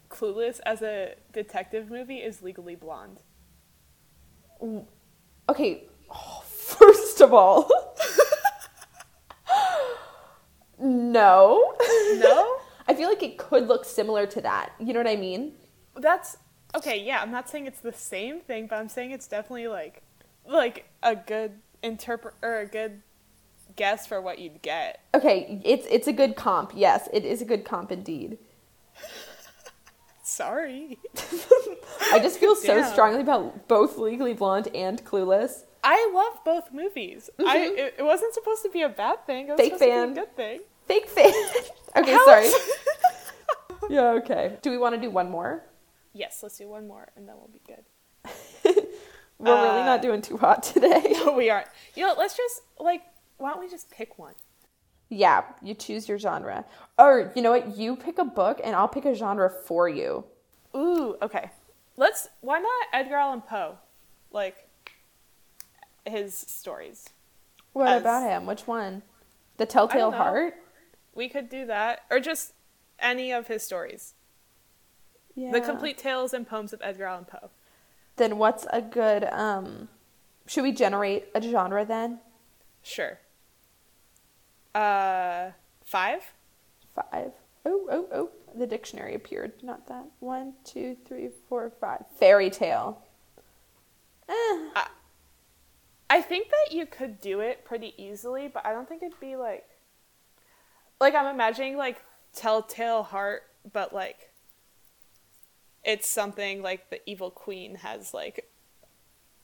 Clueless 0.09 0.61
as 0.65 0.81
a 0.81 1.15
detective 1.33 1.89
movie 1.89 2.19
is 2.19 2.41
Legally 2.41 2.75
Blonde. 2.75 3.19
Okay, 5.53 5.83
first 6.49 7.21
of 7.21 7.31
all, 7.31 7.69
no. 10.79 11.75
No, 12.15 12.57
I 12.87 12.95
feel 12.95 13.07
like 13.07 13.21
it 13.21 13.37
could 13.37 13.67
look 13.67 13.85
similar 13.85 14.25
to 14.25 14.41
that. 14.41 14.71
You 14.79 14.93
know 14.93 14.99
what 14.99 15.07
I 15.07 15.15
mean? 15.15 15.53
that's 15.95 16.37
okay. 16.73 17.05
Yeah, 17.05 17.21
I'm 17.21 17.29
not 17.29 17.47
saying 17.47 17.67
it's 17.67 17.81
the 17.81 17.93
same 17.93 18.41
thing, 18.41 18.65
but 18.65 18.77
I'm 18.77 18.89
saying 18.89 19.11
it's 19.11 19.27
definitely 19.27 19.67
like 19.67 20.01
like 20.43 20.89
a 21.03 21.15
good 21.15 21.59
interpret 21.83 22.33
or 22.41 22.61
a 22.61 22.65
good 22.65 23.03
guess 23.75 24.07
for 24.07 24.19
what 24.19 24.39
you'd 24.39 24.63
get. 24.63 25.01
Okay, 25.13 25.61
it's 25.63 25.85
it's 25.87 26.07
a 26.07 26.13
good 26.13 26.35
comp. 26.35 26.71
Yes, 26.73 27.07
it 27.13 27.25
is 27.25 27.43
a 27.43 27.45
good 27.45 27.63
comp 27.63 27.91
indeed. 27.91 28.39
Sorry. 30.23 30.99
I 32.11 32.19
just 32.19 32.39
feel 32.39 32.55
so 32.55 32.81
strongly 32.83 33.21
about 33.21 33.67
both 33.67 33.97
Legally 33.97 34.33
Blonde 34.33 34.69
and 34.73 35.03
Clueless. 35.03 35.63
I 35.83 36.09
love 36.13 36.39
both 36.45 36.71
movies. 36.73 37.29
I 37.45 37.57
it, 37.57 37.95
it 37.99 38.03
wasn't 38.03 38.33
supposed 38.33 38.63
to 38.63 38.69
be 38.69 38.81
a 38.83 38.89
bad 38.89 39.25
thing. 39.27 39.47
It 39.49 39.51
was 39.51 39.59
Fake 39.59 39.77
fan. 39.77 40.09
to 40.09 40.13
be 40.15 40.19
a 40.21 40.23
good 40.23 40.35
thing. 40.37 40.59
Fake 40.87 41.09
fan. 41.09 41.33
okay, 41.97 42.13
How 42.13 42.25
sorry. 42.25 42.47
yeah, 43.89 44.11
okay. 44.11 44.57
Do 44.61 44.71
we 44.71 44.77
want 44.77 44.95
to 44.95 45.01
do 45.01 45.09
one 45.09 45.29
more? 45.29 45.63
yes, 46.15 46.41
let's 46.43 46.57
do 46.59 46.69
one 46.69 46.87
more 46.87 47.09
and 47.17 47.27
then 47.27 47.35
we'll 47.35 47.49
be 47.51 47.61
good. 47.67 47.83
We're 49.39 49.55
really 49.55 49.81
Uh, 49.81 49.85
not 49.85 50.01
doing 50.03 50.21
too 50.21 50.37
hot 50.37 50.61
today. 50.63 51.01
No, 51.25 51.33
we 51.33 51.49
aren't. 51.49 51.67
You 51.95 52.05
know, 52.07 52.13
let's 52.17 52.37
just 52.37 52.61
like 52.79 53.01
why 53.37 53.51
don't 53.51 53.59
we 53.59 53.67
just 53.69 53.89
pick 53.91 54.17
one? 54.19 54.35
Yeah, 55.13 55.43
you 55.61 55.73
choose 55.73 56.07
your 56.07 56.17
genre. 56.17 56.65
Or, 56.97 57.31
you 57.35 57.41
know 57.41 57.51
what? 57.51 57.77
You 57.77 57.95
pick 57.95 58.17
a 58.17 58.25
book 58.25 58.59
and 58.63 58.75
I'll 58.75 58.87
pick 58.87 59.05
a 59.05 59.13
genre 59.13 59.49
for 59.49 59.87
you. 59.87 60.25
Ooh, 60.75 61.15
okay. 61.21 61.49
Let's. 61.97 62.27
Why 62.41 62.59
not 62.59 62.87
Edgar 62.91 63.15
Allan 63.15 63.41
Poe? 63.41 63.77
Like 64.31 64.67
his 66.05 66.35
stories. 66.35 67.09
What 67.73 67.87
As- 67.87 68.01
about 68.01 68.29
him? 68.29 68.45
Which 68.45 68.67
one? 68.67 69.03
The 69.57 69.65
Telltale. 69.65 70.11
Heart? 70.11 70.55
We 71.13 71.29
could 71.29 71.47
do 71.47 71.67
that, 71.67 72.01
or 72.09 72.19
just 72.19 72.53
any 72.97 73.31
of 73.31 73.47
his 73.47 73.61
stories. 73.61 74.15
Yeah. 75.35 75.51
The 75.51 75.61
complete 75.61 75.97
tales 75.97 76.33
and 76.33 76.47
poems 76.47 76.73
of 76.73 76.81
Edgar 76.83 77.05
Allan 77.05 77.25
Poe. 77.25 77.49
Then 78.15 78.37
what's 78.37 78.65
a 78.71 78.81
good 78.81 79.23
um 79.25 79.89
should 80.45 80.63
we 80.63 80.71
generate 80.71 81.25
a 81.33 81.41
genre 81.41 81.85
then? 81.85 82.19
Sure. 82.81 83.19
Uh, 84.75 85.51
five. 85.83 86.33
Five. 86.95 87.31
Oh, 87.65 87.87
oh, 87.89 88.07
oh. 88.13 88.29
The 88.55 88.67
dictionary 88.67 89.15
appeared. 89.15 89.53
Not 89.63 89.87
that. 89.87 90.05
One, 90.19 90.53
two, 90.63 90.95
three, 91.07 91.29
four, 91.49 91.71
five. 91.81 92.03
Fairy 92.19 92.49
tale. 92.49 93.01
Eh. 94.29 94.69
I 96.09 96.21
think 96.21 96.49
that 96.49 96.75
you 96.75 96.85
could 96.85 97.19
do 97.19 97.39
it 97.39 97.65
pretty 97.65 97.93
easily, 97.97 98.47
but 98.47 98.65
I 98.65 98.71
don't 98.71 98.87
think 98.87 99.01
it'd 99.01 99.19
be 99.19 99.35
like. 99.35 99.65
Like 101.01 101.15
I'm 101.15 101.25
imagining 101.33 101.75
like 101.77 102.01
Telltale 102.35 103.03
Heart, 103.03 103.43
but 103.71 103.93
like. 103.93 104.29
It's 105.83 106.07
something 106.07 106.61
like 106.61 106.89
the 106.89 107.01
evil 107.09 107.29
queen 107.29 107.75
has 107.75 108.13
like 108.13 108.49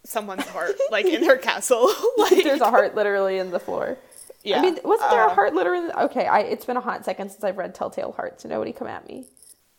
someone's 0.06 0.48
heart 0.48 0.76
like 0.92 1.06
in 1.06 1.24
her 1.26 1.38
castle. 1.50 1.92
like 2.18 2.30
There's 2.44 2.62
a 2.62 2.70
heart 2.70 2.96
literally 2.96 3.38
in 3.40 3.52
the 3.52 3.60
floor. 3.60 3.98
Yeah. 4.44 4.60
I 4.60 4.62
mean, 4.62 4.80
wasn't 4.84 5.10
there 5.12 5.24
a 5.26 5.32
Uh, 5.32 5.34
heart 5.36 5.54
literally? 5.54 5.80
In 5.80 5.88
the, 5.88 6.04
okay, 6.06 6.26
I, 6.28 6.40
it's 6.42 6.66
been 6.66 6.78
a 6.78 6.82
hot 6.82 7.04
second 7.06 7.30
since 7.30 7.44
I've 7.44 7.58
read 7.58 7.76
Telltale 7.76 8.14
Heart, 8.14 8.42
so 8.42 8.50
nobody 8.50 8.72
come 8.72 8.88
at 8.88 9.08
me. 9.08 9.26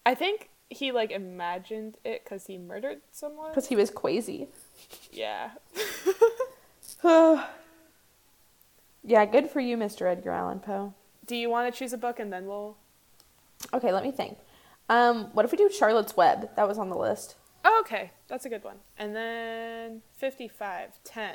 I 0.05 0.15
think 0.15 0.51
he 0.69 0.93
like 0.93 1.11
imagined 1.11 1.97
it 2.05 2.23
because 2.25 2.47
he 2.47 2.59
murdered 2.59 3.01
someone. 3.11 3.51
Because 3.51 3.67
he 3.69 3.77
was 3.77 3.91
crazy. 3.91 4.49
Yeah. 5.13 5.51
yeah, 9.05 9.25
good 9.27 9.49
for 9.51 9.61
you, 9.61 9.77
Mr. 9.77 10.03
Edgar 10.11 10.31
Allan 10.33 10.61
Poe. 10.61 10.95
Do 11.27 11.37
you 11.37 11.49
want 11.51 11.73
to 11.73 11.79
choose 11.79 11.93
a 11.93 11.99
book 11.99 12.19
and 12.19 12.33
then 12.33 12.47
we'll? 12.47 12.77
Okay, 13.73 13.93
let 13.93 14.03
me 14.03 14.11
think. 14.11 14.39
Um, 14.89 15.27
what 15.33 15.45
if 15.45 15.53
we 15.53 15.59
do 15.59 15.71
Charlotte's 15.71 16.17
Web? 16.17 16.51
That 16.57 16.67
was 16.67 16.79
on 16.79 16.89
the 16.91 16.97
list. 16.97 17.37
Oh, 17.65 17.83
okay, 17.85 18.11
that's 18.29 18.45
a 18.45 18.49
good 18.49 18.65
one. 18.65 18.77
And 18.99 19.15
then 19.15 20.03
55, 20.17 20.99
10, 21.05 21.35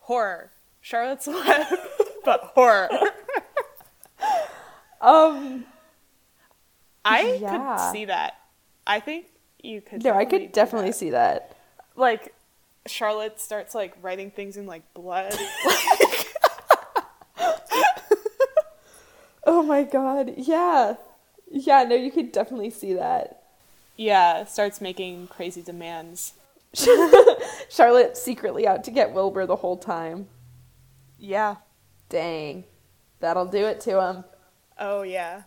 horror. 0.00 0.50
Charlotte's 0.80 1.26
Web, 1.28 1.66
but 2.24 2.40
horror. 2.54 2.88
Um, 5.00 5.66
I 7.04 7.36
Yeah. 7.42 7.76
could 7.76 7.92
see 7.92 8.04
that. 8.06 8.36
I 8.86 9.00
think 9.00 9.26
you 9.62 9.82
could. 9.82 10.02
no, 10.02 10.14
I 10.14 10.24
could 10.24 10.50
definitely 10.52 10.90
that. 10.92 10.96
see 10.96 11.10
that. 11.10 11.54
Like, 11.94 12.32
Charlotte 12.86 13.38
starts 13.38 13.74
like 13.74 13.94
writing 14.00 14.30
things 14.30 14.56
in 14.56 14.64
like 14.66 14.82
blood. 14.94 15.34
Oh 19.46 19.62
my 19.62 19.82
god, 19.82 20.32
yeah. 20.38 20.94
Yeah, 21.50 21.84
no, 21.84 21.94
you 21.94 22.10
could 22.10 22.32
definitely 22.32 22.70
see 22.70 22.94
that. 22.94 23.42
yeah, 23.96 24.44
starts 24.44 24.80
making 24.80 25.26
crazy 25.26 25.60
demands. 25.60 26.32
Charlotte 27.68 28.16
secretly 28.16 28.66
out 28.66 28.84
to 28.84 28.90
get 28.90 29.12
Wilbur 29.12 29.44
the 29.44 29.56
whole 29.56 29.76
time. 29.76 30.28
Yeah. 31.18 31.56
Dang. 32.14 32.62
That'll 33.18 33.46
do 33.46 33.66
it 33.66 33.80
to 33.80 34.00
him. 34.00 34.24
Oh 34.78 35.02
yeah. 35.02 35.42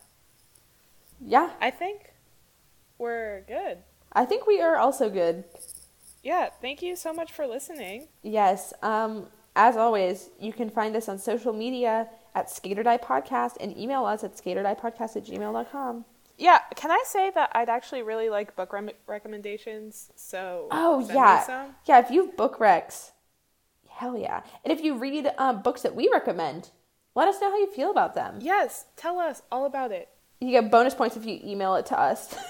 Yeah, 1.22 1.52
I 1.62 1.72
think 1.72 2.12
we're 2.98 3.42
good. 3.48 3.78
I 4.12 4.26
think 4.26 4.46
we 4.46 4.60
are 4.62 4.76
also 4.76 5.10
good. 5.10 5.46
Yeah, 6.24 6.50
thank 6.62 6.82
you 6.82 6.98
so 6.98 7.14
much 7.14 7.32
for 7.32 7.48
listening. 7.48 8.10
Yes. 8.22 8.74
Um, 8.84 9.28
as 9.56 9.78
always, 9.78 10.30
you 10.42 10.52
can 10.52 10.70
find 10.70 10.94
us 10.98 11.08
on 11.08 11.20
social 11.20 11.54
media 11.54 12.10
at 12.36 12.50
Skater 12.52 12.84
Die 12.84 12.98
Podcast 12.98 13.56
and 13.62 13.78
email 13.78 14.06
us 14.06 14.26
at 14.26 14.36
skaterdiepodcast 14.36 15.16
at 15.16 15.26
gmail.com. 15.26 16.04
Yeah, 16.38 16.60
can 16.76 16.92
I 16.92 17.02
say 17.06 17.32
that 17.32 17.52
I'd 17.56 17.70
actually 17.70 18.04
really 18.04 18.30
like 18.30 18.58
book 18.58 18.74
rem- 18.74 18.92
recommendations? 19.08 20.12
So 20.18 20.68
Oh, 20.70 21.00
yeah. 21.12 21.70
Yeah, 21.86 22.00
if 22.00 22.12
you 22.12 22.26
have 22.26 22.36
book 22.36 22.60
recs, 22.60 23.12
hell 23.98 24.18
yeah. 24.18 24.42
And 24.64 24.72
if 24.72 24.84
you 24.84 24.98
read 24.98 25.30
um, 25.38 25.62
books 25.62 25.82
that 25.82 25.96
we 25.96 26.10
recommend, 26.12 26.70
let 27.16 27.28
us 27.28 27.42
know 27.42 27.50
how 27.50 27.58
you 27.58 27.72
feel 27.72 27.92
about 27.92 28.14
them. 28.16 28.40
Yes, 28.42 28.86
tell 28.96 29.20
us 29.20 29.42
all 29.52 29.66
about 29.66 29.92
it. 29.92 30.10
You 30.40 30.52
get 30.52 30.70
bonus 30.72 30.94
points 30.94 31.18
if 31.18 31.26
you 31.26 31.40
email 31.44 31.76
it 31.76 31.86
to 31.88 32.00
us. 32.00 32.36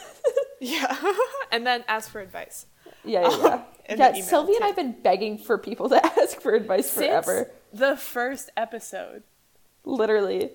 Yeah, 0.59 0.97
and 1.51 1.67
then 1.67 1.83
ask 1.87 2.09
for 2.09 2.19
advice. 2.19 2.65
yeah, 3.05 3.21
yeah, 3.29 3.37
yeah. 3.37 3.61
In 3.93 3.99
yeah, 3.99 4.09
email, 4.09 4.23
Sylvie 4.23 4.55
and. 4.55 4.63
I 4.63 4.67
have 4.67 4.75
been 4.75 4.95
begging 5.03 5.37
for 5.37 5.59
people 5.59 5.87
to 5.89 6.03
ask 6.03 6.41
for 6.41 6.55
advice 6.55 6.89
forever. 6.89 7.51
The 7.71 7.95
first 7.95 8.49
episode. 8.57 9.21
Literally. 9.85 10.49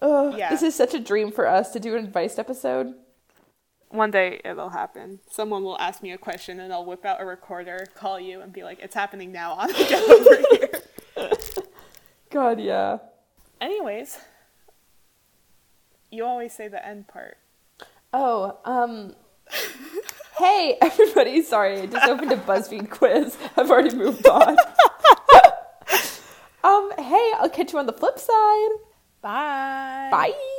Ugh, 0.00 0.34
Yeah. 0.36 0.48
This 0.48 0.62
is 0.62 0.74
such 0.74 0.94
a 0.94 0.98
dream 0.98 1.30
for 1.30 1.46
us 1.46 1.72
to 1.74 1.78
do 1.78 1.94
an 1.94 2.04
advice 2.06 2.38
episode. 2.38 2.94
One 3.90 4.10
day 4.10 4.40
it'll 4.44 4.68
happen. 4.70 5.20
Someone 5.30 5.62
will 5.62 5.78
ask 5.78 6.02
me 6.02 6.12
a 6.12 6.18
question 6.18 6.60
and 6.60 6.72
I'll 6.72 6.84
whip 6.84 7.04
out 7.04 7.20
a 7.20 7.24
recorder, 7.24 7.86
call 7.94 8.20
you, 8.20 8.40
and 8.42 8.52
be 8.52 8.62
like, 8.62 8.80
it's 8.80 8.94
happening 8.94 9.32
now. 9.32 9.52
On 9.52 9.68
get 9.68 9.92
over 10.10 10.42
here. 10.50 10.82
God, 12.30 12.60
yeah. 12.60 12.98
Anyways, 13.60 14.18
you 16.10 16.24
always 16.24 16.52
say 16.52 16.68
the 16.68 16.86
end 16.86 17.08
part. 17.08 17.38
Oh, 18.12 18.58
um. 18.64 19.14
hey, 20.38 20.76
everybody. 20.82 21.40
Sorry, 21.42 21.80
I 21.80 21.86
just 21.86 22.06
opened 22.06 22.32
a 22.32 22.36
BuzzFeed 22.36 22.90
quiz. 22.90 23.36
I've 23.56 23.70
already 23.70 23.96
moved 23.96 24.26
on. 24.26 24.56
um, 26.62 26.92
hey, 26.98 27.32
I'll 27.38 27.50
catch 27.50 27.72
you 27.72 27.78
on 27.78 27.86
the 27.86 27.92
flip 27.94 28.18
side. 28.18 28.68
Bye. 29.22 30.08
Bye. 30.12 30.54